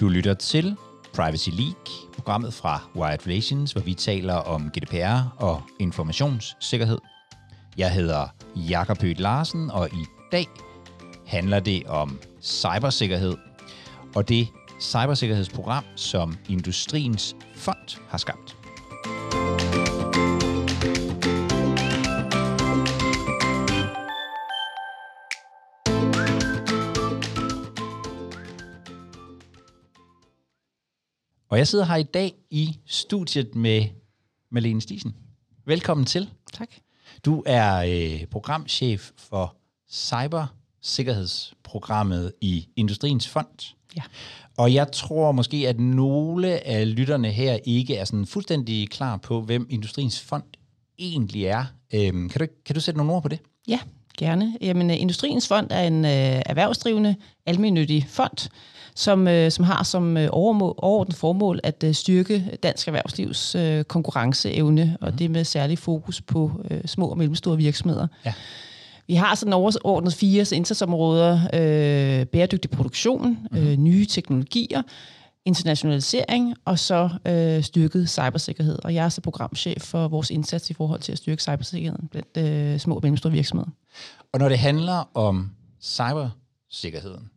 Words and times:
Du 0.00 0.08
lytter 0.08 0.34
til 0.34 0.76
Privacy 1.14 1.48
League, 1.48 1.74
programmet 2.14 2.54
fra 2.54 2.80
Wired 2.96 3.26
Relations, 3.26 3.72
hvor 3.72 3.82
vi 3.82 3.94
taler 3.94 4.34
om 4.34 4.70
GDPR 4.70 5.42
og 5.42 5.62
informationssikkerhed. 5.78 6.98
Jeg 7.78 7.92
hedder 7.92 8.26
Jakob 8.56 9.02
Høgh 9.02 9.20
Larsen, 9.20 9.70
og 9.70 9.88
i 9.92 10.04
dag 10.32 10.46
handler 11.26 11.60
det 11.60 11.86
om 11.86 12.18
cybersikkerhed, 12.42 13.36
og 14.14 14.28
det 14.28 14.48
cybersikkerhedsprogram, 14.80 15.84
som 15.96 16.36
Industriens 16.48 17.36
Fond 17.54 18.00
har 18.08 18.18
skabt. 18.18 18.57
Og 31.50 31.58
jeg 31.58 31.68
sidder 31.68 31.84
her 31.84 31.96
i 31.96 32.02
dag 32.02 32.34
i 32.50 32.78
studiet 32.86 33.54
med 33.54 33.84
Malene 34.50 34.80
Stisen. 34.80 35.14
Velkommen 35.66 36.06
til. 36.06 36.30
Tak. 36.52 36.68
Du 37.24 37.42
er 37.46 37.76
øh, 37.76 38.26
programchef 38.26 39.10
for 39.16 39.56
cybersikkerhedsprogrammet 39.90 42.32
i 42.40 42.68
Industriens 42.76 43.28
Fond. 43.28 43.74
Ja. 43.96 44.02
Og 44.56 44.74
jeg 44.74 44.92
tror 44.92 45.32
måske, 45.32 45.68
at 45.68 45.80
nogle 45.80 46.66
af 46.66 46.96
lytterne 46.96 47.30
her 47.30 47.58
ikke 47.64 47.96
er 47.96 48.04
sådan 48.04 48.26
fuldstændig 48.26 48.90
klar 48.90 49.16
på, 49.16 49.40
hvem 49.40 49.66
Industriens 49.70 50.20
Fond 50.20 50.44
egentlig 50.98 51.44
er. 51.44 51.64
Øhm, 51.94 52.28
kan, 52.28 52.40
du, 52.40 52.46
kan 52.66 52.74
du 52.74 52.80
sætte 52.80 52.98
nogle 52.98 53.12
ord 53.12 53.22
på 53.22 53.28
det? 53.28 53.38
Ja, 53.68 53.78
gerne. 54.18 54.54
Jamen, 54.60 54.90
øh, 54.90 55.00
Industriens 55.00 55.48
Fond 55.48 55.66
er 55.70 55.82
en 55.82 56.04
øh, 56.04 56.42
erhvervsdrivende, 56.46 57.14
almennyttig 57.46 58.06
fond, 58.08 58.48
som, 58.94 59.28
øh, 59.28 59.50
som 59.50 59.64
har 59.64 59.82
som 59.82 60.16
øh, 60.16 60.28
overordnet 60.32 61.16
formål 61.16 61.60
at 61.62 61.84
øh, 61.84 61.94
styrke 61.94 62.58
dansk 62.62 62.88
erhvervslivs 62.88 63.54
øh, 63.54 63.84
konkurrenceevne, 63.84 64.84
mm. 64.84 65.06
og 65.06 65.18
det 65.18 65.30
med 65.30 65.44
særlig 65.44 65.78
fokus 65.78 66.20
på 66.20 66.50
øh, 66.70 66.80
små 66.86 67.06
og 67.06 67.18
mellemstore 67.18 67.56
virksomheder. 67.56 68.06
Ja. 68.24 68.32
Vi 69.06 69.14
har 69.14 69.34
sådan 69.34 69.52
overordnet 69.52 70.14
fire 70.14 70.46
indsatsområder. 70.52 71.40
Øh, 71.54 72.26
bæredygtig 72.26 72.70
produktion, 72.70 73.38
mm. 73.50 73.58
øh, 73.58 73.76
nye 73.76 74.06
teknologier, 74.06 74.82
internationalisering 75.48 76.54
og 76.64 76.78
så 76.78 77.10
øh, 77.26 77.62
styrket 77.62 78.10
cybersikkerhed. 78.10 78.78
Og 78.84 78.94
jeg 78.94 79.04
er 79.04 79.08
så 79.08 79.20
programchef 79.20 79.82
for 79.82 80.08
vores 80.08 80.30
indsats 80.30 80.70
i 80.70 80.74
forhold 80.74 81.00
til 81.00 81.12
at 81.12 81.18
styrke 81.18 81.42
cybersikkerheden 81.42 82.08
blandt 82.08 82.36
øh, 82.36 82.78
små 82.78 82.94
og 82.94 83.00
mellemstore 83.02 83.32
virksomheder. 83.32 83.70
Og 84.32 84.38
når 84.38 84.48
det 84.48 84.58
handler 84.58 85.16
om 85.16 85.50
cybersikkerheden, 85.80 87.30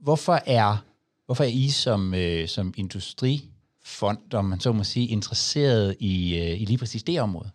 hvorfor 0.00 0.40
er, 0.46 0.84
hvorfor 1.26 1.44
er 1.44 1.48
I 1.48 1.68
som, 1.68 2.14
øh, 2.14 2.48
som 2.48 2.74
industrifond, 2.76 4.34
om 4.34 4.44
man 4.44 4.60
så 4.60 4.72
må 4.72 4.84
sige, 4.84 5.06
interesseret 5.06 5.96
i, 6.00 6.38
øh, 6.38 6.60
i 6.60 6.64
lige 6.64 6.78
præcis 6.78 7.02
det 7.02 7.20
område? 7.20 7.50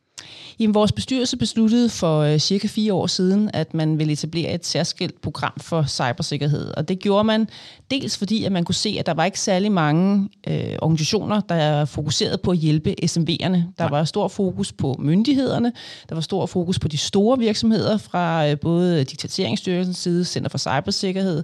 Jamen, 0.59 0.73
vores 0.73 0.91
bestyrelse 0.91 1.37
besluttede 1.37 1.89
for 1.89 2.19
øh, 2.19 2.39
cirka 2.39 2.67
fire 2.67 2.93
år 2.93 3.07
siden, 3.07 3.49
at 3.53 3.73
man 3.73 3.99
ville 3.99 4.13
etablere 4.13 4.53
et 4.53 4.65
særskilt 4.65 5.21
program 5.21 5.53
for 5.57 5.85
cybersikkerhed. 5.87 6.71
Og 6.77 6.87
det 6.87 6.99
gjorde 6.99 7.23
man 7.23 7.47
dels 7.91 8.17
fordi, 8.17 8.43
at 8.43 8.51
man 8.51 8.63
kunne 8.63 8.75
se, 8.75 8.95
at 8.99 9.05
der 9.05 9.13
var 9.13 9.25
ikke 9.25 9.39
særlig 9.39 9.71
mange 9.71 10.29
øh, 10.47 10.75
organisationer, 10.81 11.41
der 11.41 11.85
fokuserede 11.85 12.37
på 12.37 12.51
at 12.51 12.57
hjælpe 12.57 12.95
SMV'erne. 13.03 13.57
Der 13.77 13.79
Nej. 13.79 13.89
var 13.89 14.03
stor 14.03 14.27
fokus 14.27 14.71
på 14.71 14.95
myndighederne, 14.99 15.71
der 16.09 16.15
var 16.15 16.21
stor 16.21 16.45
fokus 16.45 16.79
på 16.79 16.87
de 16.87 16.97
store 16.97 17.39
virksomheder 17.39 17.97
fra 17.97 18.49
øh, 18.49 18.59
både 18.59 18.99
Digitaliseringsstyrelsens 18.99 19.97
side, 19.97 20.25
Center 20.25 20.49
for 20.49 20.57
Cybersikkerhed, 20.57 21.43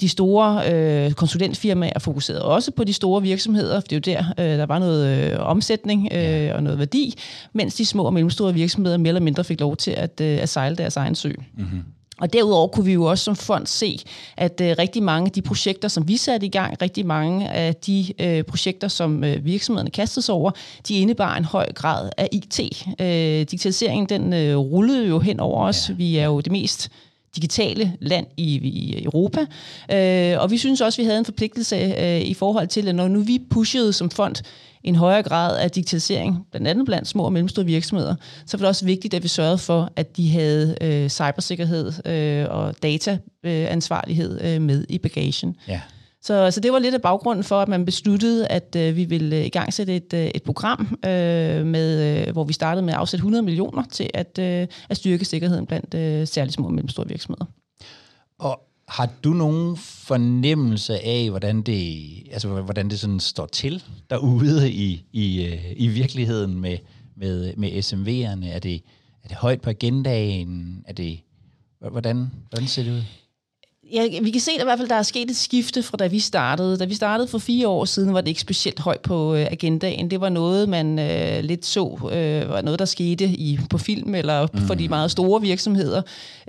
de 0.00 0.08
store 0.08 0.72
øh, 0.72 1.12
konsulentfirmaer 1.12 1.98
fokuserede 1.98 2.44
også 2.44 2.70
på 2.70 2.84
de 2.84 2.92
store 2.92 3.22
virksomheder, 3.22 3.80
for 3.80 3.86
det 3.86 4.08
er 4.08 4.12
jo 4.12 4.18
der, 4.18 4.52
øh, 4.52 4.58
der 4.58 4.66
var 4.66 4.78
noget 4.78 5.32
øh, 5.32 5.36
omsætning 5.40 6.08
øh, 6.12 6.22
ja. 6.22 6.54
og 6.54 6.62
noget 6.62 6.78
værdi, 6.78 7.14
mens 7.52 7.74
de 7.74 7.84
små 7.84 8.02
og 8.02 8.12
mellemstore 8.12 8.54
virksomheder 8.54 8.96
mere 8.96 9.08
eller 9.08 9.20
mindre 9.20 9.44
fik 9.44 9.60
lov 9.60 9.76
til 9.76 9.90
at, 9.90 10.20
øh, 10.20 10.38
at 10.42 10.48
sejle 10.48 10.76
deres 10.76 10.96
egen 10.96 11.14
sø. 11.14 11.32
Mm-hmm. 11.56 11.82
Og 12.20 12.32
derudover 12.32 12.68
kunne 12.68 12.86
vi 12.86 12.92
jo 12.92 13.04
også 13.04 13.24
som 13.24 13.36
fond 13.36 13.66
se, 13.66 13.98
at 14.36 14.60
øh, 14.60 14.74
rigtig 14.78 15.02
mange 15.02 15.26
af 15.26 15.32
de 15.32 15.42
projekter, 15.42 15.88
som 15.88 16.08
vi 16.08 16.16
satte 16.16 16.46
i 16.46 16.48
gang, 16.48 16.82
rigtig 16.82 17.06
mange 17.06 17.50
af 17.50 17.74
de 17.74 18.12
øh, 18.20 18.42
projekter, 18.44 18.88
som 18.88 19.24
øh, 19.24 19.44
virksomhederne 19.44 19.90
kastede 19.90 20.24
sig 20.24 20.34
over, 20.34 20.50
de 20.88 20.94
indebar 20.94 21.36
en 21.36 21.44
høj 21.44 21.72
grad 21.72 22.10
af 22.16 22.28
IT. 22.32 22.60
Øh, 23.00 23.06
digitaliseringen, 23.50 24.08
den 24.08 24.32
øh, 24.32 24.56
rullede 24.56 25.08
jo 25.08 25.18
hen 25.18 25.40
over 25.40 25.64
os. 25.64 25.88
Ja. 25.88 25.94
Vi 25.94 26.16
er 26.16 26.24
jo 26.24 26.40
det 26.40 26.52
mest 26.52 26.90
digitale 27.36 27.92
land 28.00 28.26
i, 28.36 28.54
i 28.56 29.04
Europa. 29.04 29.40
Øh, 29.92 30.42
og 30.42 30.50
vi 30.50 30.58
synes 30.58 30.80
også, 30.80 31.02
vi 31.02 31.04
havde 31.06 31.18
en 31.18 31.24
forpligtelse 31.24 31.76
øh, 31.76 32.20
i 32.20 32.34
forhold 32.34 32.66
til, 32.66 32.88
at 32.88 32.94
når 32.94 33.08
nu 33.08 33.20
vi 33.20 33.40
pushede 33.50 33.92
som 33.92 34.10
fond 34.10 34.36
en 34.84 34.94
højere 34.94 35.22
grad 35.22 35.58
af 35.58 35.70
digitalisering, 35.70 36.46
blandt 36.50 36.68
andet 36.68 36.86
blandt 36.86 37.08
små 37.08 37.22
og 37.22 37.32
mellemstore 37.32 37.66
virksomheder, 37.66 38.14
så 38.46 38.56
var 38.56 38.62
det 38.62 38.68
også 38.68 38.84
vigtigt, 38.84 39.14
at 39.14 39.22
vi 39.22 39.28
sørgede 39.28 39.58
for, 39.58 39.92
at 39.96 40.16
de 40.16 40.30
havde 40.30 40.76
øh, 40.80 41.08
cybersikkerhed 41.08 41.92
øh, 42.06 42.46
og 42.50 42.74
dataansvarlighed 42.82 44.40
øh, 44.44 44.62
med 44.62 44.84
i 44.88 44.98
bagagen. 44.98 45.56
Ja. 45.68 45.80
Så, 46.28 46.50
så 46.50 46.60
det 46.60 46.72
var 46.72 46.78
lidt 46.78 46.94
af 46.94 47.02
baggrunden 47.02 47.44
for, 47.44 47.60
at 47.60 47.68
man 47.68 47.84
besluttede, 47.84 48.46
at 48.46 48.76
øh, 48.76 48.96
vi 48.96 49.04
ville 49.04 49.36
øh, 49.36 49.46
i 49.46 49.48
gang 49.48 49.72
sætte 49.72 49.96
et, 49.96 50.14
øh, 50.14 50.26
et 50.34 50.42
program, 50.42 50.98
øh, 51.04 51.66
med, 51.66 52.26
øh, 52.26 52.32
hvor 52.32 52.44
vi 52.44 52.52
startede 52.52 52.84
med 52.86 52.92
at 52.92 52.98
afsætte 52.98 53.20
100 53.20 53.42
millioner 53.42 53.82
til 53.90 54.10
at, 54.14 54.38
øh, 54.38 54.66
at 54.88 54.96
styrke 54.96 55.24
sikkerheden 55.24 55.66
blandt 55.66 55.94
øh, 55.94 56.26
særligt 56.26 56.54
små 56.54 56.66
og 56.66 56.72
mellemstore 56.72 57.08
virksomheder. 57.08 57.44
Og 58.38 58.60
har 58.88 59.10
du 59.24 59.30
nogen 59.30 59.76
fornemmelse 59.76 61.04
af, 61.04 61.30
hvordan 61.30 61.62
det, 61.62 62.06
altså, 62.32 62.48
hvordan 62.48 62.90
det 62.90 63.00
sådan 63.00 63.20
står 63.20 63.46
til 63.46 63.84
derude 64.10 64.72
i, 64.72 65.04
i, 65.12 65.44
øh, 65.46 65.72
i 65.76 65.88
virkeligheden 65.88 66.60
med, 66.60 66.78
med, 67.16 67.56
med 67.56 67.70
SMV'erne? 67.70 68.54
Er 68.54 68.58
det, 68.58 68.74
er 69.24 69.28
det 69.28 69.36
højt 69.36 69.60
på 69.60 69.70
agendaen? 69.70 70.84
Er 70.88 70.92
det, 70.92 71.20
hvordan, 71.90 72.30
hvordan 72.50 72.68
ser 72.68 72.82
det 72.82 72.90
ud? 72.90 73.02
Ja, 73.92 74.20
vi 74.22 74.30
kan 74.30 74.40
se 74.40 74.50
at 74.50 74.60
i 74.60 74.64
hvert 74.64 74.78
fald, 74.78 74.88
der 74.88 74.94
er 74.94 75.02
sket 75.02 75.30
et 75.30 75.36
skifte 75.36 75.82
fra 75.82 75.96
da 75.96 76.06
vi 76.06 76.18
startede. 76.18 76.76
Da 76.76 76.84
vi 76.84 76.94
startede 76.94 77.28
for 77.28 77.38
fire 77.38 77.68
år 77.68 77.84
siden, 77.84 78.14
var 78.14 78.20
det 78.20 78.28
ikke 78.28 78.40
specielt 78.40 78.80
højt 78.80 79.00
på 79.00 79.34
øh, 79.34 79.46
agendaen. 79.50 80.10
Det 80.10 80.20
var 80.20 80.28
noget, 80.28 80.68
man 80.68 80.98
øh, 80.98 81.44
lidt 81.44 81.66
så, 81.66 82.10
øh, 82.12 82.50
var 82.50 82.60
noget, 82.60 82.78
der 82.78 82.84
skete 82.84 83.24
i, 83.24 83.58
på 83.70 83.78
film 83.78 84.14
eller 84.14 84.46
mm. 84.52 84.60
for 84.60 84.74
de 84.74 84.88
meget 84.88 85.10
store 85.10 85.40
virksomheder. 85.40 86.02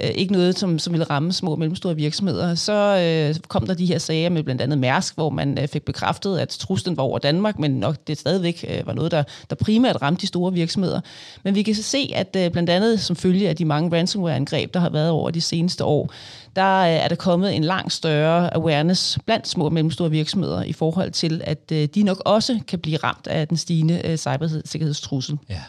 Øh, 0.03 0.09
ikke 0.09 0.33
noget, 0.33 0.59
som, 0.59 0.79
som 0.79 0.93
ville 0.93 1.03
ramme 1.03 1.33
små 1.33 1.51
og 1.51 1.59
mellemstore 1.59 1.95
virksomheder. 1.95 2.55
Så 2.55 2.73
øh, 2.73 3.35
kom 3.47 3.67
der 3.67 3.73
de 3.73 3.85
her 3.85 3.97
sager 3.97 4.29
med 4.29 4.43
blandt 4.43 4.61
andet 4.61 4.77
Mærsk, 4.77 5.15
hvor 5.15 5.29
man 5.29 5.57
øh, 5.61 5.67
fik 5.67 5.83
bekræftet, 5.83 6.37
at 6.37 6.49
truslen 6.49 6.97
var 6.97 7.03
over 7.03 7.19
Danmark, 7.19 7.59
men 7.59 7.71
nok 7.71 7.95
det 8.07 8.17
stadigvæk 8.17 8.65
øh, 8.69 8.87
var 8.87 8.93
noget, 8.93 9.11
der, 9.11 9.23
der 9.49 9.55
primært 9.55 10.01
ramte 10.01 10.21
de 10.21 10.27
store 10.27 10.53
virksomheder. 10.53 11.01
Men 11.43 11.55
vi 11.55 11.63
kan 11.63 11.75
så 11.75 11.83
se, 11.83 12.11
at 12.15 12.35
øh, 12.37 12.51
blandt 12.51 12.69
andet 12.69 12.99
som 12.99 13.15
følge 13.15 13.49
af 13.49 13.55
de 13.55 13.65
mange 13.65 13.97
ransomware-angreb, 13.97 14.73
der 14.73 14.79
har 14.79 14.89
været 14.89 15.09
over 15.09 15.29
de 15.29 15.41
seneste 15.41 15.83
år, 15.83 16.13
der 16.55 16.79
øh, 16.79 16.89
er 16.89 17.07
der 17.07 17.15
kommet 17.15 17.55
en 17.55 17.63
langt 17.63 17.93
større 17.93 18.55
awareness 18.55 19.19
blandt 19.25 19.47
små 19.47 19.65
og 19.65 19.73
mellemstore 19.73 20.11
virksomheder 20.11 20.63
i 20.63 20.73
forhold 20.73 21.11
til, 21.11 21.41
at 21.43 21.71
øh, 21.71 21.87
de 21.95 22.03
nok 22.03 22.21
også 22.25 22.59
kan 22.67 22.79
blive 22.79 22.97
ramt 22.97 23.27
af 23.27 23.47
den 23.47 23.57
stigende 23.57 24.01
øh, 24.05 24.17
cybersikkerhedstrussel. 24.17 25.37
Ja. 25.49 25.61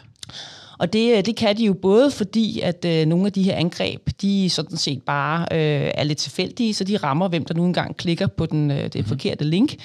Og 0.81 0.93
det, 0.93 1.25
det 1.25 1.35
kan 1.35 1.57
de 1.57 1.65
jo 1.65 1.73
både 1.73 2.11
fordi, 2.11 2.59
at 2.59 2.85
øh, 2.85 3.05
nogle 3.05 3.25
af 3.25 3.33
de 3.33 3.43
her 3.43 3.55
angreb, 3.55 4.09
de 4.21 4.49
sådan 4.49 4.77
set 4.77 5.03
bare 5.03 5.41
øh, 5.51 5.91
er 5.95 6.03
lidt 6.03 6.17
tilfældige, 6.17 6.73
så 6.73 6.83
de 6.83 6.97
rammer, 6.97 7.27
hvem 7.27 7.45
der 7.45 7.53
nu 7.53 7.65
engang 7.65 7.97
klikker 7.97 8.27
på 8.27 8.45
den, 8.45 8.71
øh, 8.71 8.77
det 8.77 8.95
mm-hmm. 8.95 9.07
forkerte 9.07 9.43
link. 9.43 9.75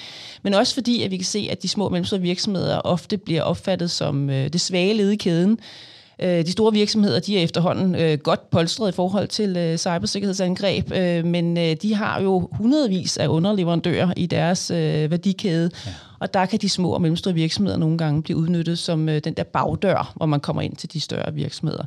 Men 0.43 0.53
også 0.53 0.73
fordi, 0.73 1.03
at 1.03 1.11
vi 1.11 1.17
kan 1.17 1.25
se, 1.25 1.47
at 1.51 1.63
de 1.63 1.67
små 1.67 1.85
og 1.85 1.91
mellemstore 1.91 2.21
virksomheder 2.21 2.79
ofte 2.79 3.17
bliver 3.17 3.41
opfattet 3.41 3.91
som 3.91 4.29
øh, 4.29 4.53
det 4.53 4.61
svage 4.61 4.93
led 4.93 5.09
i 5.09 5.15
kæden, 5.15 5.59
Øh, 6.21 6.45
de 6.45 6.51
store 6.51 6.73
virksomheder 6.73 7.19
de 7.19 7.37
er 7.39 7.43
efterhånden 7.43 7.95
øh, 7.95 8.17
godt 8.17 8.49
polstret 8.49 8.89
i 8.89 8.95
forhold 8.95 9.27
til 9.27 9.57
øh, 9.57 9.77
cybersikkerhedsangreb, 9.77 10.91
øh, 10.91 11.25
men 11.25 11.57
øh, 11.57 11.75
de 11.81 11.95
har 11.95 12.21
jo 12.21 12.49
hundredvis 12.51 13.17
af 13.17 13.27
underleverandører 13.27 14.13
i 14.17 14.25
deres 14.25 14.71
øh, 14.71 15.11
værdikæde, 15.11 15.71
ja. 15.85 15.91
og 16.19 16.33
der 16.33 16.45
kan 16.45 16.59
de 16.59 16.69
små 16.69 16.89
og 16.89 17.01
mellemstore 17.01 17.33
virksomheder 17.33 17.77
nogle 17.77 17.97
gange 17.97 18.23
blive 18.23 18.37
udnyttet 18.37 18.79
som 18.79 19.09
øh, 19.09 19.21
den 19.23 19.33
der 19.33 19.43
bagdør, 19.43 20.13
hvor 20.15 20.25
man 20.25 20.39
kommer 20.39 20.61
ind 20.61 20.75
til 20.75 20.93
de 20.93 20.99
større 20.99 21.33
virksomheder. 21.33 21.83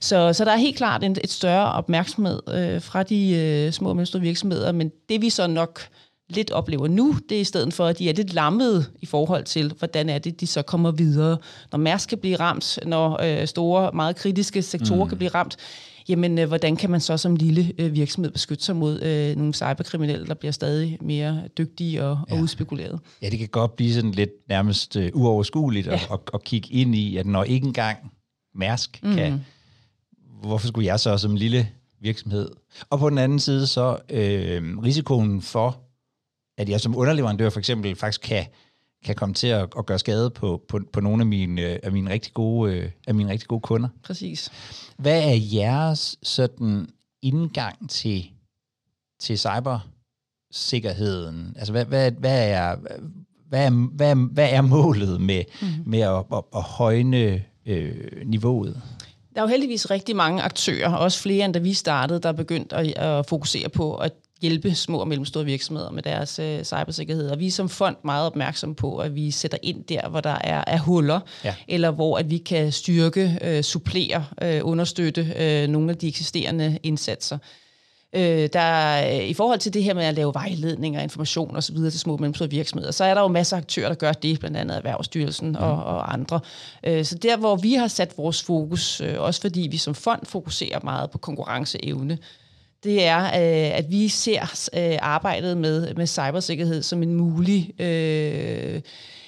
Så, 0.00 0.32
så 0.32 0.44
der 0.44 0.52
er 0.52 0.56
helt 0.56 0.76
klart 0.76 1.04
en, 1.04 1.16
et 1.24 1.30
større 1.30 1.72
opmærksomhed 1.72 2.40
øh, 2.54 2.82
fra 2.82 3.02
de 3.02 3.30
øh, 3.30 3.72
små 3.72 3.88
og 3.88 3.96
mellemstore 3.96 4.22
virksomheder, 4.22 4.72
men 4.72 4.92
det 5.08 5.22
vi 5.22 5.30
så 5.30 5.46
nok 5.46 5.80
lidt 6.28 6.50
oplever 6.50 6.88
nu, 6.88 7.16
det 7.28 7.36
er 7.36 7.40
i 7.40 7.44
stedet 7.44 7.74
for, 7.74 7.86
at 7.86 7.98
de 7.98 8.08
er 8.08 8.12
lidt 8.12 8.34
lammede 8.34 8.84
i 9.02 9.06
forhold 9.06 9.44
til, 9.44 9.72
hvordan 9.78 10.08
er 10.08 10.18
det, 10.18 10.40
de 10.40 10.46
så 10.46 10.62
kommer 10.62 10.90
videre. 10.90 11.38
Når 11.72 11.78
Mærsk 11.78 12.08
kan 12.08 12.18
blive 12.18 12.36
ramt, 12.36 12.78
når 12.86 13.22
øh, 13.22 13.46
store, 13.46 13.90
meget 13.94 14.16
kritiske 14.16 14.62
sektorer 14.62 15.04
mm. 15.04 15.08
kan 15.08 15.18
blive 15.18 15.30
ramt, 15.30 15.56
jamen 16.08 16.38
øh, 16.38 16.48
hvordan 16.48 16.76
kan 16.76 16.90
man 16.90 17.00
så 17.00 17.16
som 17.16 17.36
lille 17.36 17.72
øh, 17.78 17.94
virksomhed 17.94 18.32
beskytte 18.32 18.64
sig 18.64 18.76
mod 18.76 19.02
øh, 19.02 19.36
nogle 19.36 19.54
cyberkriminelle, 19.54 20.26
der 20.26 20.34
bliver 20.34 20.52
stadig 20.52 20.98
mere 21.00 21.42
dygtige 21.58 22.04
og, 22.04 22.18
ja. 22.30 22.34
og 22.34 22.40
udspekuleret? 22.40 23.00
Ja, 23.22 23.28
det 23.30 23.38
kan 23.38 23.48
godt 23.48 23.76
blive 23.76 23.92
sådan 23.92 24.10
lidt 24.10 24.30
nærmest 24.48 24.96
øh, 24.96 25.10
uoverskueligt 25.14 25.86
ja. 25.86 25.94
at, 25.94 26.08
at, 26.12 26.20
at 26.34 26.44
kigge 26.44 26.72
ind 26.72 26.94
i, 26.94 27.16
at 27.16 27.26
når 27.26 27.44
ikke 27.44 27.66
engang 27.66 27.98
Mærsk 28.54 29.00
mm. 29.02 29.14
kan. 29.14 29.44
Hvorfor 30.42 30.66
skulle 30.66 30.86
jeg 30.86 31.00
så 31.00 31.18
som 31.18 31.36
lille 31.36 31.68
virksomhed? 32.00 32.48
Og 32.90 32.98
på 32.98 33.10
den 33.10 33.18
anden 33.18 33.38
side 33.38 33.66
så 33.66 33.98
øh, 34.10 34.78
risikoen 34.78 35.42
for, 35.42 35.83
at 36.58 36.68
jeg 36.68 36.80
som 36.80 36.96
underleverandør 36.96 37.50
for 37.50 37.58
eksempel 37.58 37.96
faktisk 37.96 38.20
kan, 38.20 38.46
kan 39.04 39.14
komme 39.14 39.34
til 39.34 39.46
at, 39.46 39.68
at 39.78 39.86
gøre 39.86 39.98
skade 39.98 40.30
på, 40.30 40.62
på, 40.68 40.80
på 40.92 41.00
nogle 41.00 41.22
af 41.22 41.26
mine, 41.26 41.62
øh, 41.62 41.78
af 41.82 41.92
mine 41.92 42.10
rigtig 42.10 42.34
gode, 42.34 42.74
øh, 42.74 42.90
af 43.06 43.14
mine 43.14 43.30
rigtig 43.30 43.48
gode 43.48 43.60
kunder. 43.60 43.88
Præcis. 44.02 44.52
Hvad 44.96 45.22
er 45.22 45.36
jeres 45.52 46.16
sådan 46.22 46.88
indgang 47.22 47.90
til, 47.90 48.24
til 49.20 49.38
cybersikkerheden? 49.38 51.54
Altså, 51.58 51.72
hvad, 51.72 51.84
hvad, 51.84 52.10
hvad, 52.10 52.50
er, 52.50 52.76
hvad, 53.48 53.66
er, 53.66 53.70
hvad, 53.70 54.10
er, 54.10 54.14
hvad 54.14 54.48
er 54.50 54.60
målet 54.60 55.20
med, 55.20 55.44
mm-hmm. 55.62 55.90
med 55.90 56.00
at, 56.00 56.24
at, 56.32 56.42
at 56.56 56.62
højne 56.62 57.44
øh, 57.66 58.26
niveauet? 58.26 58.82
Der 59.34 59.40
er 59.40 59.44
jo 59.44 59.48
heldigvis 59.48 59.90
rigtig 59.90 60.16
mange 60.16 60.42
aktører, 60.42 60.94
også 60.94 61.20
flere 61.20 61.44
end 61.44 61.54
da 61.54 61.58
vi 61.58 61.72
startede, 61.72 62.20
der 62.20 62.28
er 62.28 62.32
begyndt 62.32 62.72
at, 62.72 62.98
at 62.98 63.26
fokusere 63.26 63.68
på 63.68 63.96
at 63.96 64.12
hjælpe 64.44 64.74
små 64.74 64.98
og 64.98 65.08
mellemstore 65.08 65.44
virksomheder 65.44 65.90
med 65.90 66.02
deres 66.02 66.38
øh, 66.38 66.64
cybersikkerhed. 66.64 67.30
Og 67.30 67.38
vi 67.38 67.46
er 67.46 67.50
som 67.50 67.68
fond 67.68 67.96
meget 68.04 68.26
opmærksom 68.26 68.74
på, 68.74 68.96
at 68.98 69.14
vi 69.14 69.30
sætter 69.30 69.58
ind 69.62 69.84
der, 69.84 70.08
hvor 70.08 70.20
der 70.20 70.38
er, 70.40 70.64
er 70.66 70.78
huller, 70.78 71.20
ja. 71.44 71.54
eller 71.68 71.90
hvor 71.90 72.18
at 72.18 72.30
vi 72.30 72.38
kan 72.38 72.72
styrke, 72.72 73.38
øh, 73.42 73.62
supplere, 73.62 74.24
øh, 74.42 74.60
understøtte 74.64 75.34
øh, 75.36 75.68
nogle 75.68 75.90
af 75.90 75.96
de 75.96 76.08
eksisterende 76.08 76.78
indsatser. 76.82 77.38
Øh, 78.16 78.48
der, 78.52 79.06
øh, 79.08 79.24
I 79.28 79.34
forhold 79.34 79.58
til 79.58 79.74
det 79.74 79.84
her 79.84 79.94
med 79.94 80.04
at 80.04 80.14
lave 80.14 80.34
vejledning 80.34 80.96
og 80.96 81.02
information 81.02 81.56
osv. 81.56 81.76
til 81.76 82.00
små 82.00 82.12
og 82.12 82.20
mellemstore 82.20 82.50
virksomheder, 82.50 82.92
så 82.92 83.04
er 83.04 83.14
der 83.14 83.20
jo 83.20 83.28
masser 83.28 83.56
af 83.56 83.60
aktører, 83.60 83.88
der 83.88 83.94
gør 83.94 84.12
det, 84.12 84.40
blandt 84.40 84.56
andet 84.56 84.76
Erhvervsstyrelsen 84.76 85.48
mm. 85.48 85.56
og, 85.56 85.84
og 85.84 86.12
andre. 86.12 86.40
Øh, 86.86 87.04
så 87.04 87.14
der, 87.14 87.36
hvor 87.36 87.56
vi 87.56 87.74
har 87.74 87.88
sat 87.88 88.18
vores 88.18 88.42
fokus, 88.42 89.00
øh, 89.00 89.14
også 89.18 89.40
fordi 89.40 89.68
vi 89.70 89.76
som 89.76 89.94
fond 89.94 90.26
fokuserer 90.26 90.80
meget 90.82 91.10
på 91.10 91.18
konkurrenceevne, 91.18 92.18
det 92.84 93.04
er, 93.04 93.24
øh, 93.24 93.78
at 93.78 93.90
vi 93.90 94.08
ser 94.08 94.68
øh, 94.76 94.98
arbejdet 95.00 95.56
med, 95.56 95.94
med 95.94 96.06
cybersikkerhed 96.06 96.82
som 96.82 97.02
en 97.02 97.14
mulig... 97.14 97.80
Øh, 97.80 98.80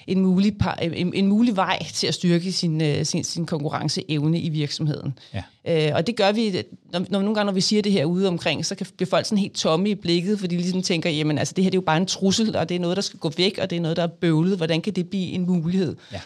en 0.07 0.21
mulig, 0.21 0.55
en, 0.81 1.13
en 1.13 1.27
mulig 1.27 1.55
vej 1.55 1.83
til 1.93 2.07
at 2.07 2.13
styrke 2.13 2.51
sin, 2.51 2.81
øh, 2.81 3.05
sin, 3.05 3.23
sin 3.23 3.45
konkurrenceevne 3.45 4.39
i 4.39 4.49
virksomheden. 4.49 5.19
Ja. 5.33 5.43
Øh, 5.89 5.95
og 5.95 6.07
det 6.07 6.15
gør 6.15 6.31
vi, 6.31 6.63
når, 6.91 6.99
når 7.09 7.19
nogle 7.21 7.35
gange 7.35 7.45
når 7.45 7.53
vi 7.53 7.61
siger 7.61 7.81
det 7.81 7.91
her 7.91 8.05
ude 8.05 8.27
omkring, 8.27 8.65
så 8.65 8.75
kan, 8.75 8.87
bliver 8.95 9.09
folk 9.09 9.25
sådan 9.25 9.37
helt 9.37 9.55
tomme 9.55 9.89
i 9.89 9.95
blikket, 9.95 10.39
fordi 10.39 10.55
de 10.55 10.61
ligesom 10.61 10.81
tænker, 10.81 11.09
jamen 11.09 11.37
altså 11.37 11.53
det 11.53 11.63
her 11.63 11.71
det 11.71 11.75
er 11.75 11.81
jo 11.81 11.85
bare 11.85 11.97
en 11.97 12.05
trussel, 12.05 12.55
og 12.55 12.69
det 12.69 12.75
er 12.75 12.79
noget, 12.79 12.95
der 12.95 13.01
skal 13.01 13.19
gå 13.19 13.31
væk, 13.37 13.59
og 13.61 13.69
det 13.69 13.75
er 13.75 13.79
noget, 13.79 13.97
der 13.97 14.03
er 14.03 14.07
bøvlet. 14.07 14.57
Hvordan 14.57 14.81
kan 14.81 14.93
det 14.93 15.09
blive 15.09 15.31
en 15.31 15.45
mulighed? 15.45 15.95
Ja. 16.11 16.19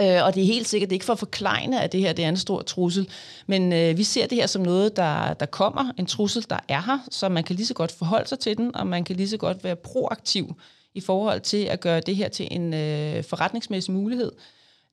Øh, 0.00 0.24
og 0.24 0.34
det 0.34 0.42
er 0.42 0.46
helt 0.46 0.68
sikkert, 0.68 0.90
det 0.90 0.94
er 0.94 0.96
ikke 0.96 1.04
for 1.04 1.12
at 1.12 1.18
forklejne, 1.18 1.80
at 1.80 1.92
det 1.92 2.00
her 2.00 2.12
det 2.12 2.24
er 2.24 2.28
en 2.28 2.36
stor 2.36 2.62
trussel, 2.62 3.08
men 3.46 3.72
øh, 3.72 3.98
vi 3.98 4.04
ser 4.04 4.26
det 4.26 4.38
her 4.38 4.46
som 4.46 4.62
noget, 4.62 4.96
der, 4.96 5.34
der 5.34 5.46
kommer, 5.46 5.92
en 5.98 6.06
trussel, 6.06 6.46
der 6.50 6.58
er 6.68 6.82
her, 6.82 6.98
så 7.10 7.28
man 7.28 7.44
kan 7.44 7.56
lige 7.56 7.66
så 7.66 7.74
godt 7.74 7.92
forholde 7.92 8.28
sig 8.28 8.38
til 8.38 8.56
den, 8.56 8.76
og 8.76 8.86
man 8.86 9.04
kan 9.04 9.16
lige 9.16 9.28
så 9.28 9.36
godt 9.36 9.64
være 9.64 9.76
proaktiv 9.76 10.54
i 10.94 11.00
forhold 11.00 11.40
til 11.40 11.64
at 11.64 11.80
gøre 11.80 12.00
det 12.00 12.16
her 12.16 12.28
til 12.28 12.48
en 12.50 12.74
øh, 12.74 13.24
forretningsmæssig 13.24 13.94
mulighed. 13.94 14.32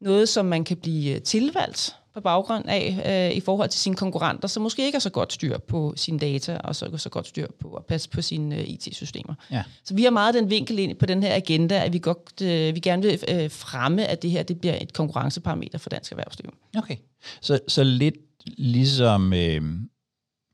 Noget, 0.02 0.30
som 0.30 0.46
man 0.46 0.64
kan 0.64 0.78
blive 0.78 1.16
øh, 1.16 1.22
tilvalgt 1.22 1.96
på 2.20 2.24
baggrund 2.24 2.66
af 2.68 3.30
øh, 3.32 3.38
i 3.38 3.40
forhold 3.40 3.70
til 3.70 3.80
sine 3.80 3.96
konkurrenter, 3.96 4.48
som 4.48 4.64
måske 4.64 4.86
ikke 4.86 4.96
har 4.96 5.00
så 5.00 5.10
godt 5.10 5.34
styr 5.34 5.58
på 5.58 5.94
sine 5.96 6.20
data, 6.20 6.58
og 6.58 6.76
så, 6.76 6.98
så 6.98 7.10
godt 7.10 7.28
styr 7.28 7.48
på 7.60 7.74
at 7.74 7.86
passe 7.86 8.10
på 8.10 8.22
sine 8.22 8.58
øh, 8.58 8.70
IT-systemer. 8.70 9.34
Ja. 9.52 9.64
Så 9.84 9.94
vi 9.94 10.04
har 10.04 10.10
meget 10.10 10.34
den 10.34 10.50
vinkel 10.50 10.80
ind 10.80 10.96
på 10.96 11.06
den 11.06 11.24
her 11.24 11.36
agenda, 11.36 11.86
at 11.86 11.94
vi, 11.94 12.00
godt, 12.00 12.42
øh, 12.42 12.76
vi 12.76 12.80
gerne 12.80 13.04
vil 13.04 13.20
øh, 13.30 13.52
fremme, 13.52 14.06
at 14.06 14.22
det 14.22 14.32
her 14.32 14.44
det 14.44 14.60
bliver 14.60 14.78
et 14.82 14.94
konkurrenceparameter 14.94 15.78
for 15.78 15.90
dansk 15.90 16.12
erhvervsliv. 16.12 16.54
Okay, 16.78 16.96
så, 17.42 17.60
så 17.68 17.84
lidt 17.84 18.16
ligesom... 18.58 19.34
Øh 19.34 19.62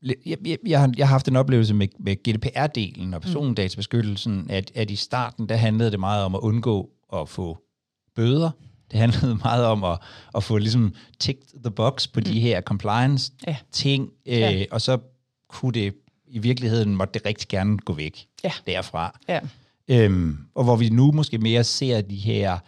jeg, 0.02 0.36
jeg, 0.46 0.58
jeg, 0.66 0.80
har, 0.80 0.92
jeg 0.96 1.06
har 1.06 1.14
haft 1.14 1.28
en 1.28 1.36
oplevelse 1.36 1.74
med, 1.74 1.88
med 1.98 2.16
GDPR-delen 2.28 3.14
og 3.14 3.22
persondatabeskyttelsen, 3.22 4.46
at, 4.50 4.72
at 4.74 4.90
i 4.90 4.96
starten, 4.96 5.48
der 5.48 5.56
handlede 5.56 5.90
det 5.90 6.00
meget 6.00 6.24
om 6.24 6.34
at 6.34 6.40
undgå 6.40 6.90
at 7.12 7.28
få 7.28 7.58
bøder. 8.16 8.50
Det 8.90 8.98
handlede 8.98 9.34
meget 9.44 9.64
om 9.64 9.84
at, 9.84 9.98
at 10.34 10.44
få 10.44 10.58
ligesom 10.58 10.94
ticked 11.18 11.62
the 11.62 11.70
box 11.70 12.08
på 12.12 12.20
mm. 12.20 12.24
de 12.24 12.40
her 12.40 12.60
compliance-ting, 12.60 14.10
ja. 14.26 14.52
øh, 14.52 14.60
ja. 14.60 14.64
og 14.70 14.80
så 14.80 14.98
kunne 15.48 15.72
det 15.72 15.94
i 16.28 16.38
virkeligheden 16.38 16.96
måtte 16.96 17.14
det 17.14 17.26
rigtig 17.26 17.48
gerne 17.48 17.78
gå 17.78 17.92
væk 17.92 18.26
ja. 18.44 18.52
derfra. 18.66 19.18
Ja. 19.28 19.40
Øhm, 19.88 20.38
og 20.54 20.64
hvor 20.64 20.76
vi 20.76 20.88
nu 20.88 21.12
måske 21.12 21.38
mere 21.38 21.64
ser 21.64 22.00
de 22.00 22.16
her 22.16 22.58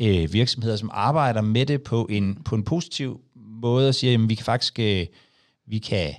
øh, 0.00 0.32
virksomheder, 0.32 0.76
som 0.76 0.90
arbejder 0.92 1.40
med 1.40 1.66
det 1.66 1.82
på 1.82 2.06
en, 2.10 2.38
på 2.44 2.54
en 2.54 2.62
positiv 2.62 3.20
måde, 3.36 3.88
og 3.88 3.94
siger, 3.94 4.14
at 4.14 4.28
vi 4.28 4.34
kan 4.34 4.44
faktisk 4.44 4.78
øh, 4.78 5.06
vi 5.66 5.78
kan 5.78 6.14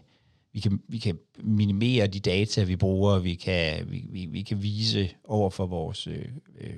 vi 0.53 0.59
kan, 0.59 0.79
vi 0.87 0.97
kan 0.97 1.17
minimere 1.43 2.07
de 2.07 2.19
data, 2.19 2.63
vi 2.63 2.75
bruger, 2.75 3.19
vi 3.19 3.35
kan, 3.35 3.91
vi, 3.91 4.05
vi, 4.09 4.25
vi 4.25 4.41
kan 4.41 4.63
vise 4.63 5.09
over 5.23 5.49
for 5.49 5.65
vores 5.65 6.07
øh, 6.07 6.25
øh, 6.61 6.73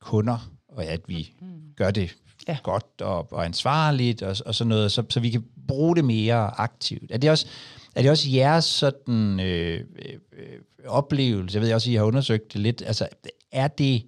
kunder, 0.00 0.50
og 0.76 0.84
at 0.84 1.00
vi 1.06 1.32
mm. 1.40 1.46
gør 1.76 1.90
det 1.90 2.16
ja. 2.48 2.56
godt 2.62 3.00
og, 3.00 3.32
og 3.32 3.44
ansvarligt 3.44 4.22
og, 4.22 4.36
og 4.46 4.54
sådan 4.54 4.68
noget, 4.68 4.92
så, 4.92 5.02
så 5.10 5.20
vi 5.20 5.30
kan 5.30 5.44
bruge 5.68 5.96
det 5.96 6.04
mere 6.04 6.60
aktivt. 6.60 7.10
Er 7.10 7.18
det 7.18 7.30
også, 7.30 7.46
er 7.94 8.02
det 8.02 8.10
også 8.10 8.30
jeres 8.30 8.64
sådan 8.64 9.40
øh, 9.40 9.80
øh, 9.98 10.58
oplevelse? 10.86 11.56
Jeg 11.56 11.62
ved 11.62 11.74
også, 11.74 11.90
at 11.90 11.92
I 11.92 11.96
har 11.96 12.04
undersøgt 12.04 12.52
det 12.52 12.60
lidt. 12.60 12.82
Altså, 12.86 13.08
er 13.52 13.68
det, 13.68 14.02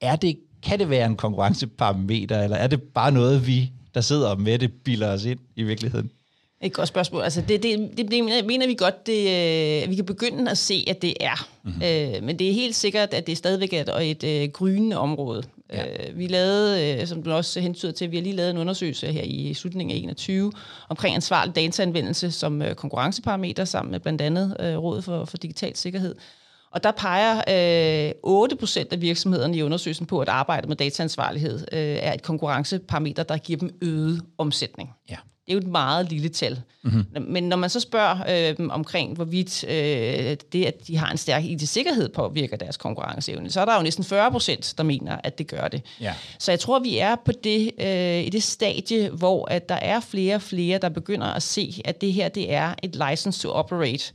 er 0.00 0.16
det, 0.16 0.38
kan 0.62 0.78
det 0.78 0.90
være 0.90 1.06
en 1.06 1.16
konkurrenceparameter, 1.16 2.42
eller 2.42 2.56
er 2.56 2.66
det 2.66 2.82
bare 2.82 3.12
noget, 3.12 3.46
vi, 3.46 3.72
der 3.94 4.00
sidder 4.00 4.36
med 4.36 4.58
det, 4.58 4.72
bilder 4.72 5.12
os 5.12 5.24
ind 5.24 5.38
i 5.56 5.62
virkeligheden? 5.62 6.10
Et 6.60 6.72
godt 6.72 6.88
spørgsmål. 6.88 7.22
Altså 7.22 7.40
det, 7.48 7.62
det, 7.62 7.90
det, 7.96 8.10
det 8.10 8.24
mener 8.24 8.66
vi 8.66 8.74
godt, 8.74 9.06
det, 9.06 9.18
øh, 9.82 9.90
vi 9.90 9.94
kan 9.94 10.04
begynde 10.04 10.50
at 10.50 10.58
se, 10.58 10.84
at 10.88 11.02
det 11.02 11.14
er. 11.20 11.48
Mm-hmm. 11.64 11.82
Øh, 11.82 12.22
men 12.22 12.38
det 12.38 12.48
er 12.48 12.52
helt 12.52 12.74
sikkert, 12.74 13.14
at 13.14 13.26
det 13.26 13.36
stadigvæk 13.36 13.72
er 13.72 13.84
et, 13.94 14.24
et 14.24 14.42
øh, 14.42 14.48
grønne 14.52 14.98
område. 14.98 15.42
Ja. 15.72 16.08
Øh, 16.08 16.18
vi 16.18 16.26
lavede, 16.26 17.00
øh, 17.00 17.06
som 17.06 17.22
du 17.22 17.32
også 17.32 17.60
hentyder 17.60 17.92
til, 17.92 18.10
vi 18.10 18.16
har 18.16 18.22
lige 18.22 18.36
lavet 18.36 18.50
en 18.50 18.58
undersøgelse 18.58 19.12
her 19.12 19.22
i 19.22 19.54
slutningen 19.54 19.96
af 19.96 20.00
21 20.00 20.52
omkring 20.88 21.14
ansvarlig 21.14 21.56
dataanvendelse 21.56 22.30
som 22.30 22.62
øh, 22.62 22.74
konkurrenceparameter 22.74 23.64
sammen 23.64 23.90
med 23.92 24.00
blandt 24.00 24.20
andet 24.20 24.56
øh, 24.60 24.76
Rådet 24.76 25.04
for, 25.04 25.24
for 25.24 25.36
Digital 25.36 25.76
Sikkerhed. 25.76 26.14
Og 26.70 26.82
der 26.82 26.90
peger 26.90 27.36
øh, 27.36 28.12
8% 28.52 28.84
af 28.90 29.00
virksomhederne 29.00 29.56
i 29.56 29.62
undersøgelsen 29.62 30.06
på, 30.06 30.20
at 30.20 30.28
arbejde 30.28 30.68
med 30.68 30.76
dataansvarlighed 30.76 31.58
øh, 31.72 31.78
er 31.78 32.12
et 32.12 32.22
konkurrenceparameter, 32.22 33.22
der 33.22 33.36
giver 33.36 33.58
dem 33.58 33.78
øget 33.82 34.22
omsætning. 34.38 34.90
Ja. 35.10 35.16
Det 35.48 35.54
er 35.54 35.58
jo 35.58 35.66
et 35.66 35.72
meget 35.72 36.10
lille 36.10 36.28
tal. 36.28 36.60
Mm-hmm. 36.82 37.26
Men 37.28 37.48
når 37.48 37.56
man 37.56 37.70
så 37.70 37.80
spørger 37.80 38.50
øh, 38.58 38.68
omkring, 38.70 39.14
hvorvidt 39.14 39.64
øh, 39.64 40.36
det, 40.52 40.64
at 40.64 40.86
de 40.86 40.96
har 40.96 41.10
en 41.10 41.16
stærk 41.16 41.44
IT-sikkerhed 41.44 42.08
påvirker 42.08 42.56
deres 42.56 42.76
konkurrenceevne, 42.76 43.50
så 43.50 43.60
er 43.60 43.64
der 43.64 43.76
jo 43.76 43.82
næsten 43.82 44.04
40 44.04 44.30
procent, 44.30 44.74
der 44.78 44.84
mener, 44.84 45.18
at 45.24 45.38
det 45.38 45.46
gør 45.46 45.68
det. 45.68 45.82
Ja. 46.00 46.14
Så 46.38 46.52
jeg 46.52 46.60
tror, 46.60 46.78
vi 46.78 46.98
er 46.98 47.16
på 47.24 47.32
det, 47.44 47.70
øh, 47.80 48.24
i 48.24 48.30
det 48.30 48.42
stadie, 48.42 49.10
hvor 49.10 49.50
at 49.50 49.68
der 49.68 49.74
er 49.74 50.00
flere 50.00 50.34
og 50.34 50.42
flere, 50.42 50.78
der 50.78 50.88
begynder 50.88 51.26
at 51.26 51.42
se, 51.42 51.82
at 51.84 52.00
det 52.00 52.12
her 52.12 52.28
det 52.28 52.52
er 52.52 52.74
et 52.82 52.96
license 53.10 53.42
to 53.42 53.50
operate, 53.50 54.12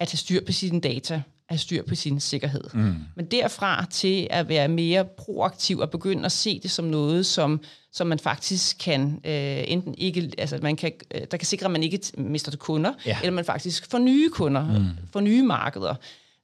at 0.00 0.10
have 0.10 0.18
styr 0.18 0.40
på 0.46 0.52
sine 0.52 0.80
data 0.80 1.22
have 1.48 1.58
styr 1.58 1.82
på 1.82 1.94
sin 1.94 2.20
sikkerhed. 2.20 2.64
Mm. 2.74 2.94
Men 3.16 3.26
derfra 3.26 3.86
til 3.90 4.26
at 4.30 4.48
være 4.48 4.68
mere 4.68 5.04
proaktiv 5.04 5.78
og 5.78 5.90
begynde 5.90 6.24
at 6.24 6.32
se 6.32 6.60
det 6.60 6.70
som 6.70 6.84
noget, 6.84 7.26
som, 7.26 7.60
som 7.92 8.06
man 8.06 8.18
faktisk 8.18 8.78
kan 8.78 9.20
øh, 9.24 9.64
enten 9.66 9.94
ikke, 9.98 10.32
altså 10.38 10.58
man 10.62 10.76
kan, 10.76 10.92
øh, 11.14 11.20
der 11.30 11.36
kan 11.36 11.46
sikre, 11.46 11.64
at 11.64 11.70
man 11.70 11.82
ikke 11.82 12.00
mister 12.18 12.56
kunder, 12.56 12.92
ja. 13.06 13.18
eller 13.22 13.32
man 13.32 13.44
faktisk 13.44 13.90
får 13.90 13.98
nye 13.98 14.30
kunder, 14.30 14.78
mm. 14.78 14.86
får 15.12 15.20
nye 15.20 15.42
markeder. 15.42 15.94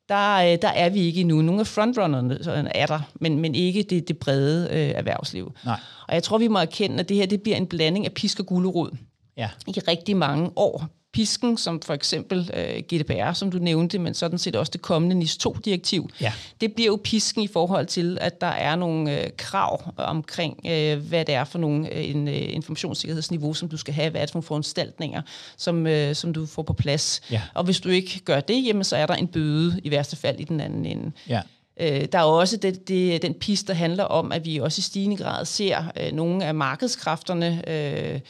Der, 0.08 0.36
øh, 0.36 0.58
der 0.62 0.68
er 0.68 0.90
vi 0.90 1.00
ikke 1.00 1.20
endnu. 1.20 1.42
Nogle 1.42 1.60
af 1.60 1.66
frontrunnerne 1.66 2.76
er 2.76 2.86
der, 2.86 3.00
men, 3.14 3.38
men 3.38 3.54
ikke 3.54 3.82
det, 3.82 4.08
det 4.08 4.18
brede 4.18 4.68
øh, 4.70 4.90
erhvervsliv. 4.98 5.52
Nej. 5.64 5.80
Og 6.08 6.14
jeg 6.14 6.22
tror, 6.22 6.38
vi 6.38 6.48
må 6.48 6.58
erkende, 6.58 7.00
at 7.00 7.08
det 7.08 7.16
her 7.16 7.26
det 7.26 7.42
bliver 7.42 7.56
en 7.56 7.66
blanding 7.66 8.06
af 8.06 8.12
pisk 8.12 8.40
og 8.40 8.46
gulerod 8.46 8.96
ja. 9.36 9.50
i 9.66 9.70
rigtig 9.70 10.16
mange 10.16 10.50
år 10.56 10.88
pisken, 11.12 11.56
som 11.56 11.80
for 11.80 11.94
eksempel 11.94 12.50
øh, 12.54 12.82
GDPR, 12.92 13.32
som 13.32 13.50
du 13.50 13.58
nævnte, 13.58 13.98
men 13.98 14.14
sådan 14.14 14.38
set 14.38 14.56
også 14.56 14.70
det 14.70 14.82
kommende 14.82 15.14
NIS 15.14 15.38
2-direktiv, 15.46 16.10
ja. 16.20 16.32
det 16.60 16.72
bliver 16.72 16.86
jo 16.86 17.00
pisken 17.04 17.42
i 17.42 17.46
forhold 17.46 17.86
til, 17.86 18.18
at 18.20 18.40
der 18.40 18.46
er 18.46 18.76
nogle 18.76 19.20
øh, 19.20 19.30
krav 19.36 19.92
omkring, 19.96 20.60
øh, 20.66 20.98
hvad 20.98 21.24
det 21.24 21.34
er 21.34 21.44
for 21.44 21.58
nogle 21.58 21.94
øh, 21.94 22.10
en, 22.10 22.28
øh, 22.28 22.34
informationssikkerhedsniveau, 22.34 23.54
som 23.54 23.68
du 23.68 23.76
skal 23.76 23.94
have, 23.94 24.10
hvad 24.10 24.20
er 24.20 24.24
det 24.24 24.32
for 24.32 24.36
nogle 24.36 24.46
foranstaltninger, 24.46 25.22
som, 25.56 25.86
øh, 25.86 26.14
som 26.14 26.32
du 26.32 26.46
får 26.46 26.62
på 26.62 26.72
plads. 26.72 27.20
Ja. 27.30 27.42
Og 27.54 27.64
hvis 27.64 27.80
du 27.80 27.88
ikke 27.88 28.20
gør 28.24 28.40
det, 28.40 28.66
jamen, 28.66 28.84
så 28.84 28.96
er 28.96 29.06
der 29.06 29.14
en 29.14 29.28
bøde 29.28 29.80
i 29.84 29.90
værste 29.90 30.16
fald 30.16 30.40
i 30.40 30.44
den 30.44 30.60
anden 30.60 30.86
ende. 30.86 31.12
Ja. 31.28 31.40
Øh, 31.80 32.04
der 32.12 32.18
er 32.18 32.22
også 32.22 32.56
det, 32.56 32.88
det, 32.88 33.22
den 33.22 33.34
pis, 33.34 33.62
der 33.62 33.74
handler 33.74 34.04
om, 34.04 34.32
at 34.32 34.44
vi 34.44 34.58
også 34.58 34.78
i 34.78 34.82
stigende 34.82 35.16
grad 35.16 35.44
ser 35.44 35.84
øh, 36.00 36.12
nogle 36.12 36.44
af 36.44 36.54
markedskræfterne 36.54 37.70
øh, 37.70 38.20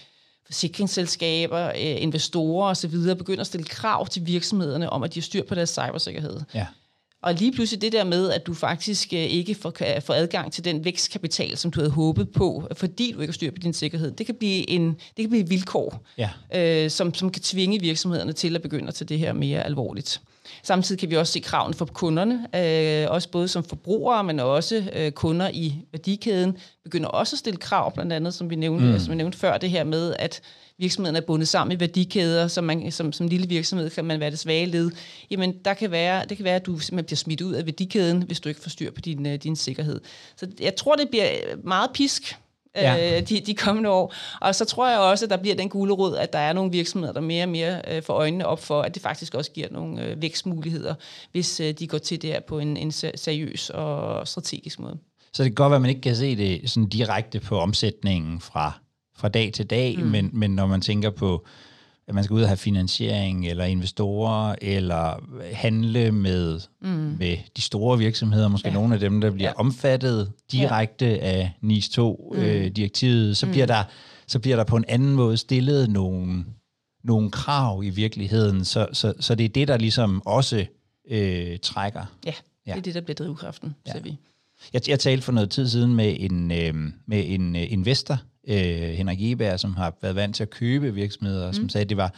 forsikringsselskaber, 0.52 1.66
øh, 1.66 2.02
investorer 2.02 2.70
osv. 2.70 3.16
begynder 3.18 3.40
at 3.40 3.46
stille 3.46 3.64
krav 3.66 4.06
til 4.06 4.26
virksomhederne 4.26 4.90
om, 4.90 5.02
at 5.02 5.14
de 5.14 5.20
har 5.20 5.22
styr 5.22 5.42
på 5.48 5.54
deres 5.54 5.70
cybersikkerhed. 5.70 6.40
Ja. 6.54 6.66
Og 7.22 7.34
lige 7.34 7.52
pludselig 7.52 7.82
det 7.82 7.92
der 7.92 8.04
med, 8.04 8.30
at 8.30 8.46
du 8.46 8.54
faktisk 8.54 9.12
øh, 9.12 9.18
ikke 9.18 9.54
får, 9.54 9.72
får 10.00 10.14
adgang 10.14 10.52
til 10.52 10.64
den 10.64 10.84
vækstkapital, 10.84 11.56
som 11.56 11.70
du 11.70 11.80
havde 11.80 11.90
håbet 11.90 12.32
på, 12.32 12.68
fordi 12.76 13.12
du 13.12 13.20
ikke 13.20 13.30
har 13.30 13.32
styr 13.32 13.50
på 13.50 13.58
din 13.62 13.72
sikkerhed, 13.72 14.10
det 14.10 14.26
kan 14.26 14.34
blive 14.34 14.70
en 14.70 14.88
det 14.88 15.16
kan 15.16 15.30
blive 15.30 15.48
vilkår, 15.48 16.06
ja. 16.18 16.30
øh, 16.54 16.90
som, 16.90 17.14
som 17.14 17.30
kan 17.30 17.42
tvinge 17.42 17.80
virksomhederne 17.80 18.32
til 18.32 18.54
at 18.56 18.62
begynde 18.62 18.88
at 18.88 18.94
tage 18.94 19.08
det 19.08 19.18
her 19.18 19.32
mere 19.32 19.64
alvorligt. 19.64 20.20
Samtidig 20.62 21.00
kan 21.00 21.10
vi 21.10 21.16
også 21.16 21.32
se 21.32 21.40
kravene 21.40 21.74
for 21.74 21.84
kunderne, 21.84 22.46
øh, 22.56 23.10
også 23.10 23.28
både 23.28 23.48
som 23.48 23.64
forbrugere, 23.64 24.24
men 24.24 24.40
også 24.40 24.84
øh, 24.92 25.12
kunder 25.12 25.50
i 25.52 25.74
værdikæden, 25.92 26.56
begynder 26.84 27.08
også 27.08 27.34
at 27.34 27.38
stille 27.38 27.56
krav, 27.56 27.94
blandt 27.94 28.12
andet, 28.12 28.34
som 28.34 28.50
vi 28.50 28.56
nævnte, 28.56 28.84
mm. 28.84 28.98
som 28.98 29.10
vi 29.10 29.16
nævnte 29.16 29.38
før, 29.38 29.58
det 29.58 29.70
her 29.70 29.84
med, 29.84 30.14
at 30.18 30.40
virksomheden 30.82 31.16
er 31.16 31.20
bundet 31.20 31.48
sammen 31.48 31.76
i 31.76 31.80
værdikæder, 31.80 32.48
så 32.48 32.60
man, 32.60 32.92
som, 32.92 33.12
som 33.12 33.28
lille 33.28 33.48
virksomhed 33.48 33.90
kan 33.90 34.04
man 34.04 34.20
være 34.20 34.30
det 34.30 34.38
svage 34.38 34.66
led. 34.66 34.90
Jamen, 35.30 35.54
der 35.64 35.74
kan 35.74 35.90
være, 35.90 36.24
det 36.28 36.36
kan 36.36 36.44
være, 36.44 36.56
at 36.56 36.66
du 36.66 36.78
simpelthen 36.78 37.06
bliver 37.06 37.16
smidt 37.16 37.40
ud 37.40 37.52
af 37.52 37.66
værdikæden, 37.66 38.22
hvis 38.22 38.40
du 38.40 38.48
ikke 38.48 38.60
får 38.60 38.70
styr 38.70 38.90
på 38.90 39.00
din, 39.00 39.26
øh, 39.26 39.34
din 39.34 39.56
sikkerhed. 39.56 40.00
Så 40.36 40.46
jeg 40.60 40.76
tror, 40.76 40.94
det 40.94 41.08
bliver 41.08 41.28
meget 41.64 41.90
pisk 41.94 42.36
ja. 42.76 43.16
øh, 43.16 43.28
de, 43.28 43.40
de 43.40 43.54
kommende 43.54 43.90
år. 43.90 44.14
Og 44.40 44.54
så 44.54 44.64
tror 44.64 44.88
jeg 44.88 44.98
også, 44.98 45.24
at 45.24 45.30
der 45.30 45.36
bliver 45.36 45.56
den 45.56 45.68
gule 45.68 45.92
råd, 45.92 46.16
at 46.16 46.32
der 46.32 46.38
er 46.38 46.52
nogle 46.52 46.70
virksomheder, 46.70 47.12
der 47.12 47.20
mere 47.20 47.44
og 47.44 47.48
mere 47.48 47.82
øh, 47.90 48.02
får 48.02 48.14
øjnene 48.14 48.46
op 48.46 48.62
for, 48.62 48.82
at 48.82 48.94
det 48.94 49.02
faktisk 49.02 49.34
også 49.34 49.50
giver 49.50 49.68
nogle 49.70 50.04
øh, 50.04 50.22
vækstmuligheder, 50.22 50.94
hvis 51.32 51.60
øh, 51.60 51.72
de 51.72 51.86
går 51.86 51.98
til 51.98 52.22
det 52.22 52.30
her 52.30 52.40
på 52.40 52.58
en, 52.58 52.76
en 52.76 52.92
seriøs 52.92 53.70
og 53.70 54.28
strategisk 54.28 54.78
måde. 54.78 54.98
Så 55.32 55.42
det 55.42 55.50
kan 55.50 55.54
godt 55.54 55.70
være, 55.70 55.76
at 55.76 55.82
man 55.82 55.90
ikke 55.90 56.00
kan 56.00 56.16
se 56.16 56.36
det 56.36 56.70
sådan 56.70 56.88
direkte 56.88 57.40
på 57.40 57.58
omsætningen 57.58 58.40
fra, 58.40 58.81
fra 59.16 59.28
dag 59.28 59.52
til 59.52 59.66
dag, 59.66 59.98
mm. 59.98 60.04
men, 60.04 60.30
men 60.32 60.50
når 60.50 60.66
man 60.66 60.80
tænker 60.80 61.10
på 61.10 61.46
at 62.08 62.14
man 62.14 62.24
skal 62.24 62.34
ud 62.34 62.42
og 62.42 62.48
have 62.48 62.56
finansiering, 62.56 63.48
eller 63.48 63.64
investorer, 63.64 64.54
eller 64.62 65.20
handle 65.52 66.12
med, 66.12 66.60
mm. 66.80 66.88
med 67.18 67.36
de 67.56 67.62
store 67.62 67.98
virksomheder, 67.98 68.48
måske 68.48 68.68
ja. 68.68 68.74
nogle 68.74 68.94
af 68.94 69.00
dem, 69.00 69.20
der 69.20 69.30
bliver 69.30 69.48
ja. 69.48 69.60
omfattet 69.60 70.32
direkte 70.52 71.06
ja. 71.06 71.16
af 71.16 71.52
NIS 71.60 71.98
2-direktivet, 71.98 73.24
mm. 73.24 73.30
øh, 73.30 73.34
så, 73.34 73.46
mm. 73.46 73.52
bliver 73.52 73.66
der, 73.66 73.84
så 74.26 74.38
bliver 74.38 74.56
der 74.56 74.64
på 74.64 74.76
en 74.76 74.84
anden 74.88 75.12
måde 75.12 75.36
stillet 75.36 75.90
nogle, 75.90 76.44
nogle 77.04 77.30
krav 77.30 77.84
i 77.84 77.90
virkeligheden, 77.90 78.64
så, 78.64 78.86
så, 78.92 79.14
så 79.20 79.34
det 79.34 79.44
er 79.44 79.48
det, 79.48 79.68
der 79.68 79.76
ligesom 79.76 80.22
også 80.26 80.66
øh, 81.10 81.58
trækker. 81.58 82.04
Ja, 82.26 82.32
ja, 82.66 82.72
det 82.72 82.78
er 82.78 82.82
det, 82.82 82.94
der 82.94 83.00
bliver 83.00 83.14
drivkraften, 83.14 83.74
ja. 83.86 83.92
ser 83.92 84.00
vi. 84.00 84.16
Jeg, 84.72 84.88
jeg 84.88 85.00
talte 85.00 85.24
for 85.24 85.32
noget 85.32 85.50
tid 85.50 85.68
siden 85.68 85.94
med 85.94 86.16
en, 86.20 86.50
øh, 86.50 86.74
med 87.06 87.24
en 87.26 87.56
øh, 87.56 87.72
investor, 87.72 88.18
øh, 88.48 88.90
Henrik 88.90 89.22
Eberg, 89.22 89.60
som 89.60 89.74
har 89.76 89.94
været 90.02 90.14
vant 90.14 90.36
til 90.36 90.42
at 90.42 90.50
købe 90.50 90.94
virksomheder, 90.94 91.46
mm. 91.46 91.52
som 91.52 91.68
sagde, 91.68 91.82
at 91.82 91.88
det 91.88 91.96
var, 91.96 92.14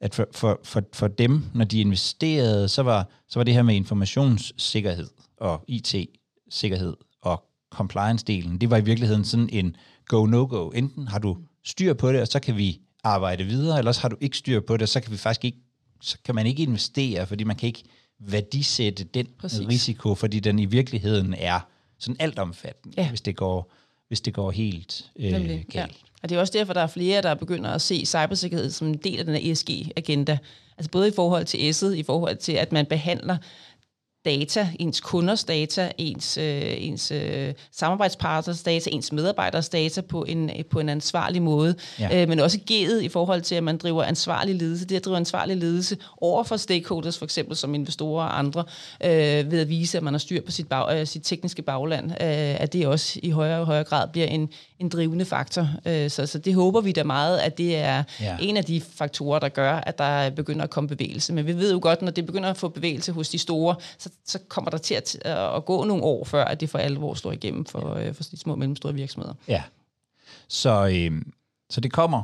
at 0.00 0.14
for, 0.14 0.28
for, 0.32 0.60
for, 0.64 0.82
for 0.92 1.08
dem, 1.08 1.44
når 1.54 1.64
de 1.64 1.80
investerede, 1.80 2.68
så 2.68 2.82
var, 2.82 3.08
så 3.28 3.38
var 3.38 3.44
det 3.44 3.54
her 3.54 3.62
med 3.62 3.74
informationssikkerhed 3.74 5.08
og 5.36 5.64
IT-sikkerhed 5.68 6.96
og 7.22 7.44
compliance-delen, 7.74 8.58
det 8.58 8.70
var 8.70 8.76
i 8.76 8.84
virkeligheden 8.84 9.24
sådan 9.24 9.48
en 9.52 9.76
go-no-go. 10.06 10.70
Enten 10.70 11.08
har 11.08 11.18
du 11.18 11.36
styr 11.64 11.94
på 11.94 12.12
det, 12.12 12.20
og 12.20 12.26
så 12.26 12.40
kan 12.40 12.56
vi 12.56 12.80
arbejde 13.04 13.44
videre, 13.44 13.78
eller 13.78 14.00
har 14.00 14.08
du 14.08 14.16
ikke 14.20 14.36
styr 14.36 14.60
på 14.60 14.76
det, 14.76 14.88
så 14.88 15.00
kan 15.00 15.12
vi 15.12 15.16
faktisk 15.16 15.44
ikke, 15.44 15.58
så 16.00 16.18
kan 16.24 16.34
man 16.34 16.46
ikke 16.46 16.62
investere, 16.62 17.26
fordi 17.26 17.44
man 17.44 17.56
kan 17.56 17.66
ikke 17.66 17.84
værdisætte 18.20 19.04
den 19.04 19.26
Præcis. 19.38 19.68
risiko, 19.68 20.14
fordi 20.14 20.40
den 20.40 20.58
i 20.58 20.64
virkeligheden 20.64 21.34
er 21.38 21.60
sådan 21.98 22.16
altomfattende, 22.18 23.02
ja. 23.02 23.08
hvis 23.08 23.20
det 23.20 23.36
går 23.36 23.72
hvis 24.10 24.20
det 24.20 24.34
går 24.34 24.50
helt 24.50 25.04
øh, 25.16 25.32
galt. 25.32 25.74
Ja. 25.74 25.86
Og 26.22 26.28
det 26.28 26.36
er 26.36 26.40
også 26.40 26.52
derfor, 26.58 26.72
der 26.72 26.80
er 26.80 26.86
flere, 26.86 27.22
der 27.22 27.34
begynder 27.34 27.70
at 27.70 27.82
se 27.82 28.06
cybersikkerhed 28.06 28.70
som 28.70 28.88
en 28.88 28.96
del 28.96 29.18
af 29.18 29.24
den 29.24 29.34
her 29.34 29.52
ESG-agenda. 29.52 30.38
Altså 30.78 30.90
både 30.90 31.08
i 31.08 31.12
forhold 31.16 31.44
til 31.44 31.58
S'et, 31.70 31.94
i 31.94 32.02
forhold 32.02 32.36
til, 32.36 32.52
at 32.52 32.72
man 32.72 32.86
behandler 32.86 33.36
data, 34.24 34.68
ens 34.78 35.00
kunders 35.00 35.44
data, 35.44 35.92
ens, 35.98 36.38
øh, 36.38 36.62
ens 36.64 37.10
øh, 37.10 37.54
samarbejdspartners 37.72 38.62
data, 38.62 38.90
ens 38.90 39.12
medarbejders 39.12 39.68
data 39.68 40.00
på 40.00 40.24
en, 40.28 40.50
på 40.70 40.80
en 40.80 40.88
ansvarlig 40.88 41.42
måde. 41.42 41.74
Ja. 42.00 42.22
Øh, 42.22 42.28
men 42.28 42.40
også 42.40 42.58
G'et 42.70 43.00
i 43.00 43.08
forhold 43.08 43.42
til, 43.42 43.54
at 43.54 43.62
man 43.62 43.78
driver 43.78 44.02
ansvarlig 44.04 44.54
ledelse. 44.54 44.86
Det 44.86 44.96
at 44.96 45.04
drive 45.04 45.16
ansvarlig 45.16 45.56
ledelse 45.56 45.96
over 46.16 46.42
for 46.42 46.56
stakeholders, 46.56 47.18
for 47.18 47.24
eksempel 47.24 47.56
som 47.56 47.74
investorer 47.74 48.24
og 48.24 48.38
andre, 48.38 48.64
øh, 49.04 49.50
ved 49.50 49.60
at 49.60 49.68
vise, 49.68 49.98
at 49.98 50.04
man 50.04 50.14
har 50.14 50.18
styr 50.18 50.42
på 50.42 50.50
sit, 50.50 50.68
bag, 50.68 51.00
øh, 51.00 51.06
sit 51.06 51.22
tekniske 51.24 51.62
bagland, 51.62 52.10
øh, 52.10 52.16
at 52.60 52.72
det 52.72 52.86
også 52.86 53.20
i 53.22 53.30
højere 53.30 53.60
og 53.60 53.66
højere 53.66 53.84
grad 53.84 54.08
bliver 54.12 54.26
en, 54.26 54.48
en 54.80 54.88
drivende 54.88 55.24
faktor. 55.24 55.68
Øh, 55.86 56.10
så, 56.10 56.26
så 56.26 56.38
det 56.38 56.54
håber 56.54 56.80
vi 56.80 56.92
da 56.92 57.04
meget, 57.04 57.38
at 57.38 57.58
det 57.58 57.76
er 57.76 58.02
ja. 58.20 58.36
en 58.40 58.56
af 58.56 58.64
de 58.64 58.80
faktorer, 58.80 59.38
der 59.38 59.48
gør, 59.48 59.72
at 59.72 59.98
der 59.98 60.30
begynder 60.30 60.64
at 60.64 60.70
komme 60.70 60.88
bevægelse. 60.88 61.32
Men 61.32 61.46
vi 61.46 61.56
ved 61.56 61.72
jo 61.72 61.78
godt, 61.82 62.02
når 62.02 62.10
det 62.10 62.26
begynder 62.26 62.50
at 62.50 62.56
få 62.56 62.68
bevægelse 62.68 63.12
hos 63.12 63.28
de 63.28 63.38
store, 63.38 63.76
så, 63.98 64.10
så 64.24 64.38
kommer 64.48 64.70
der 64.70 64.78
til 64.78 64.94
at, 64.94 65.16
at 65.24 65.64
gå 65.64 65.84
nogle 65.84 66.02
år, 66.02 66.24
før 66.24 66.44
at 66.44 66.60
det 66.60 66.70
for 66.70 66.78
alvor 66.78 67.14
slår 67.14 67.32
igennem 67.32 67.64
for, 67.64 67.98
ja. 67.98 68.08
Øh, 68.08 68.14
for 68.14 68.22
de 68.22 68.36
små 68.36 68.52
og 68.52 68.58
mellemstore 68.58 68.94
virksomheder. 68.94 69.34
Ja, 69.48 69.62
så, 70.48 70.88
øh, 70.94 71.22
så 71.70 71.80
det 71.80 71.92
kommer, 71.92 72.22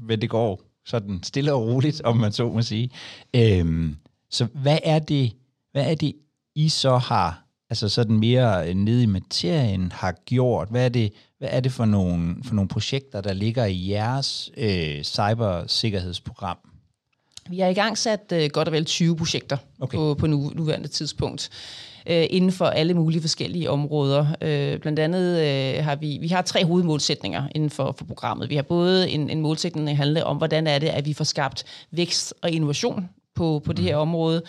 men 0.00 0.20
det 0.20 0.30
går 0.30 0.60
sådan 0.86 1.22
stille 1.22 1.52
og 1.52 1.62
roligt, 1.62 2.00
om 2.00 2.16
man 2.16 2.32
så 2.32 2.48
må 2.48 2.62
sige. 2.62 2.90
Øh, 3.36 3.94
så 4.30 4.44
hvad 4.44 4.78
er 4.84 4.98
det, 4.98 5.32
hvad 5.72 5.90
er 5.90 5.94
det, 5.94 6.12
I 6.54 6.68
så 6.68 6.96
har 6.96 7.45
altså 7.70 7.88
sådan 7.88 8.18
mere 8.18 8.74
nede 8.74 9.02
i 9.02 9.06
materien 9.06 9.92
har 9.92 10.12
gjort? 10.12 10.68
Hvad 10.70 10.84
er 10.84 10.88
det, 10.88 11.12
hvad 11.38 11.48
er 11.52 11.60
det 11.60 11.72
for, 11.72 11.84
nogle, 11.84 12.36
for 12.44 12.54
nogle 12.54 12.68
projekter, 12.68 13.20
der 13.20 13.32
ligger 13.32 13.64
i 13.64 13.90
jeres 13.90 14.50
øh, 14.56 15.02
cybersikkerhedsprogram? 15.02 16.58
Vi 17.48 17.58
har 17.58 17.68
i 17.68 17.74
gang 17.74 17.98
sat 17.98 18.32
øh, 18.32 18.50
godt 18.52 18.68
og 18.68 18.72
vel 18.72 18.84
20 18.84 19.16
projekter 19.16 19.56
okay. 19.80 19.96
på, 19.96 20.14
på 20.14 20.26
nu, 20.26 20.52
nuværende 20.54 20.88
tidspunkt 20.88 21.50
øh, 22.06 22.26
inden 22.30 22.52
for 22.52 22.64
alle 22.64 22.94
mulige 22.94 23.20
forskellige 23.20 23.70
områder. 23.70 24.26
Øh, 24.40 24.78
blandt 24.78 24.98
andet 24.98 25.40
øh, 25.40 25.84
har 25.84 25.96
vi, 25.96 26.18
vi 26.20 26.28
har 26.28 26.42
tre 26.42 26.64
hovedmålsætninger 26.64 27.48
inden 27.54 27.70
for, 27.70 27.94
for 27.98 28.04
programmet. 28.04 28.50
Vi 28.50 28.56
har 28.56 28.62
både 28.62 29.10
en, 29.10 29.30
en 29.30 29.40
målsætning, 29.40 29.86
der 29.86 29.94
handler 29.94 30.24
om, 30.24 30.36
hvordan 30.36 30.66
er 30.66 30.78
det, 30.78 30.88
at 30.88 31.06
vi 31.06 31.12
får 31.12 31.24
skabt 31.24 31.64
vækst 31.90 32.34
og 32.42 32.50
innovation 32.50 33.08
på, 33.34 33.62
på 33.64 33.72
det 33.72 33.84
her 33.84 33.96
mhm. 33.96 34.08
område. 34.08 34.42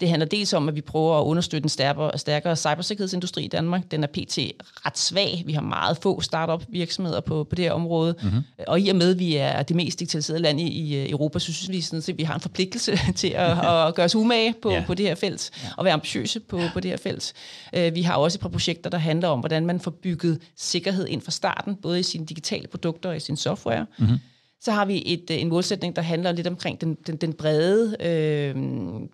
Det 0.00 0.08
handler 0.08 0.26
dels 0.26 0.52
om, 0.52 0.68
at 0.68 0.74
vi 0.74 0.80
prøver 0.80 1.20
at 1.20 1.24
understøtte 1.24 1.64
en 1.64 1.68
stærkere, 1.68 2.18
stærkere 2.18 2.56
cybersikkerhedsindustri 2.56 3.44
i 3.44 3.48
Danmark. 3.48 3.90
Den 3.90 4.02
er 4.02 4.06
pt. 4.06 4.38
ret 4.86 4.98
svag. 4.98 5.42
Vi 5.46 5.52
har 5.52 5.60
meget 5.60 5.96
få 6.02 6.20
startup 6.20 6.64
virksomheder 6.68 7.20
på, 7.20 7.44
på 7.44 7.54
det 7.54 7.64
her 7.64 7.72
område. 7.72 8.14
Mm-hmm. 8.22 8.42
Og 8.66 8.80
i 8.80 8.88
og 8.88 8.96
med, 8.96 9.10
at 9.10 9.18
vi 9.18 9.36
er 9.36 9.62
det 9.62 9.76
mest 9.76 9.98
digitaliserede 9.98 10.42
land 10.42 10.60
i, 10.60 10.64
i 10.64 11.10
Europa, 11.10 11.38
så 11.38 11.52
synes 11.52 11.70
vi, 11.70 11.80
sådan, 11.80 12.02
at 12.08 12.18
vi 12.18 12.22
har 12.22 12.34
en 12.34 12.40
forpligtelse 12.40 12.98
til 13.16 13.28
at, 13.28 13.50
at 13.88 13.94
gøre 13.94 14.04
os 14.04 14.14
umage 14.14 14.54
på, 14.62 14.70
yeah. 14.70 14.86
på 14.86 14.94
det 14.94 15.06
her 15.06 15.14
felt, 15.14 15.50
og 15.76 15.84
være 15.84 15.94
ambitiøse 15.94 16.40
på, 16.40 16.60
på 16.72 16.80
det 16.80 16.90
her 16.90 16.98
felt. 16.98 17.32
Øh, 17.72 17.94
vi 17.94 18.02
har 18.02 18.14
også 18.14 18.36
et 18.36 18.40
par 18.40 18.48
projekter, 18.48 18.90
der 18.90 18.98
handler 18.98 19.28
om, 19.28 19.40
hvordan 19.40 19.66
man 19.66 19.80
får 19.80 19.90
bygget 19.90 20.40
sikkerhed 20.56 21.06
ind 21.06 21.22
fra 21.22 21.30
starten, 21.30 21.74
både 21.74 22.00
i 22.00 22.02
sine 22.02 22.26
digitale 22.26 22.68
produkter 22.68 23.08
og 23.08 23.16
i 23.16 23.20
sin 23.20 23.36
software. 23.36 23.86
Mm-hmm. 23.98 24.18
Så 24.66 24.72
har 24.72 24.84
vi 24.84 25.02
et, 25.06 25.30
øh, 25.30 25.40
en 25.40 25.48
målsætning, 25.48 25.96
der 25.96 26.02
handler 26.02 26.32
lidt 26.32 26.46
omkring 26.46 26.80
den, 26.80 26.94
den, 27.06 27.16
den 27.16 27.32
brede, 27.32 27.96
øh, 28.00 28.54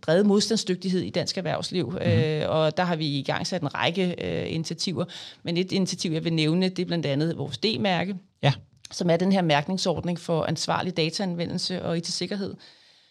brede 0.02 0.24
modstandsdygtighed 0.24 1.00
i 1.00 1.10
dansk 1.10 1.38
erhvervsliv. 1.38 1.86
Mm-hmm. 1.90 2.10
Øh, 2.10 2.44
og 2.48 2.76
der 2.76 2.82
har 2.82 2.96
vi 2.96 3.06
i 3.06 3.22
gang 3.22 3.46
sat 3.46 3.62
en 3.62 3.74
række 3.74 4.14
øh, 4.24 4.54
initiativer. 4.54 5.04
Men 5.42 5.56
et 5.56 5.72
initiativ, 5.72 6.12
jeg 6.12 6.24
vil 6.24 6.32
nævne, 6.32 6.68
det 6.68 6.78
er 6.78 6.86
blandt 6.86 7.06
andet 7.06 7.38
vores 7.38 7.58
D-mærke, 7.58 8.16
ja. 8.42 8.52
som 8.90 9.10
er 9.10 9.16
den 9.16 9.32
her 9.32 9.42
mærkningsordning 9.42 10.20
for 10.20 10.44
ansvarlig 10.44 10.96
dataanvendelse 10.96 11.82
og 11.82 11.98
IT-sikkerhed 11.98 12.54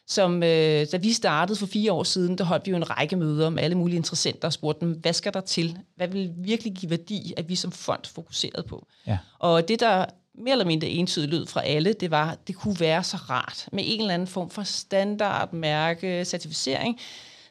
som 0.08 0.44
øh, 0.44 0.86
da 0.92 0.98
vi 0.98 1.14
startede 1.14 1.60
for 1.60 1.66
fire 1.66 1.92
år 1.92 2.04
siden, 2.04 2.38
der 2.38 2.44
holdt 2.44 2.66
vi 2.66 2.72
jo 2.72 2.78
en 2.78 2.90
række 2.90 3.16
møder 3.16 3.50
med 3.50 3.64
alle 3.64 3.78
mulige 3.78 3.98
interessenter 3.98 4.48
og 4.48 4.54
spurgte 4.54 4.86
dem, 4.86 4.94
hvad 4.94 5.14
skal 5.14 5.34
der 5.34 5.42
til? 5.42 5.78
Hvad 5.96 6.08
vil 6.08 6.32
virkelig 6.38 6.74
give 6.74 6.90
værdi, 6.90 7.34
at 7.38 7.50
vi 7.50 7.56
som 7.56 7.72
fond 7.72 8.02
fokuseret 8.06 8.66
på? 8.66 8.88
Ja. 9.08 9.18
Og 9.40 9.68
det, 9.68 9.80
der 9.80 10.06
mere 10.42 10.52
eller 10.52 10.66
mindre 10.66 10.88
entydig 10.88 11.30
lyd 11.30 11.46
fra 11.46 11.66
alle, 11.66 11.94
det 11.94 12.12
var, 12.12 12.38
det 12.48 12.56
kunne 12.56 12.80
være 12.80 13.04
så 13.04 13.18
rart 13.18 13.70
med 13.72 13.84
en 13.88 14.02
eller 14.02 14.14
anden 14.14 14.28
form 14.28 14.50
for 14.50 14.64
standard, 14.64 15.54
mærke, 15.54 16.26
certificering, 16.26 17.00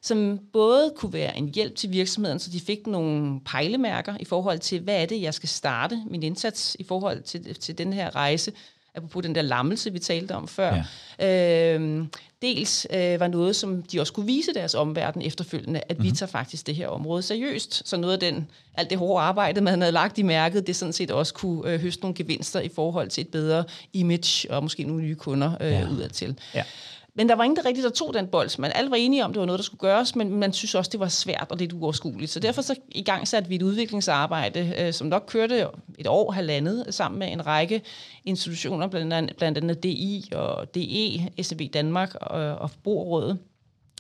som 0.02 0.38
både 0.52 0.92
kunne 0.96 1.12
være 1.12 1.38
en 1.38 1.48
hjælp 1.48 1.76
til 1.76 1.90
virksomheden, 1.90 2.38
så 2.38 2.50
de 2.50 2.60
fik 2.60 2.86
nogle 2.86 3.40
pejlemærker 3.40 4.14
i 4.20 4.24
forhold 4.24 4.58
til, 4.58 4.80
hvad 4.80 5.02
er 5.02 5.06
det, 5.06 5.22
jeg 5.22 5.34
skal 5.34 5.48
starte 5.48 6.02
min 6.10 6.22
indsats 6.22 6.76
i 6.78 6.84
forhold 6.84 7.22
til, 7.22 7.54
til 7.54 7.78
den 7.78 7.92
her 7.92 8.16
rejse, 8.16 8.52
apropos 8.94 9.22
den 9.22 9.34
der 9.34 9.42
lammelse, 9.42 9.92
vi 9.92 9.98
talte 9.98 10.32
om 10.32 10.48
før. 10.48 10.84
Ja. 11.18 11.74
Øh, 11.78 12.04
dels 12.42 12.86
øh, 12.94 13.20
var 13.20 13.28
noget, 13.28 13.56
som 13.56 13.82
de 13.82 14.00
også 14.00 14.12
kunne 14.12 14.26
vise 14.26 14.54
deres 14.54 14.74
omverden 14.74 15.22
efterfølgende, 15.22 15.80
at 15.80 15.90
mm-hmm. 15.90 16.04
vi 16.04 16.08
mhm. 16.08 16.16
tager 16.16 16.30
faktisk 16.30 16.66
det 16.66 16.74
her 16.76 16.88
område 16.88 17.22
seriøst. 17.22 17.88
Så 17.88 17.96
noget 17.96 18.14
af 18.14 18.20
den, 18.20 18.48
alt 18.74 18.90
det 18.90 18.98
hårde 18.98 19.22
arbejde, 19.22 19.60
man 19.60 19.80
havde 19.80 19.92
lagt 19.92 20.18
i 20.18 20.22
mærket, 20.22 20.66
det 20.66 20.76
sådan 20.76 20.92
set 20.92 21.10
også 21.10 21.34
kunne 21.34 21.72
øh, 21.72 21.80
høste 21.80 22.02
nogle 22.02 22.14
gevinster 22.14 22.60
i 22.60 22.68
forhold 22.74 23.08
til 23.08 23.22
et 23.22 23.28
bedre 23.28 23.64
image 23.92 24.50
og 24.50 24.62
måske 24.62 24.84
nogle 24.84 25.02
nye 25.02 25.14
kunder 25.14 25.52
øh, 25.60 25.72
ja. 25.72 25.88
udadtil. 25.90 26.38
Ja. 26.54 26.62
Men 27.20 27.28
der 27.28 27.34
var 27.34 27.44
ingen, 27.44 27.56
der 27.56 27.64
rigtig 27.64 27.84
der 27.84 27.90
tog 27.90 28.14
den 28.14 28.26
bold. 28.26 28.58
Man 28.58 28.72
alle 28.74 28.90
var 28.90 28.96
enige 28.96 29.24
om, 29.24 29.32
det 29.32 29.40
var 29.40 29.46
noget, 29.46 29.58
der 29.58 29.64
skulle 29.64 29.80
gøres, 29.80 30.16
men 30.16 30.30
man 30.30 30.52
synes 30.52 30.74
også, 30.74 30.88
det 30.92 31.00
var 31.00 31.08
svært 31.08 31.46
og 31.50 31.56
lidt 31.56 31.72
uoverskueligt. 31.72 32.30
Så 32.30 32.40
derfor 32.40 32.62
så 32.62 32.74
i 32.88 33.02
gang 33.02 33.28
satte 33.28 33.48
vi 33.48 33.54
et 33.54 33.62
udviklingsarbejde, 33.62 34.74
øh, 34.78 34.92
som 34.92 35.06
nok 35.06 35.24
kørte 35.28 35.66
et 35.98 36.06
år, 36.06 36.30
halvandet, 36.30 36.86
sammen 36.90 37.18
med 37.18 37.32
en 37.32 37.46
række 37.46 37.82
institutioner, 38.24 38.86
blandt 38.86 39.12
andet, 39.12 39.36
blandt 39.36 39.58
andet 39.58 39.82
DI 39.82 40.28
og 40.32 40.74
DE, 40.74 41.42
SAB 41.42 41.60
Danmark 41.74 42.14
og, 42.14 42.54
og 42.54 42.70
Forbrugerrådet 42.70 43.38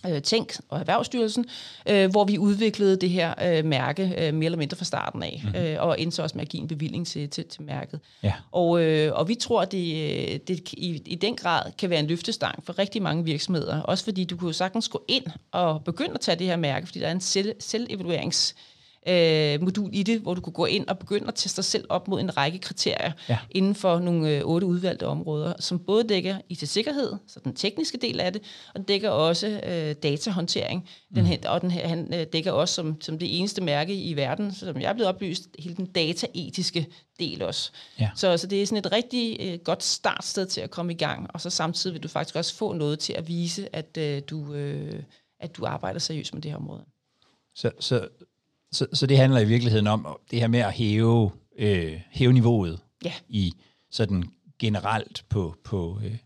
øh, 0.08 0.22
Tænk 0.22 0.52
og 0.68 0.80
Erhvervsstyrelsen, 0.80 1.46
øh, 1.88 2.10
hvor 2.10 2.24
vi 2.24 2.38
udviklede 2.38 2.96
det 2.96 3.10
her 3.10 3.34
øh, 3.44 3.64
mærke 3.64 4.02
øh, 4.18 4.34
mere 4.34 4.44
eller 4.44 4.58
mindre 4.58 4.76
fra 4.76 4.84
starten 4.84 5.22
af, 5.22 5.42
mm. 5.44 5.60
øh, 5.60 5.82
og 5.82 6.00
endte 6.00 6.16
så 6.16 6.22
også 6.22 6.36
med 6.36 6.42
at 6.42 6.48
give 6.48 6.60
en 6.60 6.68
bevilling 6.68 7.06
til, 7.06 7.30
til, 7.30 7.44
til 7.44 7.62
mærket. 7.62 8.00
Ja. 8.22 8.32
Og, 8.52 8.82
øh, 8.82 9.12
og 9.14 9.28
vi 9.28 9.34
tror, 9.34 9.62
at 9.62 9.72
det, 9.72 10.48
det 10.48 10.72
i, 10.72 11.02
i 11.06 11.14
den 11.14 11.36
grad 11.36 11.72
kan 11.78 11.90
være 11.90 12.00
en 12.00 12.06
løftestang 12.06 12.64
for 12.64 12.78
rigtig 12.78 13.02
mange 13.02 13.24
virksomheder, 13.24 13.80
også 13.80 14.04
fordi 14.04 14.24
du 14.24 14.36
kunne 14.36 14.54
sagtens 14.54 14.88
gå 14.88 15.04
ind 15.08 15.24
og 15.52 15.84
begynde 15.84 16.14
at 16.14 16.20
tage 16.20 16.38
det 16.38 16.46
her 16.46 16.56
mærke, 16.56 16.86
fordi 16.86 17.00
der 17.00 17.06
er 17.06 17.12
en 17.12 17.20
selv, 17.20 17.54
selvevaluerings 17.58 18.54
øh, 19.08 19.62
modul 19.62 19.90
i 19.92 20.02
det, 20.02 20.20
hvor 20.20 20.34
du 20.34 20.40
kunne 20.40 20.52
gå 20.52 20.66
ind 20.66 20.88
og 20.88 20.98
begynde 20.98 21.28
at 21.28 21.34
teste 21.34 21.56
dig 21.56 21.64
selv 21.64 21.84
op 21.88 22.08
mod 22.08 22.20
en 22.20 22.36
række 22.36 22.58
kriterier 22.58 23.12
ja. 23.28 23.38
inden 23.50 23.74
for 23.74 23.98
nogle 23.98 24.36
øh, 24.36 24.42
otte 24.44 24.66
udvalgte 24.66 25.06
områder, 25.06 25.52
som 25.58 25.78
både 25.78 26.04
dækker 26.04 26.38
IT-sikkerhed, 26.48 27.12
så 27.26 27.40
den 27.44 27.54
tekniske 27.54 27.98
del 27.98 28.20
af 28.20 28.32
det, 28.32 28.42
og 28.68 28.74
den 28.76 28.84
dækker 28.84 29.10
også 29.10 29.60
øh, 29.66 29.94
datahåndtering. 30.02 30.88
Den, 31.14 31.24
mm. 31.24 31.30
Og 31.46 31.60
den, 31.60 31.70
han 31.70 32.14
øh, 32.14 32.26
dækker 32.32 32.52
også 32.52 32.74
som, 32.74 33.00
som 33.00 33.18
det 33.18 33.38
eneste 33.38 33.62
mærke 33.62 33.94
i 33.94 34.16
verden, 34.16 34.54
som 34.54 34.80
jeg 34.80 34.88
er 34.88 34.94
blevet 34.94 35.08
oplyst, 35.08 35.48
hele 35.58 35.76
den 35.76 35.86
dataetiske 35.86 36.86
del 37.18 37.42
også. 37.42 37.70
Ja. 38.00 38.10
Så, 38.14 38.36
så 38.36 38.46
det 38.46 38.62
er 38.62 38.66
sådan 38.66 38.84
et 38.84 38.92
rigtig 38.92 39.36
øh, 39.40 39.58
godt 39.58 39.82
startsted 39.82 40.46
til 40.46 40.60
at 40.60 40.70
komme 40.70 40.92
i 40.92 40.96
gang, 40.96 41.26
og 41.34 41.40
så 41.40 41.50
samtidig 41.50 41.94
vil 41.94 42.02
du 42.02 42.08
faktisk 42.08 42.36
også 42.36 42.54
få 42.54 42.72
noget 42.72 42.98
til 42.98 43.12
at 43.12 43.28
vise, 43.28 43.76
at, 43.76 43.96
øh, 43.98 44.22
du, 44.30 44.54
øh, 44.54 45.02
at 45.40 45.56
du 45.56 45.66
arbejder 45.66 46.00
seriøst 46.00 46.34
med 46.34 46.42
det 46.42 46.50
her 46.50 46.58
område. 46.58 46.84
Så, 47.54 47.70
så 47.80 48.08
så, 48.72 48.86
så 48.92 49.06
det 49.06 49.16
handler 49.16 49.40
i 49.40 49.44
virkeligheden 49.44 49.86
om 49.86 50.06
det 50.30 50.40
her 50.40 50.48
med 50.48 50.60
at 50.60 50.72
hæve, 50.72 51.30
øh, 51.58 52.00
hæve 52.10 52.32
niveauet 52.32 52.80
ja. 53.04 53.12
i 53.28 53.52
sådan 53.90 54.24
generelt 54.58 55.24
på, 55.28 55.54
på, 55.64 56.00
øh, 56.04 56.16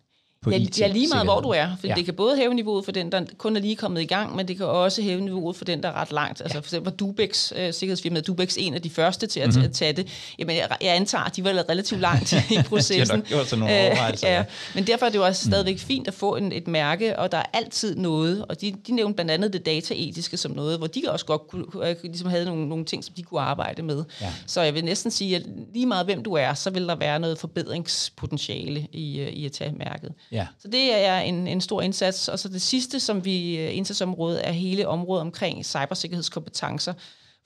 på 0.45 0.51
ja, 0.51 0.57
IT. 0.57 0.81
Ja, 0.81 0.87
lige 0.87 1.09
meget 1.09 1.27
hvor 1.27 1.41
du 1.41 1.49
er. 1.49 1.69
For 1.81 1.87
ja. 1.87 1.95
det 1.95 2.05
kan 2.05 2.15
både 2.15 2.37
hæve 2.37 2.55
niveauet 2.55 2.85
for 2.85 2.93
den, 2.93 3.13
der 3.13 3.25
kun 3.39 3.57
er 3.57 3.61
lige 3.61 3.77
kommet 3.77 4.01
i 4.01 4.05
gang, 4.05 4.37
men 4.37 4.49
det 4.49 4.57
kan 4.57 4.67
også 4.67 5.03
hæve 5.03 5.21
niveauet 5.21 5.57
for 5.57 5.65
den, 5.65 5.83
der 5.83 5.89
er 5.89 5.93
ret 5.93 6.13
langt. 6.13 6.41
Altså 6.41 6.61
for 6.61 6.67
eksempel 6.67 6.93
Dubex, 6.93 7.53
uh, 7.53 7.59
sikkerhedsfirmaet 7.59 8.27
Dubex, 8.27 8.57
en 8.59 8.75
af 8.75 8.83
de 8.83 8.91
første 8.91 9.27
til 9.27 9.41
at, 9.41 9.55
mm-hmm. 9.55 9.73
tage 9.73 9.93
det. 9.93 10.09
Jamen, 10.39 10.57
jeg, 10.57 10.69
jeg 10.81 10.97
antager, 10.97 11.25
at 11.25 11.37
de 11.37 11.45
var 11.45 11.51
relativt 11.71 12.01
langt 12.01 12.33
i 12.51 12.59
processen. 12.69 13.21
de 13.21 13.27
har 13.29 13.37
nok 13.37 13.59
nogle 13.59 13.75
overvejelser. 13.75 14.29
ja. 14.29 14.45
Men 14.75 14.87
derfor 14.87 15.07
er 15.07 15.11
det 15.11 15.19
jo 15.19 15.25
også 15.25 15.49
mm. 15.49 15.51
stadigvæk 15.51 15.79
fint 15.79 16.09
at 16.09 16.15
få 16.15 16.37
en, 16.37 16.53
et 16.53 16.69
mærke, 16.69 17.19
og 17.19 17.33
der 17.33 17.39
er 17.39 17.47
altid 17.53 17.97
noget, 17.97 18.45
og 18.49 18.61
de, 18.61 18.75
de 18.87 18.93
nævnte 18.93 19.15
blandt 19.15 19.31
andet 19.31 19.53
det 19.53 19.67
dataetiske 19.67 20.37
som 20.37 20.53
noget, 20.53 20.79
hvor 20.79 20.87
de 20.87 21.03
også 21.09 21.27
godt 21.27 21.49
kunne, 21.49 21.65
ligesom 22.05 22.29
havde 22.29 22.45
nogle, 22.45 22.69
nogle 22.69 22.85
ting, 22.85 23.05
som 23.05 23.15
de 23.15 23.23
kunne 23.23 23.41
arbejde 23.41 23.83
med. 23.83 24.05
Ja. 24.21 24.33
Så 24.47 24.63
jeg 24.63 24.75
vil 24.75 24.85
næsten 24.85 25.11
sige, 25.11 25.37
at 25.37 25.43
lige 25.75 25.87
meget 25.87 26.07
hvem 26.07 26.23
du 26.23 26.33
er, 26.33 26.55
så 26.55 26.71
vil 26.71 26.89
der 26.89 26.95
være 26.95 27.21
noget 27.21 27.39
forbedringspotentiale 27.39 28.87
i, 28.93 29.21
øh, 29.21 29.29
i 29.29 29.47
at 29.47 29.53
tage 29.53 29.73
mærket. 29.73 30.13
Ja. 30.35 30.47
Så 30.59 30.69
det 30.69 30.95
er 30.95 31.19
en, 31.19 31.47
en 31.47 31.61
stor 31.61 31.83
indsats. 31.83 32.29
Og 32.29 32.39
så 32.39 32.49
det 32.49 32.63
sidste, 32.63 33.01
som 33.01 33.25
vi 33.25 33.59
øh, 33.59 33.77
indsatsområdet, 33.77 34.49
er 34.49 34.53
hele 34.53 34.89
området 34.89 35.21
omkring 35.21 35.65
cybersikkerhedskompetencer. 35.67 36.93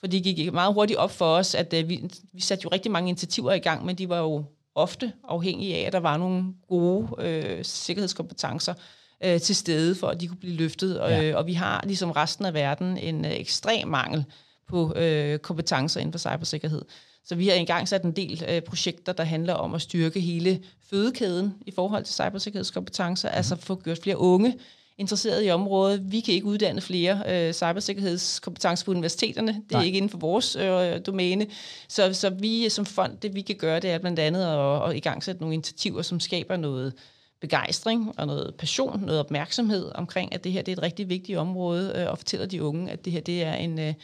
For 0.00 0.06
det 0.06 0.22
gik 0.22 0.52
meget 0.52 0.74
hurtigt 0.74 0.98
op 0.98 1.10
for 1.10 1.24
os, 1.24 1.54
at 1.54 1.74
uh, 1.82 1.88
vi, 1.88 2.10
vi 2.32 2.40
satte 2.40 2.62
jo 2.64 2.68
rigtig 2.72 2.92
mange 2.92 3.08
initiativer 3.08 3.52
i 3.52 3.58
gang, 3.58 3.84
men 3.84 3.98
de 3.98 4.08
var 4.08 4.18
jo 4.18 4.44
ofte 4.74 5.12
afhængige 5.28 5.76
af, 5.76 5.86
at 5.86 5.92
der 5.92 6.00
var 6.00 6.16
nogle 6.16 6.44
gode 6.68 7.08
øh, 7.18 7.64
sikkerhedskompetencer 7.64 8.74
øh, 9.24 9.40
til 9.40 9.56
stede, 9.56 9.94
for 9.94 10.06
at 10.06 10.20
de 10.20 10.28
kunne 10.28 10.38
blive 10.38 10.56
løftet. 10.56 10.96
Ja. 10.96 11.22
Øh, 11.22 11.36
og 11.36 11.46
vi 11.46 11.52
har, 11.52 11.82
ligesom 11.86 12.10
resten 12.10 12.44
af 12.44 12.54
verden, 12.54 12.98
en 12.98 13.24
øh, 13.24 13.30
ekstrem 13.30 13.88
mangel 13.88 14.24
på 14.68 14.94
øh, 14.96 15.38
kompetencer 15.38 16.00
inden 16.00 16.12
for 16.12 16.18
cybersikkerhed. 16.18 16.82
Så 17.28 17.34
vi 17.34 17.48
har 17.48 17.54
engang 17.54 17.88
sat 17.88 18.02
en 18.02 18.12
del 18.12 18.44
øh, 18.48 18.62
projekter, 18.62 19.12
der 19.12 19.24
handler 19.24 19.54
om 19.54 19.74
at 19.74 19.82
styrke 19.82 20.20
hele 20.20 20.60
fødekæden 20.90 21.54
i 21.66 21.70
forhold 21.70 22.04
til 22.04 22.14
cybersikkerhedskompetencer, 22.14 23.28
mm. 23.28 23.36
altså 23.36 23.56
få 23.56 23.74
gjort 23.74 23.98
flere 24.02 24.18
unge 24.18 24.58
interesseret 24.98 25.46
i 25.46 25.50
området. 25.50 26.12
Vi 26.12 26.20
kan 26.20 26.34
ikke 26.34 26.46
uddanne 26.46 26.80
flere 26.80 27.22
øh, 27.28 27.52
cybersikkerhedskompetencer 27.52 28.84
på 28.84 28.90
universiteterne. 28.90 29.52
Det 29.52 29.72
er 29.72 29.76
Nej. 29.76 29.84
ikke 29.84 29.96
inden 29.96 30.10
for 30.10 30.18
vores 30.18 30.56
øh, 30.56 31.00
domæne. 31.06 31.46
Så, 31.88 32.14
så 32.14 32.30
vi 32.30 32.68
som 32.68 32.86
fond, 32.86 33.18
det 33.22 33.34
vi 33.34 33.42
kan 33.42 33.56
gøre, 33.56 33.80
det 33.80 33.90
er 33.90 33.98
blandt 33.98 34.18
andet 34.18 34.44
at, 34.44 34.90
at 34.90 34.96
i 34.96 35.00
gang 35.00 35.24
sætte 35.24 35.40
nogle 35.40 35.54
initiativer, 35.54 36.02
som 36.02 36.20
skaber 36.20 36.56
noget 36.56 36.92
begejstring 37.40 38.18
og 38.18 38.26
noget 38.26 38.54
passion, 38.54 39.00
noget 39.00 39.20
opmærksomhed 39.20 39.92
omkring, 39.94 40.34
at 40.34 40.44
det 40.44 40.52
her 40.52 40.62
det 40.62 40.72
er 40.72 40.76
et 40.76 40.82
rigtig 40.82 41.08
vigtigt 41.08 41.38
område, 41.38 41.92
øh, 41.96 42.10
og 42.10 42.18
fortæller 42.18 42.46
de 42.46 42.62
unge, 42.62 42.90
at 42.90 43.04
det 43.04 43.12
her 43.12 43.20
det 43.20 43.42
er 43.42 43.54
en, 43.54 43.78
øh, 43.78 43.94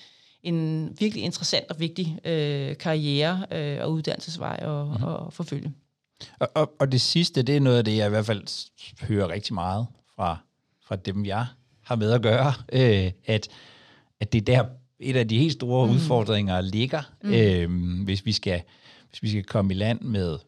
en 0.45 0.89
virkelig 1.01 1.25
interessant 1.25 1.71
og 1.71 1.81
vigtig 1.81 2.19
øh, 2.25 2.77
karriere 2.77 3.47
øh, 3.53 3.79
og 3.83 3.93
uddannelsesvej 3.93 4.59
at, 4.63 4.87
mm-hmm. 4.87 5.27
at 5.27 5.33
forfølge. 5.33 5.73
Og, 6.39 6.49
og, 6.55 6.75
og 6.81 6.93
det 6.93 7.01
sidste, 7.01 7.43
det 7.43 7.57
er 7.57 7.61
noget 7.61 7.79
af 7.79 7.85
det, 7.85 7.97
jeg 7.97 8.07
i 8.07 8.11
hvert 8.11 8.27
fald 8.27 8.71
hører 9.01 9.29
rigtig 9.29 9.55
meget 9.55 9.87
fra, 10.17 10.39
fra 10.87 10.97
dem, 10.97 11.27
jeg 11.27 11.47
har 11.83 11.97
med 11.97 12.13
at 12.13 12.23
gøre, 12.23 12.53
øh, 12.73 13.11
at, 13.27 13.49
at 14.21 14.33
det 14.33 14.49
er 14.49 14.63
der 14.63 14.65
et 14.99 15.17
af 15.17 15.29
de 15.29 15.39
helt 15.39 15.53
store 15.53 15.87
mm. 15.87 15.93
udfordringer 15.93 16.61
ligger, 16.61 17.03
mm. 17.23 17.33
øh, 17.33 18.05
hvis, 18.05 18.27
vi 18.27 18.33
skal, 18.33 18.63
hvis 19.09 19.23
vi 19.23 19.29
skal 19.31 19.45
komme 19.45 19.75
i 19.75 19.77
land 19.77 20.01
med 20.01 20.39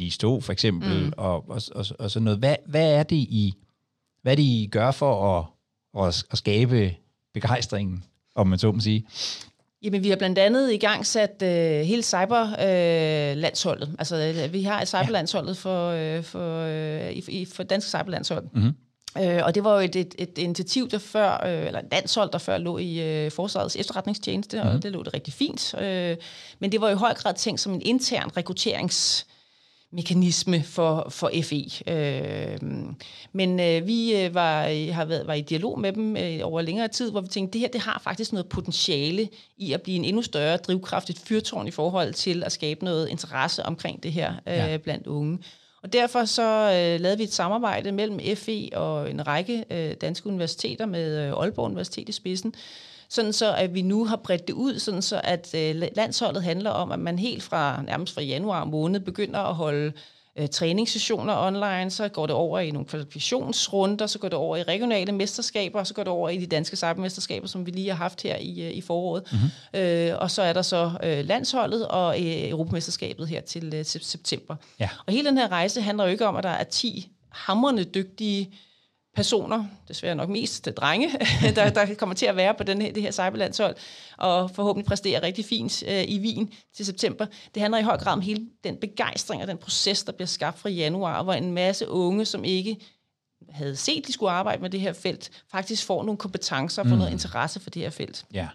NIS2 0.00 0.40
for 0.40 0.50
eksempel, 0.50 1.04
mm. 1.04 1.12
og, 1.16 1.50
og, 1.50 1.62
og, 1.74 1.86
og 1.98 2.10
sådan 2.10 2.24
noget. 2.24 2.38
Hvad, 2.38 2.56
hvad, 2.66 2.92
er 2.92 3.02
det, 3.02 3.16
I, 3.16 3.54
hvad 4.22 4.32
er 4.32 4.36
det, 4.36 4.42
I 4.42 4.68
gør 4.72 4.90
for 4.90 5.38
at, 5.38 5.46
at, 6.06 6.24
at 6.30 6.38
skabe 6.38 6.96
begejstringen 7.34 8.04
om 8.36 8.46
man 8.46 8.58
så 8.58 8.72
må 8.72 8.80
sige? 8.80 9.06
Jamen, 9.82 10.02
vi 10.02 10.08
har 10.08 10.16
blandt 10.16 10.38
andet 10.38 10.72
i 10.72 10.76
gang 10.76 11.06
sat 11.06 11.42
øh, 11.42 11.80
hele 11.80 12.02
cyberlandsholdet. 12.02 13.88
Øh, 13.88 13.94
altså, 13.98 14.16
øh, 14.44 14.52
vi 14.52 14.62
har 14.62 14.80
et 14.80 14.88
cyberlandsholdet 14.88 15.56
for, 15.56 15.88
øh, 15.88 16.22
for, 16.22 16.60
øh, 16.60 17.12
i, 17.12 17.46
for 17.52 17.62
dansk 17.62 17.88
cyberlandshold. 17.88 18.44
Mm-hmm. 18.52 18.72
Øh, 19.22 19.40
og 19.44 19.54
det 19.54 19.64
var 19.64 19.74
jo 19.74 19.80
et, 19.80 19.96
et, 19.96 20.14
et 20.18 20.38
initiativ, 20.38 20.88
der 20.88 20.98
før, 20.98 21.46
øh, 21.46 21.66
eller 21.66 21.80
et 21.80 21.86
landshold, 21.90 22.30
der 22.30 22.38
før 22.38 22.58
lå 22.58 22.78
i 22.78 23.24
øh, 23.24 23.30
Forsvarets 23.30 23.76
efterretningstjeneste, 23.76 24.56
mm-hmm. 24.56 24.68
og 24.68 24.74
mhm. 24.74 24.82
det 24.82 24.92
lå 24.92 25.02
det 25.02 25.14
rigtig 25.14 25.34
fint. 25.34 25.74
Øh, 25.80 26.16
men 26.58 26.72
det 26.72 26.80
var 26.80 26.90
i 26.90 26.94
høj 26.94 27.14
grad 27.14 27.34
tænkt 27.34 27.60
som 27.60 27.74
en 27.74 27.82
intern 27.82 28.30
rekrutterings 28.36 29.26
mekanisme 29.92 30.62
for, 30.62 31.06
for 31.10 31.30
FE. 31.42 31.92
Øh, 31.92 32.58
men 33.32 33.60
øh, 33.60 33.86
vi 33.86 34.16
øh, 34.16 34.34
var, 34.34 34.92
har 34.92 35.04
været, 35.04 35.26
var 35.26 35.34
i 35.34 35.40
dialog 35.40 35.80
med 35.80 35.92
dem 35.92 36.16
øh, 36.16 36.40
over 36.42 36.60
længere 36.60 36.88
tid, 36.88 37.10
hvor 37.10 37.20
vi 37.20 37.28
tænkte, 37.28 37.52
det 37.52 37.60
her 37.60 37.68
det 37.68 37.80
har 37.80 38.00
faktisk 38.04 38.32
noget 38.32 38.48
potentiale 38.48 39.28
i 39.56 39.72
at 39.72 39.82
blive 39.82 39.96
en 39.96 40.04
endnu 40.04 40.22
større 40.22 40.56
drivkraft, 40.56 41.10
et 41.10 41.18
fyrtårn 41.18 41.66
i 41.66 41.70
forhold 41.70 42.12
til 42.12 42.44
at 42.44 42.52
skabe 42.52 42.84
noget 42.84 43.08
interesse 43.08 43.66
omkring 43.66 44.02
det 44.02 44.12
her 44.12 44.32
øh, 44.46 44.56
ja. 44.56 44.76
blandt 44.76 45.06
unge. 45.06 45.38
Og 45.82 45.92
derfor 45.92 46.24
så 46.24 46.42
øh, 46.42 47.00
lavede 47.00 47.18
vi 47.18 47.24
et 47.24 47.32
samarbejde 47.32 47.92
mellem 47.92 48.20
FE 48.36 48.68
og 48.72 49.10
en 49.10 49.26
række 49.26 49.64
øh, 49.70 49.94
danske 50.00 50.26
universiteter 50.26 50.86
med 50.86 51.26
øh, 51.26 51.32
Aalborg 51.32 51.66
Universitet 51.66 52.08
i 52.08 52.12
spidsen, 52.12 52.54
sådan 53.08 53.32
så 53.32 53.54
at 53.54 53.74
vi 53.74 53.82
nu 53.82 54.04
har 54.04 54.16
bredt 54.16 54.46
det 54.46 54.54
ud, 54.54 54.78
sådan 54.78 55.02
så 55.02 55.20
at 55.24 55.54
øh, 55.54 55.82
landsholdet 55.96 56.42
handler 56.42 56.70
om, 56.70 56.92
at 56.92 56.98
man 56.98 57.18
helt 57.18 57.42
fra 57.42 57.82
nærmest 57.82 58.14
fra 58.14 58.22
januar 58.22 58.64
måned 58.64 59.00
begynder 59.00 59.40
at 59.40 59.54
holde 59.54 59.92
øh, 60.36 60.48
træningssessioner 60.48 61.46
online, 61.46 61.90
så 61.90 62.08
går 62.08 62.26
det 62.26 62.34
over 62.34 62.58
i 62.58 62.70
nogle 62.70 62.86
kvalifikationsrunder, 62.86 64.06
så 64.06 64.18
går 64.18 64.28
det 64.28 64.38
over 64.38 64.56
i 64.56 64.62
regionale 64.62 65.12
mesterskaber, 65.12 65.78
og 65.78 65.86
så 65.86 65.94
går 65.94 66.04
det 66.04 66.12
over 66.12 66.28
i 66.28 66.36
de 66.38 66.46
danske 66.46 66.76
cybermesterskaber, 66.76 67.46
som 67.46 67.66
vi 67.66 67.70
lige 67.70 67.88
har 67.88 67.96
haft 67.96 68.22
her 68.22 68.36
i, 68.36 68.62
øh, 68.62 68.70
i 68.70 68.80
foråret. 68.80 69.22
Mm-hmm. 69.32 69.80
Øh, 69.80 70.14
og 70.18 70.30
så 70.30 70.42
er 70.42 70.52
der 70.52 70.62
så 70.62 70.90
øh, 71.02 71.24
landsholdet 71.24 71.88
og 71.88 72.20
øh, 72.20 72.48
Europamesterskabet 72.50 73.28
her 73.28 73.40
til, 73.40 73.74
øh, 73.74 73.84
september. 73.84 74.56
Ja. 74.80 74.88
Og 75.06 75.12
hele 75.12 75.28
den 75.28 75.38
her 75.38 75.48
rejse 75.48 75.80
handler 75.80 76.04
jo 76.04 76.10
ikke 76.10 76.26
om, 76.26 76.36
at 76.36 76.44
der 76.44 76.50
er 76.50 76.64
10 76.64 77.10
hammerne 77.28 77.84
dygtige 77.84 78.50
personer, 79.16 79.64
desværre 79.88 80.14
nok 80.14 80.28
mest 80.28 80.68
drenge, 80.76 81.10
der, 81.56 81.70
der 81.70 81.94
kommer 81.94 82.14
til 82.14 82.26
at 82.26 82.36
være 82.36 82.54
på 82.54 82.62
den 82.62 82.82
her, 82.82 82.92
det 82.92 83.02
her 83.02 83.10
cyberlandshold, 83.10 83.76
og 84.18 84.50
forhåbentlig 84.50 84.86
præstere 84.86 85.22
rigtig 85.22 85.44
fint 85.44 85.82
øh, 85.88 86.02
i 86.02 86.20
Wien 86.20 86.52
til 86.76 86.86
september. 86.86 87.26
Det 87.54 87.62
handler 87.62 87.78
i 87.78 87.82
høj 87.82 87.98
grad 87.98 88.12
om 88.12 88.20
hele 88.20 88.46
den 88.64 88.76
begejstring 88.76 89.42
og 89.42 89.48
den 89.48 89.58
proces, 89.58 90.02
der 90.02 90.12
bliver 90.12 90.26
skabt 90.26 90.58
fra 90.58 90.68
januar, 90.68 91.22
hvor 91.22 91.32
en 91.32 91.52
masse 91.52 91.88
unge, 91.88 92.24
som 92.24 92.44
ikke 92.44 92.76
havde 93.50 93.76
set, 93.76 94.06
de 94.06 94.12
skulle 94.12 94.32
arbejde 94.32 94.62
med 94.62 94.70
det 94.70 94.80
her 94.80 94.92
felt, 94.92 95.30
faktisk 95.50 95.86
får 95.86 96.02
nogle 96.02 96.18
kompetencer 96.18 96.82
og 96.82 96.88
får 96.88 96.94
mm. 96.94 96.98
noget 96.98 97.12
interesse 97.12 97.60
for 97.60 97.70
det 97.70 97.82
her 97.82 97.90
felt. 97.90 98.24
Ja. 98.34 98.48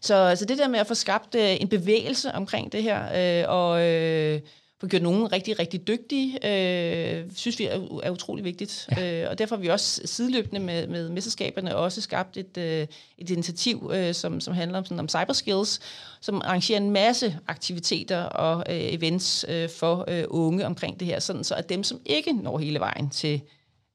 Så 0.00 0.14
altså 0.14 0.44
det 0.44 0.58
der 0.58 0.68
med 0.68 0.78
at 0.78 0.86
få 0.86 0.94
skabt 0.94 1.34
øh, 1.34 1.56
en 1.60 1.68
bevægelse 1.68 2.32
omkring 2.32 2.72
det 2.72 2.82
her, 2.82 3.42
øh, 3.42 3.44
og... 3.48 3.82
Øh, 3.82 4.40
få 4.82 4.86
gjort 4.86 5.02
nogen 5.02 5.32
rigtig, 5.32 5.58
rigtig 5.58 5.88
dygtige, 5.88 6.46
øh, 6.46 7.30
synes 7.34 7.58
vi 7.58 7.64
er, 7.64 8.00
er 8.02 8.10
utrolig 8.10 8.44
vigtigt. 8.44 8.88
Ja. 8.96 9.22
Øh, 9.22 9.30
og 9.30 9.38
derfor 9.38 9.56
har 9.56 9.60
vi 9.60 9.68
også 9.68 10.02
sideløbende 10.04 10.60
med, 10.60 10.86
med 10.86 11.08
mesterskaberne 11.08 11.76
også 11.76 12.00
skabt 12.00 12.36
et, 12.36 12.56
øh, 12.58 12.86
et 13.18 13.30
initiativ, 13.30 13.90
øh, 13.94 14.14
som, 14.14 14.40
som 14.40 14.54
handler 14.54 14.78
om, 14.78 14.84
sådan, 14.84 15.00
om 15.00 15.08
cyberskills, 15.08 15.80
som 16.20 16.42
arrangerer 16.44 16.80
en 16.80 16.90
masse 16.90 17.38
aktiviteter 17.48 18.22
og 18.22 18.58
øh, 18.58 18.80
events 18.80 19.44
øh, 19.48 19.68
for 19.68 20.04
øh, 20.08 20.24
unge 20.28 20.66
omkring 20.66 21.00
det 21.00 21.08
her, 21.08 21.20
sådan 21.20 21.44
så 21.44 21.54
at 21.54 21.68
dem, 21.68 21.84
som 21.84 22.00
ikke 22.06 22.32
når 22.32 22.58
hele 22.58 22.80
vejen 22.80 23.10
til 23.10 23.40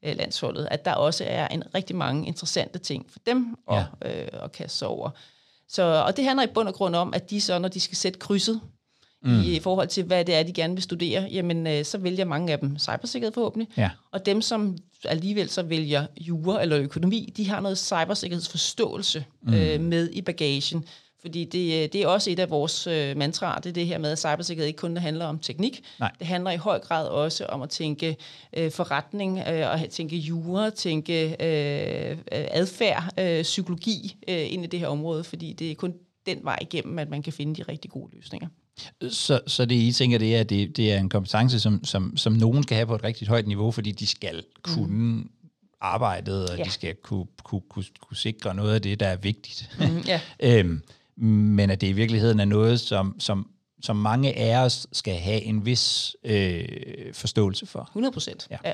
øh, 0.05 0.17
landsholdet, 0.17 0.67
at 0.71 0.85
der 0.85 0.93
også 0.93 1.23
er 1.27 1.47
en 1.47 1.63
rigtig 1.75 1.95
mange 1.95 2.27
interessante 2.27 2.79
ting 2.79 3.05
for 3.09 3.19
dem 3.25 3.55
at, 3.71 3.83
ja. 4.03 4.21
øh, 4.21 4.27
at 4.43 4.51
kaste 4.51 4.87
over. 4.87 5.09
Så, 5.69 5.83
og 5.83 6.17
det 6.17 6.25
handler 6.25 6.43
i 6.43 6.51
bund 6.53 6.67
og 6.67 6.73
grund 6.73 6.95
om, 6.95 7.13
at 7.13 7.29
de 7.29 7.41
så, 7.41 7.59
når 7.59 7.69
de 7.69 7.79
skal 7.79 7.97
sætte 7.97 8.19
krydset, 8.19 8.61
mm. 9.23 9.41
i 9.43 9.59
forhold 9.59 9.87
til, 9.87 10.03
hvad 10.03 10.25
det 10.25 10.35
er, 10.35 10.43
de 10.43 10.53
gerne 10.53 10.73
vil 10.73 10.83
studere, 10.83 11.27
jamen 11.31 11.67
øh, 11.67 11.85
så 11.85 11.97
vælger 11.97 12.25
mange 12.25 12.53
af 12.53 12.59
dem 12.59 12.79
cybersikkerhed 12.79 13.33
forhåbentlig. 13.33 13.67
Ja. 13.77 13.89
Og 14.11 14.25
dem, 14.25 14.41
som 14.41 14.77
alligevel 15.05 15.49
så 15.49 15.63
vælger 15.63 16.07
jura 16.17 16.61
eller 16.61 16.77
økonomi, 16.77 17.33
de 17.37 17.49
har 17.49 17.59
noget 17.59 17.77
cybersikkerhedsforståelse 17.77 19.25
mm. 19.41 19.53
øh, 19.53 19.81
med 19.81 20.09
i 20.13 20.21
bagagen. 20.21 20.85
Fordi 21.21 21.45
det, 21.45 21.83
øh, 21.83 21.89
det 21.93 21.95
er 21.95 22.07
også 22.07 22.31
et 22.31 22.39
af 22.39 22.49
vores 22.49 22.87
øh, 22.87 23.17
mantraer, 23.17 23.59
det 23.59 23.69
er 23.69 23.73
det 23.73 23.87
her 23.87 23.97
med, 23.97 24.11
at 24.11 24.19
cybersikkerhed 24.19 24.67
ikke 24.67 24.77
kun 24.77 24.97
handler 24.97 25.25
om 25.25 25.39
teknik. 25.39 25.83
Nej. 25.99 26.11
Det 26.19 26.27
handler 26.27 26.51
i 26.51 26.57
høj 26.57 26.79
grad 26.79 27.07
også 27.07 27.45
om 27.45 27.61
at 27.61 27.69
tænke 27.69 28.17
øh, 28.57 28.71
forretning, 28.71 29.39
øh, 29.39 29.71
og 29.71 29.89
tænke 29.89 30.17
jura, 30.17 30.69
tænke 30.69 31.29
øh, 31.29 32.17
adfærd, 32.31 33.03
øh, 33.19 33.43
psykologi 33.43 34.15
øh, 34.27 34.53
ind 34.53 34.63
i 34.63 34.67
det 34.67 34.79
her 34.79 34.87
område, 34.87 35.23
fordi 35.23 35.53
det 35.53 35.71
er 35.71 35.75
kun 35.75 35.93
den 36.25 36.39
vej 36.43 36.57
igennem, 36.61 36.99
at 36.99 37.09
man 37.09 37.23
kan 37.23 37.33
finde 37.33 37.55
de 37.55 37.61
rigtig 37.61 37.91
gode 37.91 38.15
løsninger. 38.15 38.47
Så, 39.09 39.39
så 39.47 39.65
det 39.65 39.75
I 39.75 39.91
tænker, 39.91 40.17
det 40.17 40.35
er, 40.35 40.39
at 40.39 40.49
det, 40.49 40.77
det 40.77 40.91
er 40.91 40.99
en 40.99 41.09
kompetence, 41.09 41.59
som, 41.59 41.83
som, 41.83 42.17
som 42.17 42.33
nogen 42.33 42.63
skal 42.63 42.75
have 42.75 42.87
på 42.87 42.95
et 42.95 43.03
rigtig 43.03 43.27
højt 43.27 43.47
niveau, 43.47 43.71
fordi 43.71 43.91
de 43.91 44.07
skal 44.07 44.43
kunne 44.61 44.87
mm. 44.87 45.29
arbejdet, 45.81 46.49
og 46.49 46.57
ja. 46.57 46.63
de 46.63 46.69
skal 46.69 46.95
kunne, 46.95 47.25
kunne, 47.43 47.61
kunne, 47.69 47.85
kunne 48.01 48.17
sikre 48.17 48.55
noget 48.55 48.75
af 48.75 48.81
det, 48.81 48.99
der 48.99 49.07
er 49.07 49.17
vigtigt. 49.17 49.77
Mm, 49.79 49.99
ja. 50.07 50.21
øhm, 50.59 50.81
men 51.25 51.69
at 51.69 51.81
det 51.81 51.87
i 51.87 51.91
virkeligheden 51.91 52.39
er 52.39 52.45
noget, 52.45 52.79
som, 52.79 53.15
som, 53.19 53.49
som 53.81 53.95
mange 53.95 54.37
af 54.37 54.65
os 54.65 54.87
skal 54.91 55.15
have 55.15 55.41
en 55.41 55.65
vis 55.65 56.15
øh, 56.23 56.63
forståelse 57.13 57.65
for. 57.65 57.81
100 57.81 58.13
procent, 58.13 58.47
ja. 58.51 58.57
ja. 58.65 58.73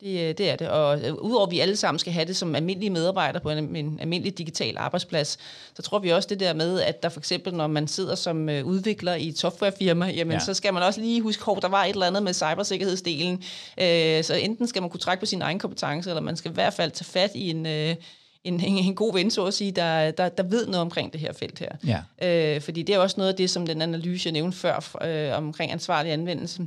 Det, 0.00 0.20
øh, 0.20 0.38
det 0.38 0.50
er 0.50 0.56
det. 0.56 0.68
Og 0.68 1.00
øh, 1.04 1.14
udover 1.14 1.46
at 1.46 1.50
vi 1.50 1.60
alle 1.60 1.76
sammen 1.76 1.98
skal 1.98 2.12
have 2.12 2.24
det 2.24 2.36
som 2.36 2.54
almindelige 2.54 2.90
medarbejdere 2.90 3.42
på 3.42 3.50
en, 3.50 3.76
en 3.76 3.98
almindelig 4.00 4.38
digital 4.38 4.78
arbejdsplads, 4.78 5.38
så 5.74 5.82
tror 5.82 5.98
vi 5.98 6.08
også 6.08 6.28
det 6.28 6.40
der 6.40 6.52
med, 6.52 6.80
at 6.80 7.02
der 7.02 7.08
for 7.08 7.20
eksempel, 7.20 7.54
når 7.54 7.66
man 7.66 7.88
sidder 7.88 8.14
som 8.14 8.48
øh, 8.48 8.66
udvikler 8.66 9.14
i 9.14 9.28
et 9.28 9.38
softwarefirma, 9.38 10.06
jamen 10.06 10.32
ja. 10.32 10.38
så 10.38 10.54
skal 10.54 10.74
man 10.74 10.82
også 10.82 11.00
lige 11.00 11.20
huske, 11.20 11.50
at 11.56 11.62
der 11.62 11.68
var 11.68 11.84
et 11.84 11.90
eller 11.90 12.06
andet 12.06 12.22
med 12.22 12.34
cybersikkerhedsdelen. 12.34 13.42
Øh, 13.80 14.24
så 14.24 14.34
enten 14.34 14.66
skal 14.66 14.82
man 14.82 14.90
kunne 14.90 15.00
trække 15.00 15.20
på 15.20 15.26
sin 15.26 15.42
egen 15.42 15.58
kompetence, 15.58 16.10
eller 16.10 16.22
man 16.22 16.36
skal 16.36 16.50
i 16.50 16.54
hvert 16.54 16.74
fald 16.74 16.90
tage 16.90 17.04
fat 17.04 17.30
i 17.34 17.50
en... 17.50 17.66
Øh, 17.66 17.96
en, 18.44 18.60
en, 18.60 18.78
en 18.78 18.94
god 18.94 19.12
ven, 19.12 19.30
så 19.30 19.44
at 19.44 19.54
sige, 19.54 19.72
der, 19.72 20.10
der, 20.10 20.28
der 20.28 20.42
ved 20.42 20.66
noget 20.66 20.80
omkring 20.80 21.12
det 21.12 21.20
her 21.20 21.32
felt 21.32 21.58
her. 21.58 21.68
Ja. 21.86 22.54
Øh, 22.54 22.60
fordi 22.60 22.82
det 22.82 22.94
er 22.94 22.98
også 22.98 23.14
noget 23.18 23.30
af 23.30 23.36
det, 23.36 23.50
som 23.50 23.66
den 23.66 23.82
analyse, 23.82 24.26
jeg 24.26 24.32
nævnte 24.32 24.58
før, 24.58 24.96
øh, 25.04 25.36
omkring 25.38 25.72
ansvarlig 25.72 26.12
anvendelse, 26.12 26.62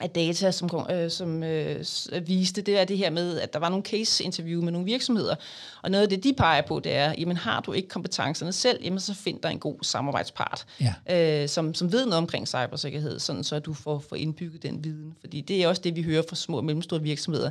af 0.00 0.10
data, 0.10 0.50
som, 0.50 0.86
øh, 0.90 1.10
som 1.10 1.42
øh, 1.42 1.84
viste, 2.26 2.62
det 2.62 2.78
er 2.78 2.84
det 2.84 2.98
her 2.98 3.10
med, 3.10 3.40
at 3.40 3.52
der 3.52 3.58
var 3.58 3.68
nogle 3.68 3.84
case-interview 3.84 4.62
med 4.62 4.72
nogle 4.72 4.84
virksomheder, 4.84 5.34
og 5.82 5.90
noget 5.90 6.02
af 6.02 6.08
det, 6.08 6.24
de 6.24 6.34
peger 6.34 6.62
på, 6.62 6.80
det 6.80 6.94
er, 6.94 7.14
jamen 7.18 7.36
har 7.36 7.60
du 7.60 7.72
ikke 7.72 7.88
kompetencerne 7.88 8.52
selv, 8.52 8.84
jamen 8.84 9.00
så 9.00 9.14
find 9.14 9.40
dig 9.42 9.50
en 9.50 9.58
god 9.58 9.76
samarbejdspart, 9.82 10.66
ja. 10.80 11.42
øh, 11.42 11.48
som, 11.48 11.74
som 11.74 11.92
ved 11.92 12.06
noget 12.06 12.18
omkring 12.18 12.48
cybersikkerhed, 12.48 13.18
sådan 13.18 13.44
så 13.44 13.58
du 13.58 13.74
får, 13.74 13.98
får 14.08 14.16
indbygget 14.16 14.62
den 14.62 14.84
viden. 14.84 15.16
Fordi 15.20 15.40
det 15.40 15.62
er 15.62 15.68
også 15.68 15.82
det, 15.82 15.96
vi 15.96 16.02
hører 16.02 16.22
fra 16.28 16.36
små 16.36 16.56
og 16.56 16.64
mellemstore 16.64 17.02
virksomheder. 17.02 17.50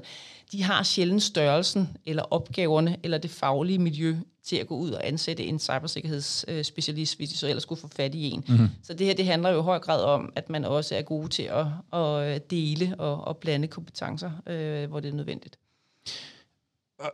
De 0.51 0.63
har 0.63 0.83
sjældent 0.83 1.23
størrelsen, 1.23 1.97
eller 2.05 2.23
opgaverne, 2.23 2.97
eller 3.03 3.17
det 3.17 3.31
faglige 3.31 3.79
miljø 3.79 4.15
til 4.43 4.55
at 4.55 4.67
gå 4.67 4.77
ud 4.77 4.91
og 4.91 5.07
ansætte 5.07 5.43
en 5.43 5.59
cybersikkerhedsspecialist, 5.59 7.17
hvis 7.17 7.29
de 7.29 7.37
så 7.37 7.47
ellers 7.47 7.63
skulle 7.63 7.81
få 7.81 7.87
fat 7.87 8.15
i 8.15 8.29
en. 8.29 8.43
Mm-hmm. 8.47 8.69
Så 8.83 8.93
det 8.93 9.07
her 9.07 9.13
det 9.13 9.25
handler 9.25 9.49
jo 9.49 9.59
i 9.59 9.63
høj 9.63 9.79
grad 9.79 10.03
om, 10.03 10.33
at 10.35 10.49
man 10.49 10.65
også 10.65 10.95
er 10.95 11.01
god 11.01 11.29
til 11.29 11.43
at, 11.43 11.99
at 11.99 12.51
dele 12.51 12.95
og, 12.97 13.23
og 13.23 13.37
blande 13.37 13.67
kompetencer, 13.67 14.31
øh, 14.47 14.89
hvor 14.89 14.99
det 14.99 15.09
er 15.09 15.13
nødvendigt. 15.13 15.57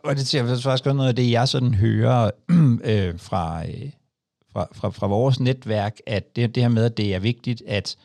Og 0.04 0.16
det 0.16 0.26
siger 0.26 0.46
faktisk 0.46 0.68
også 0.68 0.92
noget 0.92 1.08
af 1.08 1.16
det, 1.16 1.30
jeg 1.30 1.48
sådan 1.48 1.74
hører 1.74 2.30
øh, 2.84 3.18
fra, 3.18 3.66
øh, 3.66 3.90
fra, 4.52 4.68
fra, 4.72 4.90
fra 4.90 5.06
vores 5.06 5.40
netværk, 5.40 5.96
at 6.06 6.36
det, 6.36 6.54
det 6.54 6.62
her 6.62 6.70
med, 6.70 6.84
at 6.84 6.96
det 6.96 7.14
er 7.14 7.18
vigtigt, 7.18 7.62
at, 7.66 7.96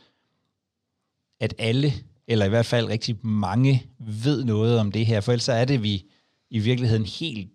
at 1.39 1.53
alle, 1.57 1.93
eller 2.27 2.45
i 2.45 2.49
hvert 2.49 2.65
fald 2.65 2.87
rigtig 2.87 3.25
mange, 3.25 3.83
ved 3.99 4.43
noget 4.43 4.79
om 4.79 4.91
det 4.91 5.05
her, 5.05 5.21
for 5.21 5.31
ellers 5.31 5.49
er 5.49 5.65
det, 5.65 5.83
vi 5.83 6.03
i 6.49 6.59
virkeligheden 6.59 7.05
helt 7.05 7.49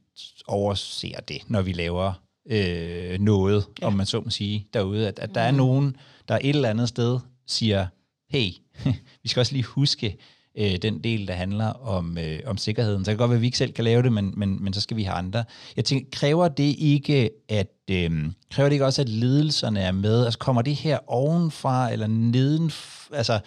overser 0.46 1.20
det, 1.20 1.38
når 1.48 1.62
vi 1.62 1.72
laver 1.72 2.12
øh, 2.50 3.20
noget, 3.20 3.64
ja. 3.80 3.86
om 3.86 3.92
man 3.92 4.06
så 4.06 4.20
må 4.20 4.30
sige, 4.30 4.66
derude. 4.74 5.08
At, 5.08 5.18
at 5.18 5.34
der 5.34 5.40
er 5.40 5.50
mm. 5.50 5.56
nogen, 5.56 5.96
der 6.28 6.38
et 6.42 6.56
eller 6.56 6.70
andet 6.70 6.88
sted 6.88 7.18
siger, 7.46 7.86
hey, 8.30 8.50
vi 9.22 9.28
skal 9.28 9.40
også 9.40 9.52
lige 9.52 9.64
huske 9.64 10.16
øh, 10.58 10.76
den 10.82 11.04
del, 11.04 11.28
der 11.28 11.34
handler 11.34 11.66
om, 11.66 12.18
øh, 12.18 12.40
om 12.46 12.56
sikkerheden. 12.56 13.04
Så 13.04 13.10
det 13.10 13.18
kan 13.18 13.22
godt 13.22 13.30
være, 13.30 13.36
at 13.36 13.40
vi 13.40 13.46
ikke 13.46 13.58
selv 13.58 13.72
kan 13.72 13.84
lave 13.84 14.02
det, 14.02 14.12
men, 14.12 14.34
men, 14.36 14.64
men 14.64 14.72
så 14.72 14.80
skal 14.80 14.96
vi 14.96 15.02
have 15.02 15.16
andre. 15.16 15.44
Jeg 15.76 15.84
tænker, 15.84 16.06
kræver 16.12 16.48
det 16.48 16.74
ikke, 16.78 17.30
at 17.48 17.72
øh, 17.90 18.10
kræver 18.50 18.68
det 18.68 18.72
ikke 18.72 18.84
også, 18.84 19.02
at 19.02 19.08
ledelserne 19.08 19.80
er 19.80 19.92
med? 19.92 20.24
Altså 20.24 20.38
kommer 20.38 20.62
det 20.62 20.74
her 20.74 20.98
ovenfra 21.06 21.92
eller 21.92 22.06
neden? 22.06 22.72
Altså, 23.12 23.40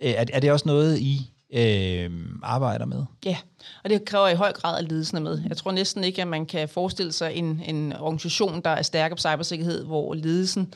er, 0.00 0.24
er 0.32 0.40
det 0.40 0.52
også 0.52 0.68
noget, 0.68 0.98
I 0.98 1.30
øh, 1.52 2.10
arbejder 2.42 2.86
med. 2.86 3.04
Ja, 3.24 3.36
og 3.84 3.90
det 3.90 4.04
kræver 4.04 4.28
i 4.28 4.34
høj 4.34 4.52
grad, 4.52 4.78
at 4.78 4.90
ledelsen 4.90 5.16
er 5.16 5.20
med. 5.20 5.42
Jeg 5.48 5.56
tror 5.56 5.72
næsten 5.72 6.04
ikke, 6.04 6.22
at 6.22 6.28
man 6.28 6.46
kan 6.46 6.68
forestille 6.68 7.12
sig 7.12 7.34
en, 7.34 7.62
en 7.66 7.92
organisation, 7.92 8.60
der 8.60 8.70
er 8.70 8.82
stærk 8.82 9.10
på 9.10 9.16
cybersikkerhed, 9.16 9.84
hvor 9.84 10.14
ledelsen 10.14 10.74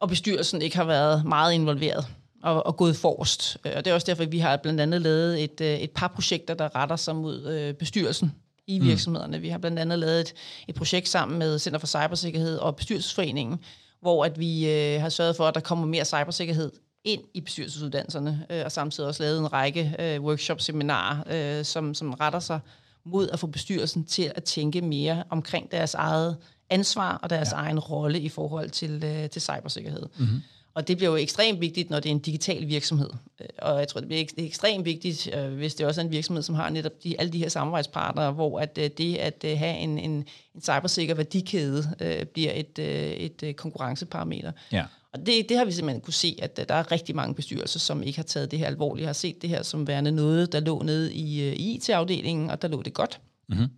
og 0.00 0.08
bestyrelsen 0.08 0.62
ikke 0.62 0.76
har 0.76 0.84
været 0.84 1.24
meget 1.24 1.54
involveret 1.54 2.06
og, 2.42 2.66
og 2.66 2.76
gået 2.76 2.96
forrest. 2.96 3.58
Øh, 3.66 3.72
og 3.76 3.84
det 3.84 3.90
er 3.90 3.94
også 3.94 4.06
derfor, 4.06 4.22
at 4.22 4.32
vi 4.32 4.38
har 4.38 4.56
blandt 4.56 4.80
andet 4.80 5.02
lavet 5.02 5.44
et, 5.44 5.60
øh, 5.60 5.78
et 5.78 5.90
par 5.90 6.08
projekter, 6.08 6.54
der 6.54 6.76
retter 6.76 6.96
sig 6.96 7.16
mod 7.16 7.46
øh, 7.46 7.74
bestyrelsen 7.74 8.32
i 8.66 8.78
mm. 8.78 8.86
virksomhederne. 8.86 9.36
Mm. 9.36 9.42
Vi 9.42 9.48
har 9.48 9.58
blandt 9.58 9.78
andet 9.78 9.98
lavet 9.98 10.20
et, 10.20 10.34
et 10.68 10.74
projekt 10.74 11.08
sammen 11.08 11.38
med 11.38 11.58
Center 11.58 11.78
for 11.78 11.86
Cybersikkerhed 11.86 12.58
og 12.58 12.76
Bestyrelsesforeningen, 12.76 13.58
hvor 14.00 14.24
at 14.24 14.38
vi 14.38 14.70
øh, 14.70 15.00
har 15.00 15.08
sørget 15.08 15.36
for, 15.36 15.46
at 15.46 15.54
der 15.54 15.60
kommer 15.60 15.86
mere 15.86 16.04
cybersikkerhed 16.04 16.72
ind 17.04 17.22
i 17.34 17.40
bestyrelsesuddannelserne, 17.40 18.46
øh, 18.50 18.62
og 18.64 18.72
samtidig 18.72 19.08
også 19.08 19.22
lavet 19.22 19.38
en 19.38 19.52
række 19.52 19.96
øh, 19.98 20.22
workshop-seminarer, 20.22 21.58
øh, 21.58 21.64
som, 21.64 21.94
som 21.94 22.12
retter 22.12 22.40
sig 22.40 22.60
mod 23.04 23.28
at 23.28 23.38
få 23.38 23.46
bestyrelsen 23.46 24.04
til 24.04 24.32
at 24.34 24.44
tænke 24.44 24.80
mere 24.80 25.24
omkring 25.30 25.72
deres 25.72 25.94
eget 25.94 26.36
ansvar 26.70 27.16
og 27.16 27.30
deres 27.30 27.52
ja. 27.52 27.56
egen 27.56 27.78
rolle 27.78 28.20
i 28.20 28.28
forhold 28.28 28.70
til, 28.70 29.04
øh, 29.04 29.30
til 29.30 29.42
cybersikkerhed. 29.42 30.06
Mm-hmm. 30.18 30.42
Og 30.74 30.88
det 30.88 30.96
bliver 30.96 31.10
jo 31.10 31.16
ekstremt 31.16 31.60
vigtigt, 31.60 31.90
når 31.90 32.00
det 32.00 32.08
er 32.08 32.14
en 32.14 32.18
digital 32.18 32.68
virksomhed. 32.68 33.10
Øh, 33.40 33.46
og 33.58 33.78
jeg 33.78 33.88
tror, 33.88 34.00
det 34.00 34.08
bliver 34.08 34.24
ekstremt 34.36 34.84
vigtigt, 34.84 35.34
øh, 35.34 35.52
hvis 35.52 35.74
det 35.74 35.86
også 35.86 36.00
er 36.00 36.04
en 36.04 36.10
virksomhed, 36.10 36.42
som 36.42 36.54
har 36.54 36.70
netop 36.70 36.92
de, 37.04 37.20
alle 37.20 37.32
de 37.32 37.38
her 37.38 37.48
samarbejdspartnere, 37.48 38.32
hvor 38.32 38.60
at 38.60 38.78
øh, 38.78 38.90
det 38.98 39.16
at 39.16 39.58
have 39.58 39.76
en, 39.76 39.98
en, 39.98 40.10
en 40.54 40.62
cybersikker 40.62 41.14
værdikæde 41.14 42.28
bliver 42.32 42.52
et, 42.54 42.78
et 42.78 43.56
konkurrenceparameter. 43.56 44.52
Ja. 44.72 44.84
Og 45.12 45.26
det, 45.26 45.48
det 45.48 45.56
har 45.56 45.64
vi 45.64 45.72
simpelthen 45.72 46.00
kunne 46.00 46.14
se, 46.14 46.38
at 46.42 46.68
der 46.68 46.74
er 46.74 46.92
rigtig 46.92 47.16
mange 47.16 47.34
bestyrelser, 47.34 47.78
som 47.78 48.02
ikke 48.02 48.18
har 48.18 48.22
taget 48.22 48.50
det 48.50 48.58
her 48.58 48.66
alvorligt, 48.66 49.06
har 49.06 49.12
set 49.12 49.42
det 49.42 49.50
her 49.50 49.62
som 49.62 49.86
værende 49.86 50.12
noget, 50.12 50.52
der 50.52 50.60
lå 50.60 50.82
nede 50.82 51.14
i, 51.14 51.52
i 51.52 51.74
IT-afdelingen, 51.74 52.50
og 52.50 52.62
der 52.62 52.68
lå 52.68 52.82
det 52.82 52.94
godt. 52.94 53.20
Mm-hmm. 53.48 53.68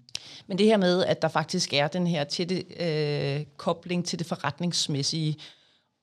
Men 0.47 0.59
det 0.59 0.67
her 0.67 0.77
med, 0.77 1.05
at 1.05 1.23
der 1.23 1.29
faktisk 1.29 1.73
er 1.73 1.89
den 1.89 2.07
her 2.07 2.25
tætte 2.25 2.65
øh, 2.81 3.45
kobling 3.57 4.05
til 4.05 4.19
det 4.19 4.27
forretningsmæssige, 4.27 5.37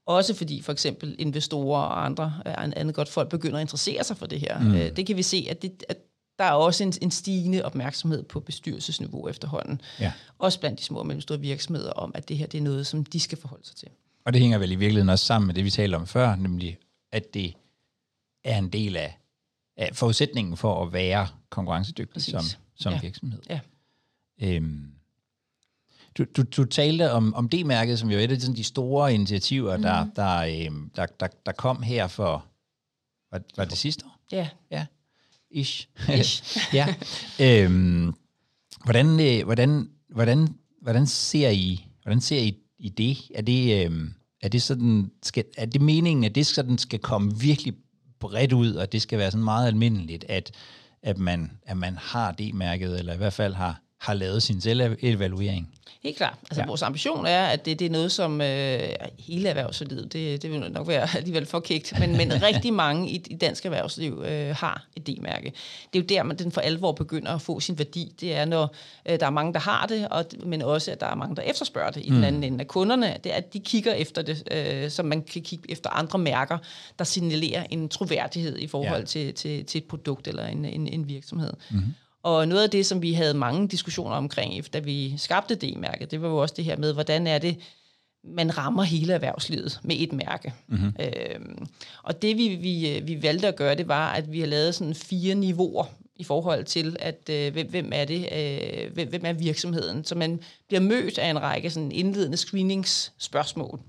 også 0.06 0.34
fordi 0.34 0.62
for 0.62 0.72
eksempel 0.72 1.16
investorer 1.20 1.82
og 1.82 2.06
andre 2.06 2.34
øh, 2.46 2.54
andet 2.58 2.96
godt 2.96 3.10
folk 3.10 3.30
begynder 3.30 3.58
at 3.58 3.62
interessere 3.62 4.04
sig 4.04 4.18
for 4.18 4.26
det 4.26 4.40
her. 4.40 4.60
Mm. 4.60 4.76
Øh, 4.76 4.96
det 4.96 5.08
kan 5.08 5.18
vi 5.18 5.24
se, 5.24 5.48
at, 5.50 5.62
det, 5.62 5.84
at 5.90 5.98
der 6.40 6.46
er 6.46 6.52
også 6.52 6.84
en, 6.84 6.94
en 7.02 7.12
stigende 7.12 7.66
opmærksomhed 7.66 8.24
på 8.24 8.40
bestyrelsesniveau 8.40 9.28
efterhånden. 9.28 9.82
Ja. 10.00 10.14
Også 10.38 10.60
blandt 10.60 10.80
de 10.80 10.84
små 10.84 11.00
og 11.00 11.08
mellemstore 11.08 11.40
virksomheder 11.40 11.92
om, 11.92 12.12
at 12.16 12.30
det 12.30 12.38
her 12.38 12.46
det 12.46 12.58
er 12.58 12.62
noget, 12.62 12.88
som 12.88 13.06
de 13.06 13.20
skal 13.20 13.38
forholde 13.38 13.68
sig 13.68 13.76
til. 13.76 13.88
Og 14.26 14.34
det 14.34 14.42
hænger 14.42 14.58
vel 14.58 14.72
i 14.72 14.76
virkeligheden 14.76 15.10
også 15.10 15.26
sammen 15.26 15.48
med 15.48 15.56
det, 15.56 15.66
vi 15.66 15.70
talte 15.70 15.96
om 15.96 16.08
før, 16.08 16.36
nemlig 16.36 16.78
at 17.12 17.34
det 17.34 17.54
er 18.44 18.58
en 18.58 18.70
del 18.70 18.98
af, 18.98 19.20
af 19.78 19.90
forudsætningen 19.94 20.58
for 20.58 20.86
at 20.86 20.94
være 20.94 21.28
konkurrencedygtig 21.50 22.14
Præcis. 22.14 22.32
som, 22.32 22.44
som 22.76 22.94
ja. 22.94 23.00
virksomhed. 23.00 23.42
Ja. 23.50 23.60
Øhm, 24.42 24.92
du, 26.18 26.26
du, 26.38 26.44
du 26.44 26.66
talte 26.66 27.12
om, 27.12 27.34
om 27.34 27.50
D-mærket, 27.50 28.00
som 28.00 28.12
jo 28.12 28.18
er 28.18 28.24
et 28.24 28.32
af 28.32 28.38
de, 28.38 28.42
sådan, 28.42 28.56
de 28.56 28.64
store 28.64 29.14
initiativer, 29.14 29.78
mm. 29.78 29.84
der, 29.84 30.08
der, 30.16 30.66
øhm, 30.66 30.92
der, 30.96 31.06
der, 31.06 31.28
der 31.46 31.52
kom 31.52 31.82
her 31.82 32.08
for, 32.08 32.46
var, 33.32 33.42
var 33.58 33.66
det 33.66 33.78
sidste 33.78 34.06
år? 34.06 34.20
Ja. 34.32 34.50
Ja, 34.72 34.86
ish. 35.52 35.88
ish. 36.20 36.58
ja. 36.80 36.96
Øhm, 37.42 38.14
hvordan, 38.84 39.20
øh, 39.20 39.46
hvordan, 39.46 39.90
hvordan, 40.10 40.48
hvordan 40.82 41.08
ser 41.08 41.50
I, 41.50 41.86
hvordan 42.04 42.22
ser 42.22 42.40
I 42.40 42.58
i 42.80 42.90
det? 42.90 43.18
Er 43.36 43.42
det, 43.42 43.86
øh, 43.86 44.12
er 44.42 44.48
det 44.48 44.62
sådan, 44.62 45.12
skal, 45.24 45.44
er 45.58 45.66
det 45.66 45.82
meningen, 45.82 46.24
at 46.24 46.36
det 46.36 46.48
sådan 46.48 46.78
skal 46.78 47.00
komme 47.00 47.40
virkelig 47.40 47.74
bredt 48.20 48.54
ud, 48.54 48.74
og 48.74 48.92
det 48.92 49.02
skal 49.02 49.20
være 49.20 49.32
sådan 49.32 49.44
meget 49.44 49.68
almindeligt, 49.68 50.26
at, 50.30 50.52
at, 51.04 51.18
man, 51.18 51.52
at 51.64 51.78
man 51.78 51.98
har 51.98 52.32
det 52.32 52.54
mærket, 52.54 53.00
eller 53.00 53.14
i 53.14 53.18
hvert 53.18 53.34
fald 53.34 53.54
har, 53.54 53.82
har 54.02 54.14
lavet 54.14 54.44
sin 54.44 54.62
selvevaluering. 54.62 55.70
Helt 56.04 56.18
klart. 56.18 56.38
Altså, 56.42 56.62
ja. 56.62 56.68
vores 56.68 56.82
ambition 56.82 57.26
er, 57.26 57.46
at 57.46 57.66
det, 57.66 57.80
det 57.80 57.86
er 57.86 57.90
noget, 57.90 58.12
som 58.12 58.42
øh, 58.42 58.80
hele 59.20 59.50
erhvervslivet, 59.50 60.14
det, 60.14 60.42
det 60.42 60.52
vil 60.52 60.72
nok 60.72 60.88
være 60.88 61.08
alligevel 61.18 61.46
for 61.46 61.60
kægt, 61.60 62.00
men, 62.00 62.18
men 62.18 62.34
rigtig 62.44 62.74
mange 62.74 63.10
i, 63.10 63.24
i 63.30 63.36
dansk 63.36 63.66
erhvervsliv 63.66 64.24
øh, 64.26 64.56
har 64.56 64.86
et 64.96 65.08
D-mærke. 65.08 65.54
Det 65.94 66.00
er 66.00 66.04
jo 66.04 66.06
der, 66.06 66.24
man 66.24 66.38
den 66.38 66.52
for 66.52 66.62
alvor 66.62 66.92
begynder 66.92 67.32
at 67.32 67.42
få 67.42 67.60
sin 67.60 67.78
værdi. 67.78 68.14
Det 68.22 68.36
er, 68.36 68.46
når 68.46 68.76
øh, 69.06 69.20
der 69.20 69.26
er 69.26 69.30
mange, 69.30 69.54
der 69.54 69.60
har 69.60 69.86
det, 69.86 70.08
og, 70.08 70.26
men 70.46 70.62
også, 70.62 70.92
at 70.92 71.00
der 71.00 71.08
er 71.08 71.16
mange, 71.16 71.36
der 71.36 71.42
efterspørger 71.42 71.92
det 71.92 72.06
i 72.06 72.10
mm. 72.10 72.16
den 72.16 72.24
anden 72.24 72.44
ende 72.44 72.60
af 72.60 72.68
kunderne. 72.68 73.18
Det 73.24 73.32
er, 73.32 73.38
at 73.38 73.54
de 73.54 73.60
kigger 73.60 73.94
efter 73.94 74.22
det, 74.22 74.44
øh, 74.52 74.90
som 74.90 75.06
man 75.06 75.22
kan 75.22 75.42
kigge 75.42 75.72
efter 75.72 75.90
andre 75.90 76.20
mærker, 76.20 76.58
der 77.00 77.06
signalerer 77.06 77.64
en 77.70 77.90
troværdighed 77.90 78.58
i 78.58 78.68
forhold 78.68 79.00
ja. 79.00 79.06
til, 79.06 79.34
til, 79.34 79.66
til 79.66 79.80
et 79.80 79.86
produkt 79.86 80.28
eller 80.28 80.46
en, 80.46 80.66
en, 80.66 80.88
en 80.88 81.08
virksomhed. 81.08 81.54
Mm. 81.72 81.80
Og 82.24 82.48
noget 82.48 82.64
af 82.64 82.70
det, 82.70 82.86
som 82.86 83.02
vi 83.02 83.14
havde 83.14 83.34
mange 83.34 83.68
diskussioner 83.68 84.16
omkring, 84.16 84.74
da 84.74 84.80
vi 84.80 85.18
skabte 85.18 85.56
D-mærket, 85.56 86.12
det 86.12 86.22
var 86.22 86.28
jo 86.28 86.38
også 86.38 86.54
det 86.58 86.66
her 86.66 86.78
med, 86.78 86.94
hvordan 86.94 87.28
er 87.28 87.38
det, 87.38 87.58
man 88.24 88.58
rammer 88.58 88.84
hele 88.84 89.14
erhvervslivet 89.14 89.80
med 89.84 89.96
et 90.00 90.14
mærke. 90.14 90.54
Mm-hmm. 90.68 90.94
Øhm, 91.00 91.68
og 92.04 92.22
det 92.22 92.38
vi, 92.38 92.48
vi, 92.48 93.02
vi 93.04 93.24
valgte 93.24 93.48
at 93.48 93.56
gøre, 93.56 93.76
det 93.76 93.88
var, 93.88 94.14
at 94.14 94.32
vi 94.32 94.40
har 94.40 94.48
lavet 94.48 94.76
sådan 94.76 94.96
fire 94.96 95.36
niveauer 95.36 95.86
i 96.16 96.24
forhold 96.24 96.66
til, 96.66 96.96
at 97.00 97.30
øh, 97.30 97.54
hvem, 97.54 97.70
hvem 97.70 97.92
er 97.94 98.06
det, 98.06 98.30
øh, 98.32 98.94
hvem, 98.94 99.10
hvem 99.10 99.26
er 99.26 99.34
virksomheden. 99.34 100.04
Så 100.06 100.16
man 100.16 100.40
bliver 100.68 100.82
mødt 100.82 101.18
af 101.18 101.30
en 101.30 101.42
række 101.42 101.70
sådan 101.70 101.92
indledende 101.92 102.38
screeningsspørgsmål 102.38 103.80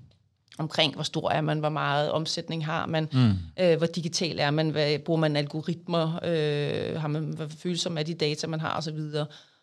omkring, 0.62 0.94
hvor 0.94 1.02
stor 1.02 1.30
er 1.30 1.40
man, 1.40 1.58
hvor 1.58 1.68
meget 1.68 2.10
omsætning 2.10 2.66
har 2.66 2.86
man, 2.86 3.08
mm. 3.12 3.32
øh, 3.60 3.78
hvor 3.78 3.86
digital 3.86 4.38
er 4.38 4.50
man, 4.50 4.70
hvad, 4.70 4.98
bruger 4.98 5.20
man 5.20 5.36
algoritmer, 5.36 6.18
øh, 6.24 7.00
har 7.00 7.08
man, 7.08 7.24
hvad 7.24 7.48
følsom 7.58 7.98
er 7.98 8.02
de 8.02 8.14
data, 8.14 8.46
man 8.46 8.60
har 8.60 8.78
osv. 8.78 8.98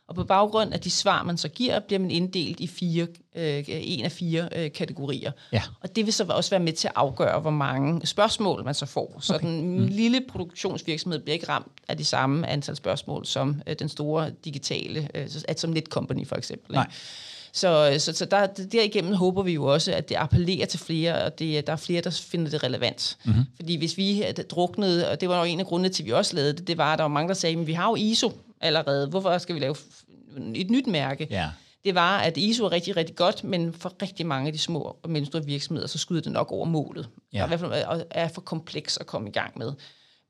Og 0.10 0.16
på 0.16 0.24
baggrund 0.24 0.74
af 0.74 0.80
de 0.80 0.92
svar, 0.92 1.24
man 1.24 1.38
så 1.38 1.50
giver, 1.50 1.80
bliver 1.80 2.00
man 2.00 2.12
inddelt 2.12 2.60
i 2.60 2.68
fire, 2.68 3.08
øh, 3.36 3.64
en 3.68 4.06
af 4.06 4.12
fire 4.12 4.50
øh, 4.56 4.72
kategorier. 4.72 5.32
Ja. 5.52 5.64
Og 5.82 5.96
det 5.96 6.06
vil 6.06 6.14
så 6.14 6.26
også 6.30 6.50
være 6.50 6.60
med 6.60 6.74
til 6.74 6.88
at 6.88 6.94
afgøre, 6.96 7.40
hvor 7.40 7.52
mange 7.52 8.08
spørgsmål 8.08 8.64
man 8.64 8.74
så 8.74 8.86
får. 8.86 9.18
Så 9.22 9.36
okay. 9.36 9.48
den 9.48 9.80
mm. 9.80 9.86
lille 9.86 10.22
produktionsvirksomhed 10.30 11.20
bliver 11.20 11.34
ikke 11.34 11.50
ramt 11.50 11.72
af 11.88 11.98
de 11.98 12.06
samme 12.06 12.48
antal 12.48 12.76
spørgsmål 12.76 13.26
som 13.26 13.62
øh, 13.68 13.76
den 13.80 13.90
store 13.90 14.32
digitale, 14.46 15.10
øh, 15.16 15.28
som 15.58 15.70
Netcompany 15.70 16.28
for 16.28 16.36
eksempel. 16.36 16.74
Nej. 16.74 16.84
Ikke? 16.84 16.96
Så, 17.60 17.96
så, 17.98 18.14
så 18.14 18.26
der, 18.26 18.48
derigennem 18.48 19.14
håber 19.14 19.44
vi 19.44 19.54
jo 19.54 19.66
også, 19.66 19.94
at 19.94 20.10
det 20.10 20.16
appellerer 20.16 20.66
til 20.66 20.80
flere, 20.80 21.24
og 21.24 21.40
det, 21.40 21.68
der 21.68 21.74
er 21.74 21.78
flere, 21.78 22.02
der 22.02 22.10
finder 22.10 22.52
det 22.52 22.64
relevant. 22.64 23.18
Mm-hmm. 23.26 23.44
Fordi 23.56 23.78
hvis 23.78 23.98
vi 23.98 24.24
druknede, 24.50 25.10
og 25.10 25.22
det 25.22 25.30
var 25.30 25.40
jo 25.40 25.44
en 25.44 25.60
af 25.60 25.66
grundene 25.66 25.90
til, 25.90 26.04
at 26.04 26.08
vi 26.08 26.12
også 26.12 26.36
lavede 26.36 26.54
det, 26.54 26.68
det 26.68 26.78
var, 26.78 26.94
at 26.94 27.00
der 27.00 27.04
var 27.04 27.10
mange, 27.10 27.28
der 27.28 27.34
sagde, 27.34 27.60
at 27.60 27.68
vi 27.68 27.74
har 27.74 27.90
jo 27.90 27.96
ISO 27.96 28.32
allerede. 28.62 29.08
Hvorfor 29.08 29.38
skal 29.38 29.56
vi 29.56 29.60
lave 29.60 29.76
et 30.56 30.70
nyt 30.70 30.88
mærke? 30.88 31.28
Ja. 31.30 31.50
Det 31.86 31.96
var, 31.96 32.20
at 32.20 32.38
ISO 32.38 32.66
er 32.66 32.72
rigtig, 32.72 32.98
rigtig 32.98 33.16
godt, 33.16 33.44
men 33.44 33.74
for 33.74 33.94
rigtig 34.02 34.26
mange 34.26 34.48
af 34.48 34.54
de 34.54 34.60
små 34.60 34.98
og 35.04 35.10
mellemstore 35.10 35.46
virksomheder, 35.46 35.88
så 35.88 35.98
skyder 35.98 36.22
det 36.22 36.32
nok 36.32 36.52
over 36.52 36.66
målet. 36.66 37.08
Ja. 37.34 37.44
Og 37.44 37.48
i 37.48 37.50
hvert 37.50 37.60
fald 37.60 38.04
er 38.12 38.28
for 38.28 38.42
kompleks 38.42 38.98
at 38.98 39.06
komme 39.06 39.30
i 39.30 39.32
gang 39.32 39.58
med. 39.58 39.74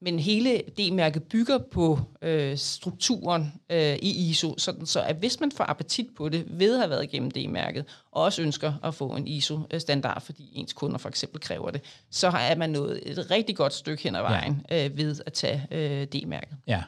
Men 0.02 0.20
hele 0.20 0.58
D-mærket 0.58 1.24
bygger 1.24 1.58
på 1.58 2.00
øh, 2.22 2.58
strukturen 2.58 3.54
øh, 3.70 3.96
i 3.96 4.30
ISO, 4.30 4.58
sådan 4.58 4.86
så 4.86 5.02
at 5.02 5.16
hvis 5.16 5.40
man 5.40 5.52
får 5.52 5.64
appetit 5.64 6.08
på 6.18 6.30
det 6.30 6.46
ved 6.48 6.74
at 6.74 6.80
have 6.80 6.90
været 6.90 7.04
igennem 7.04 7.32
D-mærket, 7.32 7.86
og 8.12 8.24
også 8.24 8.42
ønsker 8.42 8.74
at 8.84 8.96
få 8.96 9.10
en 9.10 9.28
ISO-standard, 9.28 10.22
fordi 10.22 10.52
ens 10.54 10.74
kunder 10.74 10.98
for 10.98 11.10
eksempel 11.10 11.42
kræver 11.42 11.72
det, 11.72 11.82
så 12.12 12.28
er 12.28 12.56
man 12.56 12.70
nået 12.70 13.02
et 13.06 13.32
rigtig 13.32 13.56
godt 13.56 13.74
stykke 13.74 14.04
hen 14.04 14.16
ad 14.16 14.22
vejen 14.22 14.62
ja. 14.70 14.86
øh, 14.86 14.98
ved 14.98 15.22
at 15.26 15.34
tage 15.34 15.68
øh, 15.72 16.08
D-mærket. 16.08 16.58
Ja. 16.68 16.84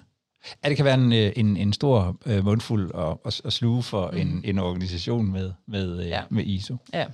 Ja, 0.63 0.69
det 0.69 0.77
kan 0.77 0.85
være 0.85 0.93
en, 0.93 1.13
øh, 1.13 1.33
en, 1.35 1.57
en 1.57 1.73
stor 1.73 2.17
øh, 2.25 2.45
mundfuld 2.45 2.91
at, 2.95 3.17
at, 3.25 3.41
at 3.45 3.53
sluge 3.53 3.83
for 3.83 4.11
mm. 4.11 4.17
en, 4.17 4.41
en 4.43 4.59
organisation 4.59 5.31
med, 5.31 5.51
med, 5.67 5.99
øh, 5.99 6.07
ja. 6.07 6.21
med 6.29 6.45
ISO. 6.45 6.77
Ja. 6.93 7.05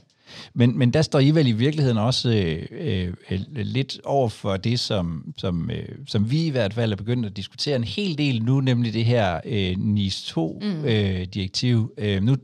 Men, 0.53 0.77
men 0.77 0.93
der 0.93 1.01
står 1.01 1.19
I 1.19 1.31
vel 1.31 1.47
i 1.47 1.51
virkeligheden 1.51 1.97
også 1.97 2.29
øh, 2.71 3.13
øh, 3.31 3.41
lidt 3.55 3.99
over 4.03 4.29
for 4.29 4.57
det, 4.57 4.79
som, 4.79 5.33
som, 5.37 5.71
øh, 5.71 5.89
som 6.07 6.31
vi 6.31 6.45
i 6.45 6.49
hvert 6.49 6.73
fald 6.73 6.91
er 6.91 6.95
begyndt 6.95 7.25
at 7.25 7.37
diskutere 7.37 7.75
en 7.75 7.83
hel 7.83 8.17
del 8.17 8.43
nu, 8.43 8.61
nemlig 8.61 8.93
det 8.93 9.05
her 9.05 9.41
øh, 9.45 9.75
NIS 9.77 10.33
2-direktiv. 10.37 11.93
Mm. 11.97 12.03
Øh, 12.03 12.15
øh, 12.15 12.23
nu 12.23 12.35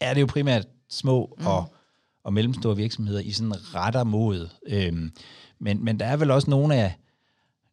er 0.00 0.14
det 0.14 0.20
jo 0.20 0.26
primært 0.26 0.66
små 0.88 1.36
mm. 1.38 1.46
og, 1.46 1.74
og 2.24 2.32
mellemstore 2.32 2.76
virksomheder, 2.76 3.20
I 3.20 3.30
sådan 3.30 3.74
retter 3.74 4.04
mod. 4.04 4.48
Øh, 4.66 4.92
men, 5.58 5.84
men 5.84 6.00
der 6.00 6.06
er 6.06 6.16
vel 6.16 6.30
også 6.30 6.50
nogle 6.50 6.74
af, 6.74 6.94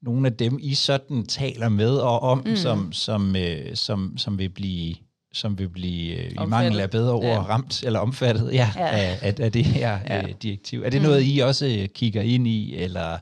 nogle 0.01 0.27
af 0.27 0.33
dem, 0.33 0.59
I 0.61 0.73
sådan 0.73 1.25
taler 1.25 1.69
med 1.69 1.97
og 1.97 2.19
om, 2.19 2.43
mm. 2.45 2.55
som, 2.55 2.93
som, 2.93 3.35
øh, 3.35 3.75
som, 3.75 4.17
som 4.17 4.37
vil 4.37 4.49
blive 4.49 4.95
som 5.37 5.59
vil 5.59 5.69
blive 5.69 6.15
øh, 6.15 6.31
i 6.31 6.45
mangel 6.47 6.79
af 6.79 6.89
bedre 6.89 7.13
ord 7.13 7.23
ja. 7.23 7.41
ramt 7.41 7.83
eller 7.83 7.99
omfattet 7.99 8.53
ja, 8.53 8.71
ja. 8.75 8.87
Af, 8.87 9.19
af, 9.21 9.35
af 9.39 9.51
det 9.51 9.65
her 9.65 9.99
ja. 10.09 10.21
øh, 10.21 10.33
direktiv. 10.41 10.83
Er 10.83 10.89
det 10.89 11.01
mm. 11.01 11.07
noget, 11.07 11.23
I 11.25 11.39
også 11.39 11.65
øh, 11.65 11.87
kigger 11.87 12.21
ind 12.21 12.47
i, 12.47 12.75
eller... 12.75 13.17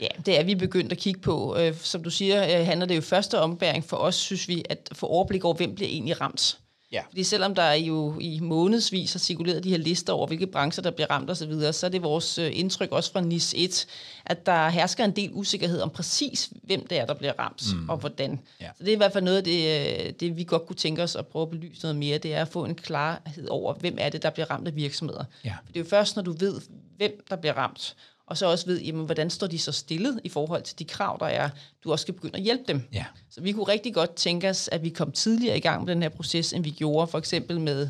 Ja, 0.00 0.06
det 0.26 0.40
er 0.40 0.44
vi 0.44 0.54
begyndt 0.54 0.92
at 0.92 0.98
kigge 0.98 1.20
på. 1.20 1.56
Øh, 1.58 1.74
som 1.82 2.02
du 2.02 2.10
siger, 2.10 2.60
øh, 2.60 2.66
handler 2.66 2.86
det 2.86 2.96
jo 2.96 3.00
første 3.00 3.40
ombæring 3.40 3.84
for 3.84 3.96
os, 3.96 4.14
synes 4.14 4.48
vi, 4.48 4.62
at 4.70 4.88
få 4.92 5.06
overblik 5.06 5.44
over, 5.44 5.54
hvem 5.54 5.74
bliver 5.74 5.88
egentlig 5.88 6.20
ramt. 6.20 6.58
Ja. 6.92 7.02
Fordi 7.08 7.24
selvom 7.24 7.54
der 7.54 7.72
jo 7.72 8.18
i 8.20 8.40
månedsvis 8.40 9.12
har 9.12 9.18
cirkuleret 9.18 9.64
de 9.64 9.70
her 9.70 9.78
lister 9.78 10.12
over, 10.12 10.26
hvilke 10.26 10.46
brancher, 10.46 10.82
der 10.82 10.90
bliver 10.90 11.10
ramt 11.10 11.30
osv., 11.30 11.36
så, 11.36 11.46
videre, 11.46 11.72
så 11.72 11.86
er 11.86 11.90
det 11.90 12.02
vores 12.02 12.38
øh, 12.38 12.50
indtryk 12.52 12.92
også 12.92 13.12
fra 13.12 13.20
NIS 13.20 13.54
1, 13.56 13.86
at 14.24 14.46
der 14.46 14.68
hersker 14.68 15.04
en 15.04 15.10
del 15.10 15.30
usikkerhed 15.32 15.80
om 15.80 15.90
præcis, 15.90 16.50
hvem 16.62 16.86
det 16.86 16.98
er, 16.98 17.06
der 17.06 17.14
bliver 17.14 17.32
ramt, 17.38 17.62
mm. 17.74 17.88
og 17.88 17.96
hvordan. 17.96 18.40
Ja. 18.60 18.68
Så 18.78 18.84
det 18.84 18.88
er 18.88 18.92
i 18.92 18.96
hvert 18.96 19.12
fald 19.12 19.24
noget 19.24 19.36
af 19.36 19.44
det, 19.44 20.06
øh, 20.06 20.12
det, 20.20 20.36
vi 20.36 20.44
godt 20.44 20.66
kunne 20.66 20.76
tænke 20.76 21.02
os 21.02 21.16
at 21.16 21.26
prøve 21.26 21.42
at 21.42 21.50
belyse 21.50 21.82
noget 21.82 21.96
mere, 21.96 22.18
det 22.18 22.34
er 22.34 22.42
at 22.42 22.48
få 22.48 22.64
en 22.64 22.74
klarhed 22.74 23.48
over, 23.48 23.74
hvem 23.74 23.96
er 24.00 24.08
det, 24.08 24.22
der 24.22 24.30
bliver 24.30 24.50
ramt 24.50 24.68
af 24.68 24.76
virksomheder. 24.76 25.24
Ja. 25.44 25.54
For 25.64 25.72
det 25.72 25.80
er 25.80 25.84
jo 25.84 25.88
først, 25.88 26.16
når 26.16 26.22
du 26.22 26.32
ved, 26.32 26.60
hvem 26.96 27.24
der 27.30 27.36
bliver 27.36 27.54
ramt, 27.54 27.96
og 28.30 28.38
så 28.38 28.46
også 28.46 28.66
ved, 28.66 28.80
jamen, 28.80 29.04
hvordan 29.04 29.30
står 29.30 29.46
de 29.46 29.58
så 29.58 29.72
stillet 29.72 30.20
i 30.24 30.28
forhold 30.28 30.62
til 30.62 30.78
de 30.78 30.84
krav, 30.84 31.16
der 31.20 31.26
er, 31.26 31.50
du 31.84 31.92
også 31.92 32.02
skal 32.02 32.14
begynde 32.14 32.36
at 32.36 32.42
hjælpe 32.42 32.64
dem. 32.68 32.82
Ja. 32.92 33.04
Så 33.30 33.40
vi 33.40 33.52
kunne 33.52 33.68
rigtig 33.68 33.94
godt 33.94 34.14
tænke 34.14 34.48
os, 34.48 34.68
at 34.72 34.82
vi 34.82 34.88
kom 34.88 35.12
tidligere 35.12 35.56
i 35.56 35.60
gang 35.60 35.84
med 35.84 35.94
den 35.94 36.02
her 36.02 36.08
proces, 36.08 36.52
end 36.52 36.64
vi 36.64 36.70
gjorde 36.70 37.06
for 37.06 37.18
eksempel 37.18 37.60
med 37.60 37.88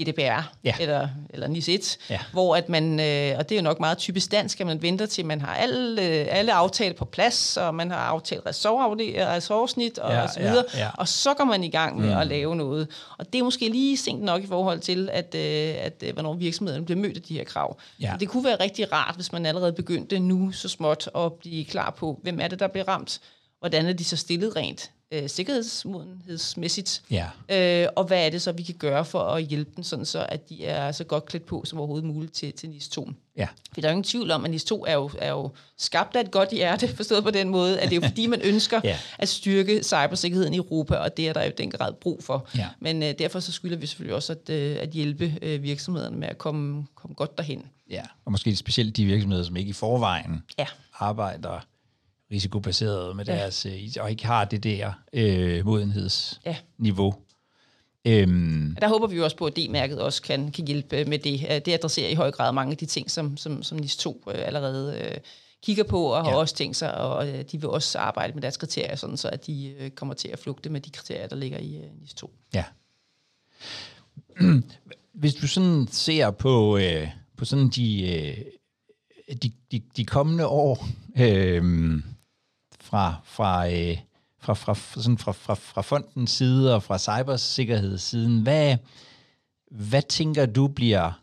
GDPR 0.00 0.52
ja. 0.64 0.74
eller, 0.80 1.08
eller 1.30 1.46
NIS 1.46 1.68
1, 1.68 1.98
ja. 2.10 2.20
hvor 2.32 2.56
at 2.56 2.68
man, 2.68 3.00
øh, 3.00 3.38
og 3.38 3.48
det 3.48 3.54
er 3.54 3.56
jo 3.56 3.62
nok 3.62 3.80
meget 3.80 3.98
typisk 3.98 4.30
dansk, 4.32 4.60
at 4.60 4.66
man 4.66 4.82
venter 4.82 5.06
til, 5.06 5.26
man 5.26 5.40
har 5.40 5.54
alle, 5.54 6.02
øh, 6.02 6.26
alle 6.30 6.52
aftaler 6.52 6.94
på 6.94 7.04
plads, 7.04 7.56
og 7.56 7.74
man 7.74 7.90
har 7.90 7.98
aftalt 7.98 8.46
ressortsnit 8.46 9.98
og, 9.98 10.12
ja, 10.12 10.22
og 10.22 10.30
så 10.30 10.40
videre, 10.40 10.64
ja, 10.74 10.80
ja. 10.80 10.90
og 10.94 11.08
så 11.08 11.34
går 11.34 11.44
man 11.44 11.64
i 11.64 11.70
gang 11.70 11.98
med 11.98 12.08
mm. 12.08 12.16
at 12.16 12.26
lave 12.26 12.56
noget. 12.56 12.88
Og 13.18 13.32
det 13.32 13.38
er 13.38 13.42
måske 13.42 13.68
lige 13.68 13.96
sent 13.96 14.22
nok 14.22 14.42
i 14.42 14.46
forhold 14.46 14.80
til, 14.80 15.08
at, 15.12 15.34
øh, 15.34 15.74
at 15.78 16.02
øh, 16.06 16.12
hvornår 16.12 16.34
virksomhederne 16.34 16.84
bliver 16.84 17.00
mødt 17.00 17.16
af 17.16 17.22
de 17.22 17.34
her 17.34 17.44
krav. 17.44 17.78
Ja. 18.00 18.14
Det 18.20 18.28
kunne 18.28 18.44
være 18.44 18.56
rigtig 18.60 18.92
rart, 18.92 19.14
hvis 19.14 19.32
man 19.32 19.46
allerede 19.46 19.72
begyndte 19.72 20.18
nu 20.18 20.52
så 20.52 20.68
småt 20.68 21.08
at 21.14 21.32
blive 21.32 21.64
klar 21.64 21.90
på, 21.90 22.20
hvem 22.22 22.40
er 22.40 22.48
det, 22.48 22.58
der 22.60 22.68
bliver 22.68 22.88
ramt, 22.88 23.20
hvordan 23.62 23.86
er 23.86 23.92
de 23.92 24.04
så 24.04 24.16
stillet 24.16 24.56
rent 24.56 24.90
øh, 25.12 25.28
sikkerhedsmodenhedsmæssigt, 25.28 27.02
ja. 27.10 27.26
øh, 27.48 27.88
og 27.96 28.04
hvad 28.04 28.26
er 28.26 28.30
det 28.30 28.42
så, 28.42 28.52
vi 28.52 28.62
kan 28.62 28.74
gøre 28.74 29.04
for 29.04 29.20
at 29.20 29.44
hjælpe 29.44 29.70
dem, 29.76 29.84
sådan 29.84 30.04
så 30.04 30.26
at 30.28 30.48
de 30.48 30.64
er 30.66 30.92
så 30.92 31.04
godt 31.04 31.26
klædt 31.26 31.46
på 31.46 31.62
som 31.64 31.78
overhovedet 31.78 32.06
muligt 32.06 32.32
til, 32.32 32.52
til 32.52 32.70
NIS 32.70 32.88
2. 32.88 33.10
Ja. 33.36 33.48
For 33.74 33.80
der 33.80 33.88
er 33.88 33.92
jo 33.92 33.96
ingen 33.96 34.04
tvivl 34.04 34.30
om, 34.30 34.44
at 34.44 34.50
NIS 34.50 34.64
2 34.64 34.84
er 34.86 34.94
jo, 34.94 35.10
er 35.18 35.30
jo 35.30 35.50
skabt 35.78 36.16
af 36.16 36.20
et 36.20 36.30
godt 36.30 36.50
hjerte, 36.50 36.88
forstået 36.96 37.24
på 37.24 37.30
den 37.30 37.48
måde, 37.48 37.80
at 37.80 37.90
det 37.90 37.96
er 37.96 38.00
jo 38.00 38.08
fordi, 38.08 38.26
man 38.26 38.40
ønsker 38.44 38.80
ja. 38.84 38.98
at 39.18 39.28
styrke 39.28 39.82
cybersikkerheden 39.82 40.54
i 40.54 40.56
Europa, 40.56 40.94
og 40.94 41.16
det 41.16 41.28
er 41.28 41.32
der 41.32 41.44
jo 41.44 41.52
den 41.58 41.70
grad 41.70 41.92
brug 41.92 42.24
for. 42.24 42.48
Ja. 42.56 42.68
Men 42.80 43.02
øh, 43.02 43.14
derfor 43.18 43.40
så 43.40 43.52
skylder 43.52 43.76
vi 43.76 43.86
selvfølgelig 43.86 44.14
også 44.14 44.32
at, 44.32 44.50
øh, 44.50 44.76
at 44.80 44.90
hjælpe 44.90 45.38
øh, 45.42 45.62
virksomhederne 45.62 46.16
med 46.16 46.28
at 46.28 46.38
komme, 46.38 46.86
komme 46.94 47.14
godt 47.14 47.38
derhen. 47.38 47.66
Ja, 47.90 48.02
og 48.24 48.32
måske 48.32 48.56
specielt 48.56 48.96
de 48.96 49.04
virksomheder, 49.04 49.44
som 49.44 49.56
ikke 49.56 49.70
i 49.70 49.72
forvejen 49.72 50.42
ja. 50.58 50.66
arbejder 50.98 51.60
risikobaseret 52.32 53.16
med 53.16 53.24
deres, 53.24 53.66
ja. 53.66 53.70
Øh, 53.70 53.90
og 54.00 54.10
ikke 54.10 54.26
har 54.26 54.44
det 54.44 54.64
der 54.64 54.92
øh, 55.12 55.66
modenhedsniveau. 55.66 57.14
Ja. 57.14 57.22
Øhm. 58.04 58.76
Der 58.80 58.88
håber 58.88 59.06
vi 59.06 59.16
jo 59.16 59.24
også 59.24 59.36
på, 59.36 59.46
at 59.46 59.56
D-mærket 59.56 60.00
også 60.00 60.22
kan, 60.22 60.50
kan 60.50 60.66
hjælpe 60.66 61.04
med 61.04 61.18
det. 61.18 61.46
Øh, 61.50 61.60
det 61.64 61.68
adresserer 61.68 62.08
i 62.08 62.14
høj 62.14 62.30
grad 62.30 62.52
mange 62.52 62.70
af 62.70 62.76
de 62.76 62.86
ting, 62.86 63.10
som, 63.10 63.36
som, 63.36 63.62
som 63.62 63.78
NIS 63.78 63.96
2 63.96 64.24
øh, 64.28 64.34
allerede 64.46 64.98
øh, 65.04 65.18
kigger 65.62 65.84
på, 65.84 66.04
og 66.04 66.24
ja. 66.24 66.30
har 66.30 66.36
også 66.36 66.54
tænkt 66.54 66.76
sig, 66.76 66.94
og 66.94 67.28
øh, 67.28 67.44
de 67.52 67.60
vil 67.60 67.68
også 67.68 67.98
arbejde 67.98 68.32
med 68.32 68.42
deres 68.42 68.56
kriterier, 68.56 68.96
sådan 68.96 69.16
så 69.16 69.28
at 69.28 69.46
de 69.46 69.74
øh, 69.78 69.90
kommer 69.90 70.14
til 70.14 70.28
at 70.28 70.38
flugte 70.38 70.70
med 70.70 70.80
de 70.80 70.90
kriterier, 70.90 71.26
der 71.26 71.36
ligger 71.36 71.58
i 71.58 71.76
øh, 71.76 72.00
NIS 72.00 72.14
2. 72.14 72.30
Ja. 72.54 72.64
Hvis 75.12 75.34
du 75.34 75.46
sådan 75.46 75.88
ser 75.90 76.30
på, 76.30 76.78
øh, 76.78 77.08
på 77.36 77.44
sådan 77.44 77.68
de, 77.68 78.12
øh, 78.12 78.38
de, 79.42 79.52
de, 79.72 79.82
de 79.96 80.04
kommende 80.04 80.46
år, 80.46 80.86
øh, 81.18 81.62
fra, 82.92 83.14
fra, 83.24 83.70
øh, 83.70 83.98
fra, 84.38 84.54
fra, 84.54 84.74
sådan 84.74 85.18
fra, 85.18 85.32
fra, 85.32 85.54
fra 85.54 85.82
fondens 85.82 86.30
side 86.30 86.74
og 86.74 86.82
fra 86.82 86.98
cybersikkerhedssiden. 86.98 88.42
Hvad, 88.42 88.76
hvad 89.70 90.02
tænker 90.02 90.46
du 90.46 90.68
bliver, 90.68 91.22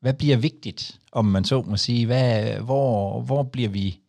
hvad 0.00 0.14
bliver 0.14 0.36
vigtigt, 0.36 1.00
om 1.12 1.24
man 1.24 1.44
så 1.44 1.62
må 1.62 1.76
sige? 1.76 2.06
Hvad, 2.06 2.58
hvor, 2.60 3.20
hvor 3.20 3.42
bliver 3.42 3.68
vi 3.68 4.00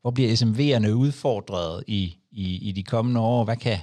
hvor 0.00 0.10
bliver 0.10 0.36
SMV'erne 0.36 0.90
udfordret 0.92 1.84
i, 1.86 2.16
i, 2.30 2.68
i 2.68 2.72
de 2.72 2.82
kommende 2.82 3.20
år? 3.20 3.44
Hvad 3.44 3.56
kan, 3.56 3.78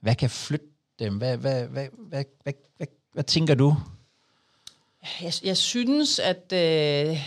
hvad 0.00 0.14
kan 0.14 0.30
flytte 0.30 0.66
dem? 0.98 1.16
Hvad, 1.16 1.36
hvad, 1.36 1.66
hvad, 1.66 1.88
hvad, 2.08 2.24
hvad, 2.42 2.52
hvad, 2.76 2.86
hvad 3.12 3.24
tænker 3.24 3.54
du? 3.54 3.74
Jeg, 5.22 5.32
jeg 5.44 5.56
synes, 5.56 6.18
at 6.18 6.52
øh, 6.52 7.18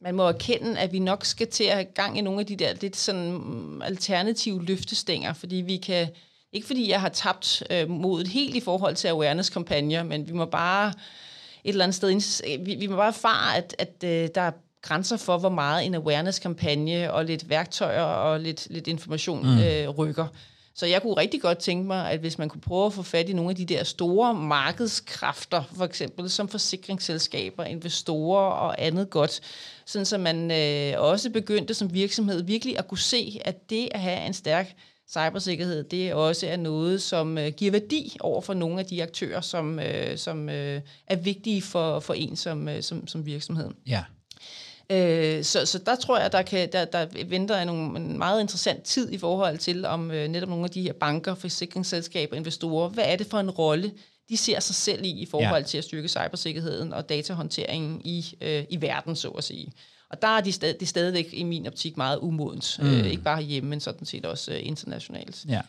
man 0.00 0.14
må 0.14 0.22
erkende, 0.22 0.78
at 0.78 0.92
vi 0.92 0.98
nok 0.98 1.24
skal 1.24 1.46
til 1.46 1.64
at 1.64 1.74
have 1.74 1.84
gang 1.84 2.18
i 2.18 2.20
nogle 2.20 2.40
af 2.40 2.46
de 2.46 2.56
der 2.56 2.72
lidt 2.80 2.96
sådan 2.96 3.32
mm, 3.32 3.82
alternative 3.82 4.64
løftestænger, 4.64 5.32
fordi 5.32 5.56
vi 5.56 5.76
kan, 5.76 6.08
ikke 6.52 6.66
fordi 6.66 6.90
jeg 6.90 7.00
har 7.00 7.08
tabt 7.08 7.62
øh, 7.70 7.90
modet 7.90 8.28
helt 8.28 8.56
i 8.56 8.60
forhold 8.60 8.94
til 8.94 9.08
awareness-kampagner, 9.08 10.02
men 10.02 10.28
vi 10.28 10.32
må 10.32 10.44
bare 10.44 10.92
et 11.64 11.72
eller 11.72 11.84
andet 11.84 11.94
sted, 11.94 12.64
vi, 12.64 12.74
vi 12.74 12.86
må 12.86 12.96
bare 12.96 13.08
erfare, 13.08 13.56
at, 13.56 13.74
at 13.78 14.04
øh, 14.04 14.28
der 14.34 14.40
er 14.40 14.50
grænser 14.82 15.16
for, 15.16 15.38
hvor 15.38 15.48
meget 15.48 15.86
en 15.86 15.94
awareness-kampagne 15.94 17.12
og 17.12 17.24
lidt 17.24 17.48
værktøjer 17.48 18.02
og 18.02 18.40
lidt, 18.40 18.66
lidt 18.70 18.86
information 18.86 19.42
mm. 19.42 19.58
øh, 19.58 19.88
rykker. 19.88 20.26
Så 20.74 20.86
jeg 20.86 21.02
kunne 21.02 21.16
rigtig 21.16 21.42
godt 21.42 21.58
tænke 21.58 21.86
mig, 21.86 22.10
at 22.10 22.20
hvis 22.20 22.38
man 22.38 22.48
kunne 22.48 22.60
prøve 22.60 22.86
at 22.86 22.92
få 22.92 23.02
fat 23.02 23.28
i 23.28 23.32
nogle 23.32 23.50
af 23.50 23.56
de 23.56 23.64
der 23.64 23.84
store 23.84 24.34
markedskræfter, 24.34 25.62
for 25.76 25.84
eksempel 25.84 26.30
som 26.30 26.48
forsikringsselskaber, 26.48 27.64
investorer 27.64 28.50
og 28.50 28.82
andet 28.82 29.10
godt, 29.10 29.40
sådan 29.88 30.06
så 30.06 30.18
man 30.18 30.50
øh, 30.50 31.00
også 31.00 31.30
begyndte 31.30 31.74
som 31.74 31.94
virksomhed 31.94 32.42
virkelig 32.42 32.78
at 32.78 32.88
kunne 32.88 32.98
se, 32.98 33.40
at 33.44 33.70
det 33.70 33.88
at 33.90 34.00
have 34.00 34.26
en 34.26 34.34
stærk 34.34 34.74
cybersikkerhed, 35.10 35.84
det 35.84 36.14
også 36.14 36.46
er 36.46 36.56
noget, 36.56 37.02
som 37.02 37.38
øh, 37.38 37.52
giver 37.52 37.72
værdi 37.72 38.16
over 38.20 38.40
for 38.40 38.54
nogle 38.54 38.80
af 38.80 38.86
de 38.86 39.02
aktører, 39.02 39.40
som, 39.40 39.78
øh, 39.78 40.18
som 40.18 40.48
øh, 40.48 40.80
er 41.06 41.16
vigtige 41.16 41.62
for, 41.62 42.00
for 42.00 42.14
en 42.14 42.36
som, 42.36 42.68
øh, 42.68 42.82
som, 42.82 43.06
som 43.06 43.26
virksomhed. 43.26 43.70
Ja. 43.86 44.04
Øh, 44.90 45.44
så, 45.44 45.66
så 45.66 45.78
der 45.78 45.96
tror 45.96 46.18
jeg, 46.18 46.32
der, 46.32 46.42
kan, 46.42 46.72
der, 46.72 46.84
der 46.84 47.06
venter 47.26 47.64
nogle, 47.64 48.00
en 48.00 48.18
meget 48.18 48.40
interessant 48.40 48.82
tid 48.82 49.12
i 49.12 49.18
forhold 49.18 49.58
til, 49.58 49.84
om 49.84 50.10
øh, 50.10 50.28
netop 50.28 50.48
nogle 50.48 50.64
af 50.64 50.70
de 50.70 50.82
her 50.82 50.92
banker, 50.92 51.34
forsikringsselskaber, 51.34 52.36
investorer, 52.36 52.88
hvad 52.88 53.04
er 53.06 53.16
det 53.16 53.26
for 53.26 53.38
en 53.38 53.50
rolle, 53.50 53.92
de 54.28 54.36
ser 54.36 54.60
sig 54.60 54.74
selv 54.74 55.04
i, 55.04 55.10
i 55.10 55.26
forhold 55.26 55.62
ja. 55.62 55.66
til 55.66 55.78
at 55.78 55.84
styrke 55.84 56.08
cybersikkerheden 56.08 56.92
og 56.92 57.08
datahåndteringen 57.08 58.00
i, 58.04 58.36
øh, 58.40 58.64
i 58.70 58.80
verden, 58.80 59.16
så 59.16 59.28
at 59.28 59.44
sige. 59.44 59.72
Og 60.10 60.22
der 60.22 60.28
er 60.28 60.40
de, 60.40 60.52
stad, 60.52 60.74
de 60.74 60.86
stadigvæk 60.86 61.28
i 61.32 61.42
min 61.42 61.66
optik 61.66 61.96
meget 61.96 62.18
umodent. 62.18 62.78
Mm. 62.82 62.88
Øh, 62.88 63.06
ikke 63.06 63.22
bare 63.22 63.42
hjemme, 63.42 63.70
men 63.70 63.80
sådan 63.80 64.06
set 64.06 64.26
også 64.26 64.52
øh, 64.52 64.60
internationalt. 64.62 65.44
Ja. 65.48 65.60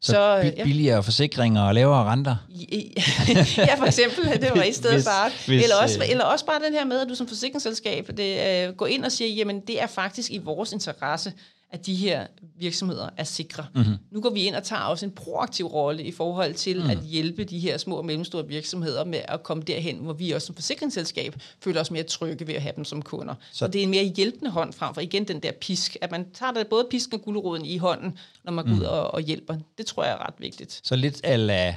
Så, 0.00 0.12
så 0.12 0.52
ja. 0.56 0.64
billigere 0.64 1.02
forsikringer 1.02 1.62
og 1.62 1.74
lavere 1.74 2.04
renter? 2.04 2.36
ja, 3.68 3.74
for 3.74 3.84
eksempel. 3.84 4.40
Det 4.40 4.50
var 4.54 4.62
i 4.62 4.72
stedet 4.72 4.94
hvis, 4.94 5.04
bare. 5.04 5.30
Eller, 5.48 5.76
også, 5.82 6.00
øh, 6.00 6.10
eller 6.10 6.24
også 6.24 6.46
bare 6.46 6.60
den 6.66 6.72
her 6.72 6.84
med, 6.84 7.00
at 7.00 7.08
du 7.08 7.14
som 7.14 7.28
forsikringsselskab 7.28 8.10
det, 8.16 8.68
uh, 8.68 8.76
går 8.76 8.86
ind 8.86 9.04
og 9.04 9.12
siger, 9.12 9.28
jamen 9.28 9.60
det 9.60 9.82
er 9.82 9.86
faktisk 9.86 10.30
i 10.30 10.38
vores 10.38 10.72
interesse, 10.72 11.32
at 11.74 11.86
de 11.86 11.94
her 11.94 12.26
virksomheder 12.58 13.08
er 13.16 13.24
sikre. 13.24 13.66
Mm-hmm. 13.74 13.94
Nu 14.10 14.20
går 14.20 14.30
vi 14.30 14.42
ind 14.42 14.54
og 14.54 14.62
tager 14.62 14.82
også 14.82 15.06
en 15.06 15.12
proaktiv 15.12 15.66
rolle 15.66 16.02
i 16.02 16.12
forhold 16.12 16.54
til 16.54 16.82
mm. 16.82 16.90
at 16.90 16.98
hjælpe 16.98 17.44
de 17.44 17.58
her 17.58 17.78
små 17.78 17.96
og 17.96 18.04
mellemstore 18.04 18.48
virksomheder 18.48 19.04
med 19.04 19.20
at 19.28 19.42
komme 19.42 19.62
derhen, 19.62 19.96
hvor 19.96 20.12
vi 20.12 20.30
også 20.30 20.46
som 20.46 20.54
forsikringsselskab 20.54 21.36
føler 21.60 21.80
os 21.80 21.90
mere 21.90 22.02
trygge 22.02 22.46
ved 22.46 22.54
at 22.54 22.62
have 22.62 22.72
dem 22.76 22.84
som 22.84 23.02
kunder. 23.02 23.34
Så 23.52 23.66
det 23.66 23.78
er 23.78 23.82
en 23.82 23.90
mere 23.90 24.04
hjælpende 24.04 24.50
hånd 24.50 24.72
frem 24.72 24.94
for 24.94 25.00
igen 25.00 25.24
den 25.24 25.40
der 25.40 25.52
pisk, 25.52 25.96
at 26.00 26.10
man 26.10 26.30
tager 26.34 26.52
det 26.52 26.66
både 26.66 26.86
pisken 26.90 27.14
og 27.14 27.22
guleroden 27.22 27.64
i 27.64 27.76
hånden, 27.76 28.18
når 28.44 28.52
man 28.52 28.64
går 28.64 28.72
mm. 28.72 28.80
ud 28.80 28.84
og, 28.84 29.14
og 29.14 29.20
hjælper. 29.20 29.56
Det 29.78 29.86
tror 29.86 30.04
jeg 30.04 30.12
er 30.12 30.26
ret 30.26 30.34
vigtigt. 30.38 30.80
Så 30.84 30.96
lidt 30.96 31.24
af 31.24 31.76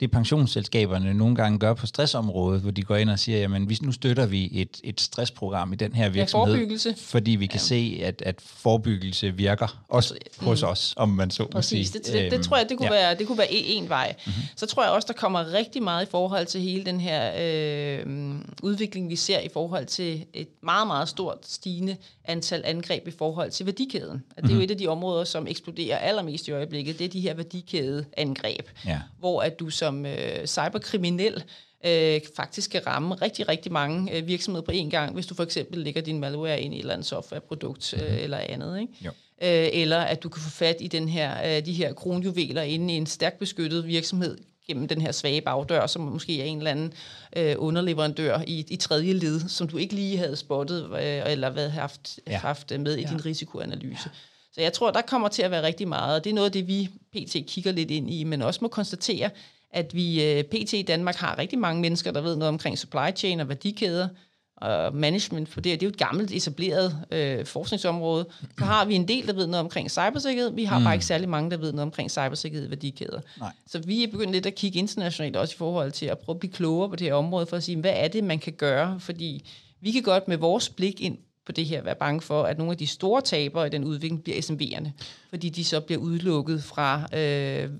det 0.00 0.10
pensionsselskaberne 0.10 1.14
nogle 1.14 1.36
gange 1.36 1.58
gør 1.58 1.74
på 1.74 1.86
stressområdet, 1.86 2.60
hvor 2.60 2.70
de 2.70 2.82
går 2.82 2.96
ind 2.96 3.10
og 3.10 3.18
siger, 3.18 3.38
jamen 3.38 3.70
nu 3.82 3.92
støtter 3.92 4.26
vi 4.26 4.50
et, 4.52 4.80
et 4.84 5.00
stressprogram 5.00 5.72
i 5.72 5.76
den 5.76 5.92
her 5.92 6.08
virksomhed, 6.08 6.54
ja, 6.54 6.58
forebyggelse. 6.58 6.94
fordi 6.98 7.30
vi 7.30 7.46
kan 7.46 7.60
ja. 7.60 7.64
se, 7.64 8.00
at, 8.02 8.22
at 8.26 8.40
forebyggelse 8.40 9.30
virker 9.30 9.82
også 9.88 10.14
mm. 10.40 10.46
hos 10.46 10.62
os, 10.62 10.94
om 10.96 11.08
man 11.08 11.30
så 11.30 11.46
Præcis. 11.46 11.94
må 11.94 12.00
sige. 12.02 12.18
Det, 12.18 12.22
det, 12.22 12.38
det 12.38 12.44
tror 12.44 12.56
jeg, 12.56 12.68
det 12.68 12.76
kunne, 12.78 12.94
ja. 12.94 13.00
være, 13.00 13.14
det 13.14 13.26
kunne 13.26 13.38
være 13.38 13.52
en 13.52 13.88
vej. 13.88 14.14
Mm-hmm. 14.26 14.42
Så 14.56 14.66
tror 14.66 14.82
jeg 14.82 14.92
også, 14.92 15.06
der 15.06 15.18
kommer 15.18 15.52
rigtig 15.52 15.82
meget 15.82 16.06
i 16.06 16.10
forhold 16.10 16.46
til 16.46 16.60
hele 16.60 16.84
den 16.84 17.00
her 17.00 17.32
øh, 17.38 18.34
udvikling, 18.62 19.08
vi 19.08 19.16
ser 19.16 19.40
i 19.40 19.48
forhold 19.52 19.86
til 19.86 20.24
et 20.34 20.48
meget, 20.62 20.86
meget 20.86 21.08
stort 21.08 21.38
stigende 21.42 21.96
antal 22.24 22.62
angreb 22.64 23.08
i 23.08 23.10
forhold 23.10 23.50
til 23.50 23.66
værdikæden. 23.66 24.22
At 24.36 24.42
det 24.42 24.50
er 24.50 24.54
jo 24.54 24.54
mm-hmm. 24.54 24.62
et 24.62 24.70
af 24.70 24.78
de 24.78 24.86
områder, 24.86 25.24
som 25.24 25.46
eksploderer 25.46 25.98
allermest 25.98 26.48
i 26.48 26.50
øjeblikket, 26.50 26.98
det 26.98 27.04
er 27.04 27.08
de 27.08 27.20
her 27.20 27.34
værdikædeangreb, 27.34 28.68
ja. 28.86 29.00
hvor 29.18 29.42
at 29.42 29.60
du 29.60 29.70
som 29.86 30.06
øh, 30.06 30.46
cyberkriminel 30.46 31.44
øh, 31.86 32.20
faktisk 32.36 32.70
kan 32.70 32.86
ramme 32.86 33.14
rigtig, 33.14 33.48
rigtig 33.48 33.72
mange 33.72 34.16
øh, 34.16 34.26
virksomheder 34.26 34.64
på 34.64 34.72
én 34.72 34.90
gang, 34.90 35.14
hvis 35.14 35.26
du 35.26 35.34
for 35.34 35.42
eksempel 35.42 35.78
lægger 35.78 36.00
din 36.00 36.20
malware 36.20 36.60
ind 36.60 36.74
i 36.74 36.76
et 36.76 36.80
eller 36.80 36.94
andet 36.94 37.06
softwareprodukt 37.06 37.94
øh, 37.94 38.00
mm-hmm. 38.00 38.18
eller 38.18 38.38
andet. 38.38 38.80
Ikke? 38.80 38.92
Jo. 39.04 39.10
Øh, 39.42 39.68
eller 39.72 39.98
at 39.98 40.22
du 40.22 40.28
kan 40.28 40.42
få 40.42 40.50
fat 40.50 40.76
i 40.80 40.88
den 40.88 41.08
her, 41.08 41.56
øh, 41.56 41.66
de 41.66 41.72
her 41.72 41.92
kronjuveler 41.92 42.62
inde 42.62 42.94
i 42.94 42.96
en 42.96 43.06
stærkt 43.06 43.38
beskyttet 43.38 43.86
virksomhed 43.86 44.38
gennem 44.66 44.88
den 44.88 45.00
her 45.00 45.12
svage 45.12 45.40
bagdør, 45.40 45.86
som 45.86 46.02
måske 46.02 46.40
er 46.40 46.44
en 46.44 46.58
eller 46.58 46.70
anden 46.70 46.92
øh, 47.36 47.54
underleverandør 47.58 48.40
i, 48.46 48.64
i 48.68 48.76
tredje 48.76 49.12
led, 49.12 49.48
som 49.48 49.68
du 49.68 49.76
ikke 49.76 49.94
lige 49.94 50.18
havde 50.18 50.36
spottet 50.36 50.84
øh, 50.92 51.32
eller 51.32 51.50
været 51.50 51.72
haft, 51.72 52.18
ja. 52.26 52.38
haft 52.38 52.72
med 52.80 52.96
i 52.96 53.00
ja. 53.00 53.08
din 53.08 53.26
risikoanalyse. 53.26 54.02
Ja. 54.04 54.10
Så 54.52 54.60
jeg 54.62 54.72
tror, 54.72 54.90
der 54.90 55.00
kommer 55.00 55.28
til 55.28 55.42
at 55.42 55.50
være 55.50 55.62
rigtig 55.62 55.88
meget, 55.88 56.16
og 56.16 56.24
det 56.24 56.30
er 56.30 56.34
noget 56.34 56.46
af 56.46 56.52
det, 56.52 56.66
vi 56.66 56.88
PT 57.12 57.36
kigger 57.46 57.72
lidt 57.72 57.90
ind 57.90 58.10
i, 58.10 58.24
men 58.24 58.42
også 58.42 58.58
må 58.62 58.68
konstatere, 58.68 59.30
at 59.70 59.94
vi 59.94 60.24
øh, 60.24 60.44
PT 60.44 60.72
i 60.72 60.82
Danmark 60.82 61.16
har 61.16 61.38
rigtig 61.38 61.58
mange 61.58 61.80
mennesker, 61.80 62.10
der 62.10 62.20
ved 62.20 62.36
noget 62.36 62.48
omkring 62.48 62.78
supply 62.78 63.16
chain 63.16 63.40
og 63.40 63.48
værdikæder, 63.48 64.08
og 64.56 64.94
management, 64.94 65.48
for 65.48 65.60
det, 65.60 65.80
det 65.80 65.82
er 65.82 65.86
jo 65.86 65.90
et 65.90 65.96
gammelt 65.96 66.32
etableret 66.32 66.98
øh, 67.10 67.46
forskningsområde. 67.46 68.26
Så 68.58 68.64
har 68.64 68.84
vi 68.84 68.94
en 68.94 69.08
del, 69.08 69.26
der 69.26 69.32
ved 69.32 69.46
noget 69.46 69.60
omkring 69.60 69.90
cybersikkerhed. 69.90 70.52
Vi 70.52 70.64
har 70.64 70.78
mm. 70.78 70.84
bare 70.84 70.94
ikke 70.94 71.06
særlig 71.06 71.28
mange, 71.28 71.50
der 71.50 71.56
ved 71.56 71.72
noget 71.72 71.82
omkring 71.82 72.10
cybersikkerhed 72.10 72.66
i 72.66 72.70
værdikæder. 72.70 73.20
Nej. 73.38 73.52
Så 73.66 73.78
vi 73.78 74.04
er 74.04 74.10
begyndt 74.10 74.32
lidt 74.32 74.46
at 74.46 74.54
kigge 74.54 74.78
internationalt 74.78 75.36
også 75.36 75.54
i 75.54 75.58
forhold 75.58 75.92
til 75.92 76.06
at 76.06 76.18
prøve 76.18 76.34
at 76.34 76.40
blive 76.40 76.52
klogere 76.52 76.88
på 76.88 76.96
det 76.96 77.06
her 77.06 77.14
område, 77.14 77.46
for 77.46 77.56
at 77.56 77.62
sige, 77.62 77.80
hvad 77.80 77.92
er 77.94 78.08
det, 78.08 78.24
man 78.24 78.38
kan 78.38 78.52
gøre? 78.52 79.00
Fordi 79.00 79.50
vi 79.80 79.90
kan 79.90 80.02
godt 80.02 80.28
med 80.28 80.36
vores 80.36 80.68
blik 80.68 81.00
ind 81.00 81.18
på 81.46 81.52
det 81.52 81.66
her 81.66 81.82
være 81.82 81.94
bange 81.94 82.20
for, 82.20 82.42
at 82.42 82.58
nogle 82.58 82.72
af 82.72 82.78
de 82.78 82.86
store 82.86 83.20
tabere 83.20 83.66
i 83.66 83.70
den 83.70 83.84
udvikling 83.84 84.22
bliver 84.22 84.38
SMV'erne, 84.38 84.88
fordi 85.30 85.48
de 85.48 85.64
så 85.64 85.80
bliver 85.80 86.00
udelukket 86.00 86.64
fra 86.64 87.16
øh, 87.18 87.70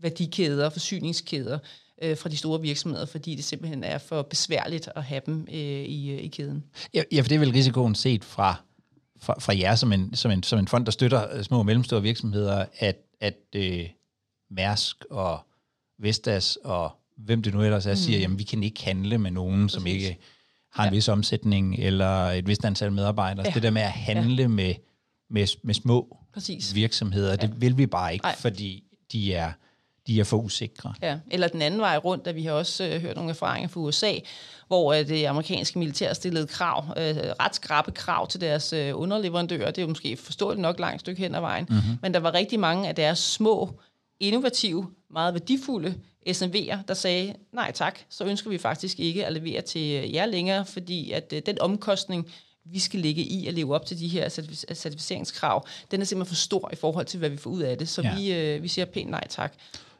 værdikæder, 0.00 0.70
forsyningskæder, 0.70 1.58
øh, 2.02 2.16
fra 2.16 2.28
de 2.28 2.36
store 2.36 2.60
virksomheder, 2.60 3.06
fordi 3.06 3.34
det 3.34 3.44
simpelthen 3.44 3.84
er 3.84 3.98
for 3.98 4.22
besværligt 4.22 4.88
at 4.96 5.04
have 5.04 5.20
dem 5.26 5.48
øh, 5.50 5.56
i, 5.58 6.10
øh, 6.10 6.18
i 6.18 6.28
kæden. 6.28 6.64
Ja, 6.94 7.02
ja, 7.12 7.20
for 7.20 7.28
det 7.28 7.34
er 7.34 7.38
vel 7.38 7.52
risikoen 7.52 7.94
set 7.94 8.24
fra, 8.24 8.54
fra, 9.20 9.34
fra 9.40 9.58
jer 9.58 9.74
som 9.74 9.92
en, 9.92 10.14
som, 10.14 10.30
en, 10.30 10.42
som 10.42 10.58
en 10.58 10.68
fond, 10.68 10.84
der 10.84 10.92
støtter 10.92 11.42
små 11.42 11.58
og 11.58 11.66
mellemstore 11.66 12.02
virksomheder, 12.02 12.64
at, 12.78 12.96
at 13.20 13.36
øh, 13.56 13.88
Mærsk 14.50 15.04
og 15.10 15.38
Vestas 15.98 16.58
og 16.64 16.90
hvem 17.16 17.42
det 17.42 17.54
nu 17.54 17.62
ellers 17.62 17.86
er, 17.86 17.90
mm. 17.90 17.96
siger, 17.96 18.18
jamen 18.18 18.38
vi 18.38 18.44
kan 18.44 18.62
ikke 18.62 18.84
handle 18.84 19.18
med 19.18 19.30
nogen, 19.30 19.62
Præcis. 19.62 19.74
som 19.74 19.86
ikke 19.86 20.18
har 20.72 20.84
en 20.84 20.92
ja. 20.92 20.96
vis 20.96 21.08
omsætning 21.08 21.78
eller 21.78 22.30
et 22.30 22.46
vist 22.46 22.64
antal 22.64 22.92
medarbejdere. 22.92 23.46
Ja. 23.46 23.54
Det 23.54 23.62
der 23.62 23.70
med 23.70 23.82
at 23.82 23.90
handle 23.90 24.42
ja. 24.42 24.48
med, 24.48 24.74
med, 25.30 25.46
med 25.62 25.74
små 25.74 26.16
Præcis. 26.34 26.74
virksomheder, 26.74 27.30
ja. 27.30 27.36
det 27.36 27.60
vil 27.60 27.78
vi 27.78 27.86
bare 27.86 28.12
ikke, 28.12 28.24
Ej. 28.24 28.36
fordi 28.36 28.84
de 29.12 29.34
er 29.34 29.52
de 30.06 30.20
er 30.20 30.24
for 30.24 30.36
usikre. 30.36 30.94
Ja, 31.02 31.18
eller 31.30 31.48
den 31.48 31.62
anden 31.62 31.80
vej 31.80 31.96
rundt, 31.96 32.26
at 32.26 32.34
vi 32.34 32.42
har 32.42 32.52
også 32.52 32.84
øh, 32.84 33.00
hørt 33.00 33.16
nogle 33.16 33.30
erfaringer 33.30 33.68
fra 33.68 33.80
USA, 33.80 34.12
hvor 34.66 34.92
øh, 34.92 35.08
det 35.08 35.24
amerikanske 35.24 35.78
militær 35.78 36.12
stillede 36.12 36.46
krav, 36.46 36.84
øh, 36.96 37.16
ret 37.16 37.54
skrappe 37.54 37.92
krav 37.92 38.28
til 38.28 38.40
deres 38.40 38.72
øh, 38.72 39.00
underleverandører. 39.00 39.70
Det 39.70 39.78
er 39.78 39.82
jo 39.82 39.88
måske 39.88 40.16
forståeligt 40.16 40.62
nok 40.62 40.80
langt 40.80 41.00
stykke 41.00 41.22
hen 41.22 41.34
ad 41.34 41.40
vejen. 41.40 41.66
Mm-hmm. 41.70 41.98
Men 42.02 42.14
der 42.14 42.20
var 42.20 42.34
rigtig 42.34 42.60
mange 42.60 42.88
af 42.88 42.94
deres 42.94 43.18
små, 43.18 43.80
innovative, 44.20 44.86
meget 45.10 45.34
værdifulde 45.34 45.94
SMV'er, 46.28 46.76
der 46.88 46.94
sagde, 46.94 47.34
nej 47.52 47.72
tak, 47.72 47.98
så 48.08 48.24
ønsker 48.24 48.50
vi 48.50 48.58
faktisk 48.58 49.00
ikke 49.00 49.26
at 49.26 49.32
levere 49.32 49.60
til 49.60 50.04
øh, 50.04 50.14
jer 50.14 50.26
længere, 50.26 50.66
fordi 50.66 51.12
at 51.12 51.32
øh, 51.32 51.42
den 51.46 51.60
omkostning, 51.60 52.30
vi 52.64 52.78
skal 52.78 53.00
ligge 53.00 53.22
i 53.22 53.46
at 53.46 53.54
leve 53.54 53.74
op 53.74 53.86
til 53.86 53.98
de 53.98 54.08
her 54.08 54.28
certificeringskrav, 54.74 55.66
den 55.90 56.00
er 56.00 56.04
simpelthen 56.04 56.34
for 56.34 56.40
stor 56.40 56.70
i 56.72 56.76
forhold 56.76 57.06
til, 57.06 57.18
hvad 57.18 57.30
vi 57.30 57.36
får 57.36 57.50
ud 57.50 57.62
af 57.62 57.78
det. 57.78 57.88
Så 57.88 58.02
ja. 58.02 58.14
vi, 58.14 58.32
øh, 58.32 58.62
vi 58.62 58.68
siger 58.68 58.84
pænt 58.84 59.10
nej 59.10 59.26
tak. 59.28 59.54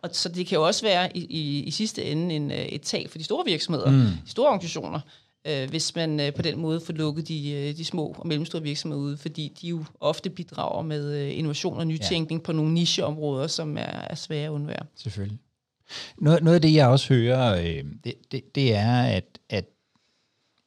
Og 0.09 0.14
så 0.14 0.29
det 0.29 0.47
kan 0.47 0.57
jo 0.57 0.66
også 0.66 0.83
være 0.83 1.16
i, 1.16 1.27
i, 1.31 1.62
i 1.62 1.71
sidste 1.71 2.05
ende 2.05 2.35
en, 2.35 2.51
øh, 2.51 2.57
et 2.57 2.83
tag 2.83 3.11
for 3.11 3.19
de 3.19 3.25
store 3.25 3.45
virksomheder, 3.45 3.90
mm. 3.90 3.97
de 3.97 4.31
store 4.31 4.47
organisationer, 4.47 5.01
øh, 5.47 5.71
hvis 5.71 5.95
man 5.95 6.21
øh, 6.21 6.35
på 6.35 6.42
den 6.42 6.59
måde 6.59 6.81
får 6.81 6.92
lukket 6.92 7.29
de, 7.29 7.51
øh, 7.51 7.77
de 7.77 7.85
små 7.85 8.14
og 8.19 8.27
mellemstore 8.27 8.62
virksomheder 8.62 9.03
ud, 9.03 9.16
fordi 9.16 9.53
de 9.61 9.69
jo 9.69 9.85
ofte 10.01 10.31
bidrager 10.31 10.83
med 10.83 11.14
øh, 11.14 11.38
innovation 11.38 11.79
og 11.79 11.87
nytænkning 11.87 12.40
ja. 12.40 12.45
på 12.45 12.53
nogle 12.53 12.75
nicheområder, 12.75 13.47
som 13.47 13.77
er, 13.77 13.83
er 13.83 14.14
svære 14.14 14.45
at 14.45 14.51
undvære. 14.51 14.87
Selvfølgelig. 14.97 15.38
Noget, 16.19 16.42
noget 16.42 16.55
af 16.55 16.62
det, 16.62 16.75
jeg 16.75 16.88
også 16.88 17.14
hører, 17.14 17.61
øh, 17.61 17.85
det, 18.05 18.14
det, 18.33 18.55
det 18.55 18.75
er, 18.75 19.03
at, 19.03 19.38
at 19.49 19.64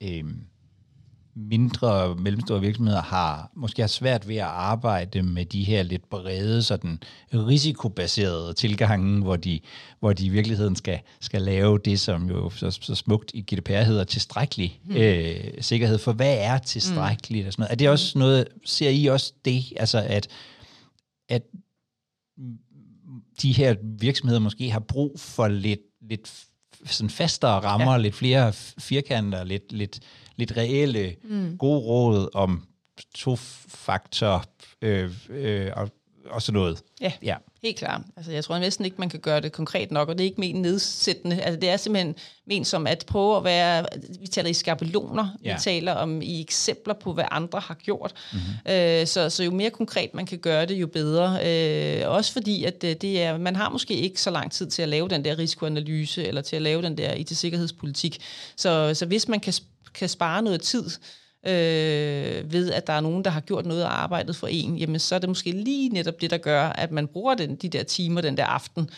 øh, 0.04 0.24
mindre 1.40 2.16
mellemstore 2.16 2.62
virksomheder 2.62 3.02
har 3.02 3.52
måske 3.56 3.82
har 3.82 3.88
svært 3.88 4.28
ved 4.28 4.36
at 4.36 4.44
arbejde 4.44 5.22
med 5.22 5.46
de 5.46 5.64
her 5.64 5.84
lidt 5.84 6.10
brede, 6.10 6.64
sådan 6.64 7.00
risikobaserede 7.34 8.54
tilgange, 8.54 9.22
hvor 9.22 9.36
de, 9.36 9.60
hvor 10.00 10.14
de 10.14 10.26
i 10.26 10.30
virkeligheden 10.30 10.76
skal, 10.76 11.00
skal 11.22 11.42
lave 11.42 11.80
det, 11.86 12.00
som 12.00 12.30
jo 12.30 12.50
så, 12.50 12.72
så 12.72 12.96
smukt 12.96 13.32
i 13.34 13.42
GDPR 13.42 13.82
hedder 13.82 14.04
tilstrækkelig 14.04 14.80
mm. 14.86 14.96
øh, 14.96 15.36
sikkerhed. 15.62 15.98
For 15.98 16.14
hvad 16.14 16.38
er 16.40 16.58
tilstrækkeligt? 16.58 17.44
Mm. 17.44 17.48
Og 17.48 17.54
sådan 17.54 17.62
noget? 17.62 17.72
Er 17.72 17.76
det 17.76 17.90
også 17.90 18.20
noget, 18.20 18.48
ser 18.66 18.90
I 18.90 19.06
også 19.06 19.34
det, 19.46 19.64
altså 19.78 20.06
at, 20.08 20.28
at 21.30 21.42
de 23.42 23.52
her 23.52 23.76
virksomheder 23.84 24.40
måske 24.40 24.72
har 24.72 24.80
brug 24.80 25.20
for 25.20 25.48
lidt, 25.48 25.82
lidt 26.02 26.32
sådan 26.86 27.10
fastere 27.10 27.60
rammer, 27.60 27.92
ja. 27.92 27.98
lidt 27.98 28.16
flere 28.16 28.54
firkanter, 28.80 29.44
lidt, 29.44 29.72
lidt, 29.72 30.00
lidt 30.40 30.58
reelle 30.58 31.16
mm. 31.24 31.58
gode 31.58 31.80
råd 31.80 32.30
om 32.34 32.64
to-faktor 33.16 34.46
øh, 34.82 35.12
øh, 35.30 35.72
og, 35.76 35.90
og 36.26 36.42
sådan 36.42 36.60
noget. 36.60 36.84
Ja. 37.02 37.12
ja. 37.24 37.36
Helt 37.64 37.78
klart. 37.78 38.02
Altså, 38.18 38.32
jeg 38.32 38.44
tror 38.44 38.58
næsten 38.58 38.86
ikke, 38.86 38.98
man 39.00 39.10
kan 39.10 39.20
gøre 39.20 39.42
det 39.42 39.52
konkret 39.52 39.92
nok, 39.92 40.10
og 40.10 40.18
det 40.18 40.24
er 40.24 40.26
ikke 40.26 40.42
ment 40.42 40.62
nedsættende. 40.62 41.42
Altså, 41.42 41.60
det 41.60 41.70
er 41.70 41.78
simpelthen 41.78 42.16
ment 42.48 42.68
som 42.68 42.88
at 42.88 43.04
prøve 43.08 43.38
at 43.38 43.44
være... 43.44 43.86
Vi 44.20 44.28
taler 44.28 44.50
i 44.50 44.54
skabeloner, 44.54 45.28
ja. 45.44 45.54
vi 45.54 45.60
taler 45.62 45.94
om 45.94 46.22
i 46.22 46.42
eksempler 46.42 46.94
på, 46.94 47.14
hvad 47.14 47.24
andre 47.32 47.60
har 47.60 47.74
gjort. 47.74 48.14
Mm-hmm. 48.34 48.72
Øh, 48.74 49.08
så, 49.08 49.30
så 49.30 49.44
jo 49.44 49.52
mere 49.52 49.70
konkret 49.70 50.14
man 50.14 50.26
kan 50.26 50.38
gøre 50.38 50.66
det, 50.66 50.76
jo 50.76 50.88
bedre. 50.88 51.40
Øh, 51.46 52.10
også 52.10 52.34
fordi, 52.34 52.64
at 52.64 52.84
øh, 52.84 52.96
det 52.96 53.22
er, 53.22 53.38
man 53.38 53.56
har 53.56 53.70
måske 53.70 53.94
ikke 53.94 54.22
så 54.22 54.32
lang 54.32 54.52
tid 54.52 54.70
til 54.70 54.82
at 54.82 54.90
lave 54.90 55.08
den 55.08 55.26
der 55.26 55.40
risikoanalyse, 55.40 56.28
eller 56.28 56.42
til 56.42 56.56
at 56.56 56.62
lave 56.62 56.82
den 56.82 56.98
der 56.98 57.14
IT-sikkerhedspolitik. 57.14 58.22
Så, 58.56 58.94
så 58.94 59.06
hvis 59.06 59.28
man 59.28 59.40
kan, 59.40 59.54
kan 59.94 60.10
spare 60.10 60.42
noget 60.42 60.62
tid, 60.62 60.84
øh, 61.48 62.52
ved, 62.54 62.72
at 62.72 62.88
der 62.88 62.94
er 62.94 63.02
nogen, 63.02 63.24
der 63.24 63.32
har 63.32 63.42
gjort 63.42 63.66
noget 63.66 63.82
af 63.82 63.88
arbejdet 63.88 64.36
for 64.36 64.48
en, 64.48 64.78
jamen 64.78 65.00
så 65.00 65.16
er 65.16 65.20
det 65.20 65.30
måske 65.30 65.52
lige 65.52 65.90
netop 65.90 66.22
det, 66.22 66.32
der 66.32 66.38
gør, 66.38 66.64
at 66.64 66.92
man 66.92 67.08
bruger 67.08 67.36
den, 67.36 67.56
de 67.56 67.70
der 67.70 67.84
timer 67.84 68.22
den 68.22 68.38
der 68.38 68.46
aften 68.46 68.90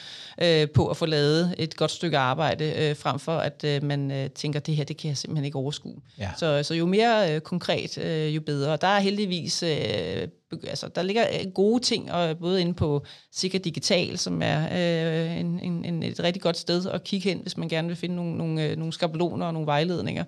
øh, 0.41 0.69
på 0.69 0.87
at 0.87 0.97
få 0.97 1.05
lavet 1.05 1.55
et 1.57 1.75
godt 1.75 1.91
stykke 1.91 2.17
arbejde, 2.17 2.73
øh, 2.77 2.95
frem 2.95 3.19
for 3.19 3.37
at 3.37 3.63
øh, 3.63 3.83
man 3.83 4.11
øh, 4.11 4.29
tænker, 4.29 4.59
det 4.59 4.75
her, 4.75 4.83
det 4.83 4.97
kan 4.97 5.07
jeg 5.09 5.17
simpelthen 5.17 5.45
ikke 5.45 5.57
overskue. 5.57 6.01
Ja. 6.17 6.29
Så, 6.37 6.63
så 6.63 6.73
jo 6.73 6.85
mere 6.85 7.35
øh, 7.35 7.41
konkret, 7.41 7.97
øh, 7.97 8.35
jo 8.35 8.41
bedre. 8.41 8.77
Der 8.81 8.87
er 8.87 8.99
heldigvis 8.99 9.63
øh, 9.63 10.27
altså, 10.67 10.87
der 10.87 11.01
ligger 11.01 11.25
øh, 11.39 11.51
gode 11.51 11.83
ting, 11.83 12.11
og 12.11 12.37
både 12.37 12.61
inde 12.61 12.73
på 12.73 13.05
Sikker 13.31 13.59
Digital, 13.59 14.17
som 14.17 14.41
er 14.43 14.67
øh, 14.71 15.39
en, 15.39 15.59
en, 15.85 16.03
et 16.03 16.19
rigtig 16.19 16.41
godt 16.41 16.57
sted 16.57 16.85
at 16.85 17.03
kigge 17.03 17.29
hen, 17.29 17.39
hvis 17.39 17.57
man 17.57 17.69
gerne 17.69 17.87
vil 17.87 17.97
finde 17.97 18.15
nogle, 18.15 18.37
nogle, 18.37 18.63
øh, 18.63 18.77
nogle 18.77 18.93
skabeloner 18.93 19.45
og 19.45 19.53
nogle 19.53 19.65
vejledninger. 19.65 20.23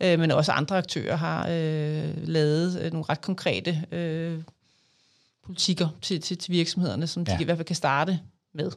Øh, 0.00 0.18
men 0.18 0.30
også 0.30 0.52
andre 0.52 0.78
aktører 0.78 1.16
har 1.16 1.48
øh, 1.50 2.28
lavet 2.28 2.80
øh, 2.80 2.92
nogle 2.92 3.04
ret 3.08 3.20
konkrete 3.20 3.82
øh, 3.92 4.42
politikker 5.46 5.88
til, 6.02 6.20
til, 6.20 6.38
til 6.38 6.52
virksomhederne, 6.52 7.06
som 7.06 7.24
ja. 7.28 7.36
de 7.36 7.42
i 7.42 7.44
hvert 7.44 7.56
fald 7.56 7.66
kan 7.66 7.76
starte 7.76 8.20
med. 8.54 8.70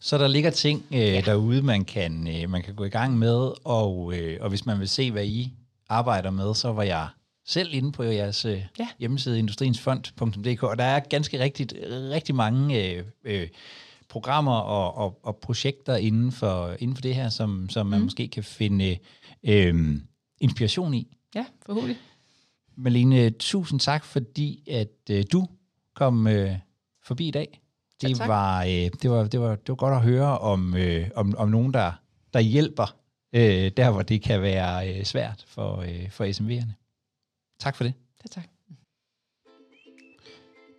Så 0.00 0.18
der 0.18 0.28
ligger 0.28 0.50
ting 0.50 0.84
øh, 0.92 1.00
ja. 1.00 1.20
derude, 1.20 1.62
man 1.62 1.84
kan, 1.84 2.28
øh, 2.28 2.50
man 2.50 2.62
kan 2.62 2.74
gå 2.74 2.84
i 2.84 2.88
gang 2.88 3.18
med, 3.18 3.52
og, 3.64 4.12
øh, 4.14 4.38
og 4.40 4.48
hvis 4.48 4.66
man 4.66 4.80
vil 4.80 4.88
se, 4.88 5.10
hvad 5.10 5.24
I 5.24 5.52
arbejder 5.88 6.30
med, 6.30 6.54
så 6.54 6.72
var 6.72 6.82
jeg 6.82 7.08
selv 7.46 7.74
inde 7.74 7.92
på 7.92 8.02
jeres 8.02 8.44
øh, 8.44 8.62
ja. 8.78 8.88
hjemmeside 8.98 9.38
industriensfond.dk, 9.38 10.62
og 10.62 10.78
der 10.78 10.84
er 10.84 11.00
ganske 11.00 11.38
rigtigt 11.38 11.74
rigtig 11.90 12.34
mange 12.34 12.88
øh, 12.88 13.04
øh, 13.24 13.48
programmer 14.08 14.56
og, 14.56 14.94
og, 14.94 15.20
og 15.22 15.36
projekter 15.36 15.96
inden 15.96 16.32
for, 16.32 16.76
inden 16.78 16.96
for 16.96 17.02
det 17.02 17.14
her, 17.14 17.28
som, 17.28 17.68
som 17.70 17.86
man 17.86 17.98
mm. 17.98 18.04
måske 18.04 18.28
kan 18.28 18.44
finde 18.44 18.98
øh, 19.44 19.98
inspiration 20.40 20.94
i. 20.94 21.16
Ja, 21.34 21.44
forhåbentlig. 21.66 21.98
Malene, 22.76 23.30
tusind 23.30 23.80
tak, 23.80 24.04
fordi 24.04 24.62
at 24.70 25.10
øh, 25.10 25.24
du 25.32 25.48
kom 25.94 26.26
øh, 26.26 26.56
forbi 27.04 27.28
i 27.28 27.30
dag. 27.30 27.60
Det, 28.02 28.20
ja, 28.20 28.26
var, 28.26 28.62
øh, 28.62 28.70
det, 28.70 29.10
var, 29.10 29.24
det, 29.26 29.40
var, 29.40 29.56
det 29.56 29.68
var 29.68 29.74
godt 29.74 29.94
at 29.94 30.02
høre 30.02 30.38
om, 30.38 30.76
øh, 30.76 31.08
om, 31.14 31.34
om 31.38 31.48
nogen, 31.48 31.74
der, 31.74 31.92
der 32.32 32.40
hjælper 32.40 32.96
øh, 33.32 33.70
der, 33.76 33.90
hvor 33.90 34.02
det 34.02 34.22
kan 34.22 34.42
være 34.42 34.98
øh, 34.98 35.04
svært 35.04 35.44
for, 35.48 35.80
øh, 35.80 36.10
for 36.10 36.24
SMV'erne. 36.24 36.81
Tak 37.62 37.76
for 37.76 37.84
det. 37.84 37.94
Ja, 38.24 38.28
tak. 38.40 38.44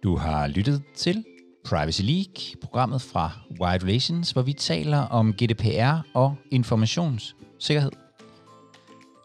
Du 0.03 0.15
har 0.15 0.47
lyttet 0.47 0.83
til 0.95 1.25
Privacy 1.65 2.01
League, 2.01 2.61
programmet 2.61 3.01
fra 3.01 3.31
Wide 3.61 3.85
Relations, 3.85 4.31
hvor 4.31 4.41
vi 4.41 4.53
taler 4.53 4.97
om 4.97 5.33
GDPR 5.33 6.07
og 6.13 6.35
informationssikkerhed. 6.51 7.91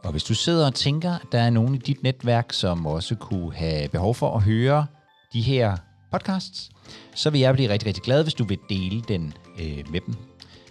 Og 0.04 0.10
hvis 0.10 0.24
du 0.24 0.34
sidder 0.34 0.66
og 0.66 0.74
tænker, 0.74 1.12
at 1.12 1.26
der 1.32 1.40
er 1.40 1.50
nogen 1.50 1.74
i 1.74 1.78
dit 1.78 2.02
netværk, 2.02 2.52
som 2.52 2.86
også 2.86 3.14
kunne 3.14 3.54
have 3.54 3.88
behov 3.88 4.14
for 4.14 4.36
at 4.36 4.42
høre 4.42 4.86
de 5.32 5.42
her 5.42 5.76
podcasts, 6.12 6.70
så 7.14 7.30
vil 7.30 7.40
jeg 7.40 7.54
blive 7.54 7.68
rigtig, 7.68 7.86
rigtig 7.86 8.02
glad, 8.02 8.22
hvis 8.22 8.34
du 8.34 8.44
vil 8.44 8.58
dele 8.68 9.02
den 9.02 9.34
øh, 9.60 9.90
med 9.90 10.00
dem. 10.00 10.14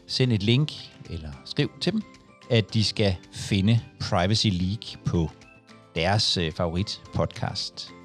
Send 0.07 0.33
et 0.33 0.43
link 0.43 0.71
eller 1.09 1.31
skriv 1.45 1.71
til 1.81 1.93
dem, 1.93 2.01
at 2.49 2.73
de 2.73 2.83
skal 2.83 3.15
finde 3.33 3.79
Privacy 3.99 4.47
League 4.47 5.03
på 5.05 5.29
deres 5.97 6.37
øh, 6.37 6.51
favorit 6.51 7.01
podcast 7.13 7.96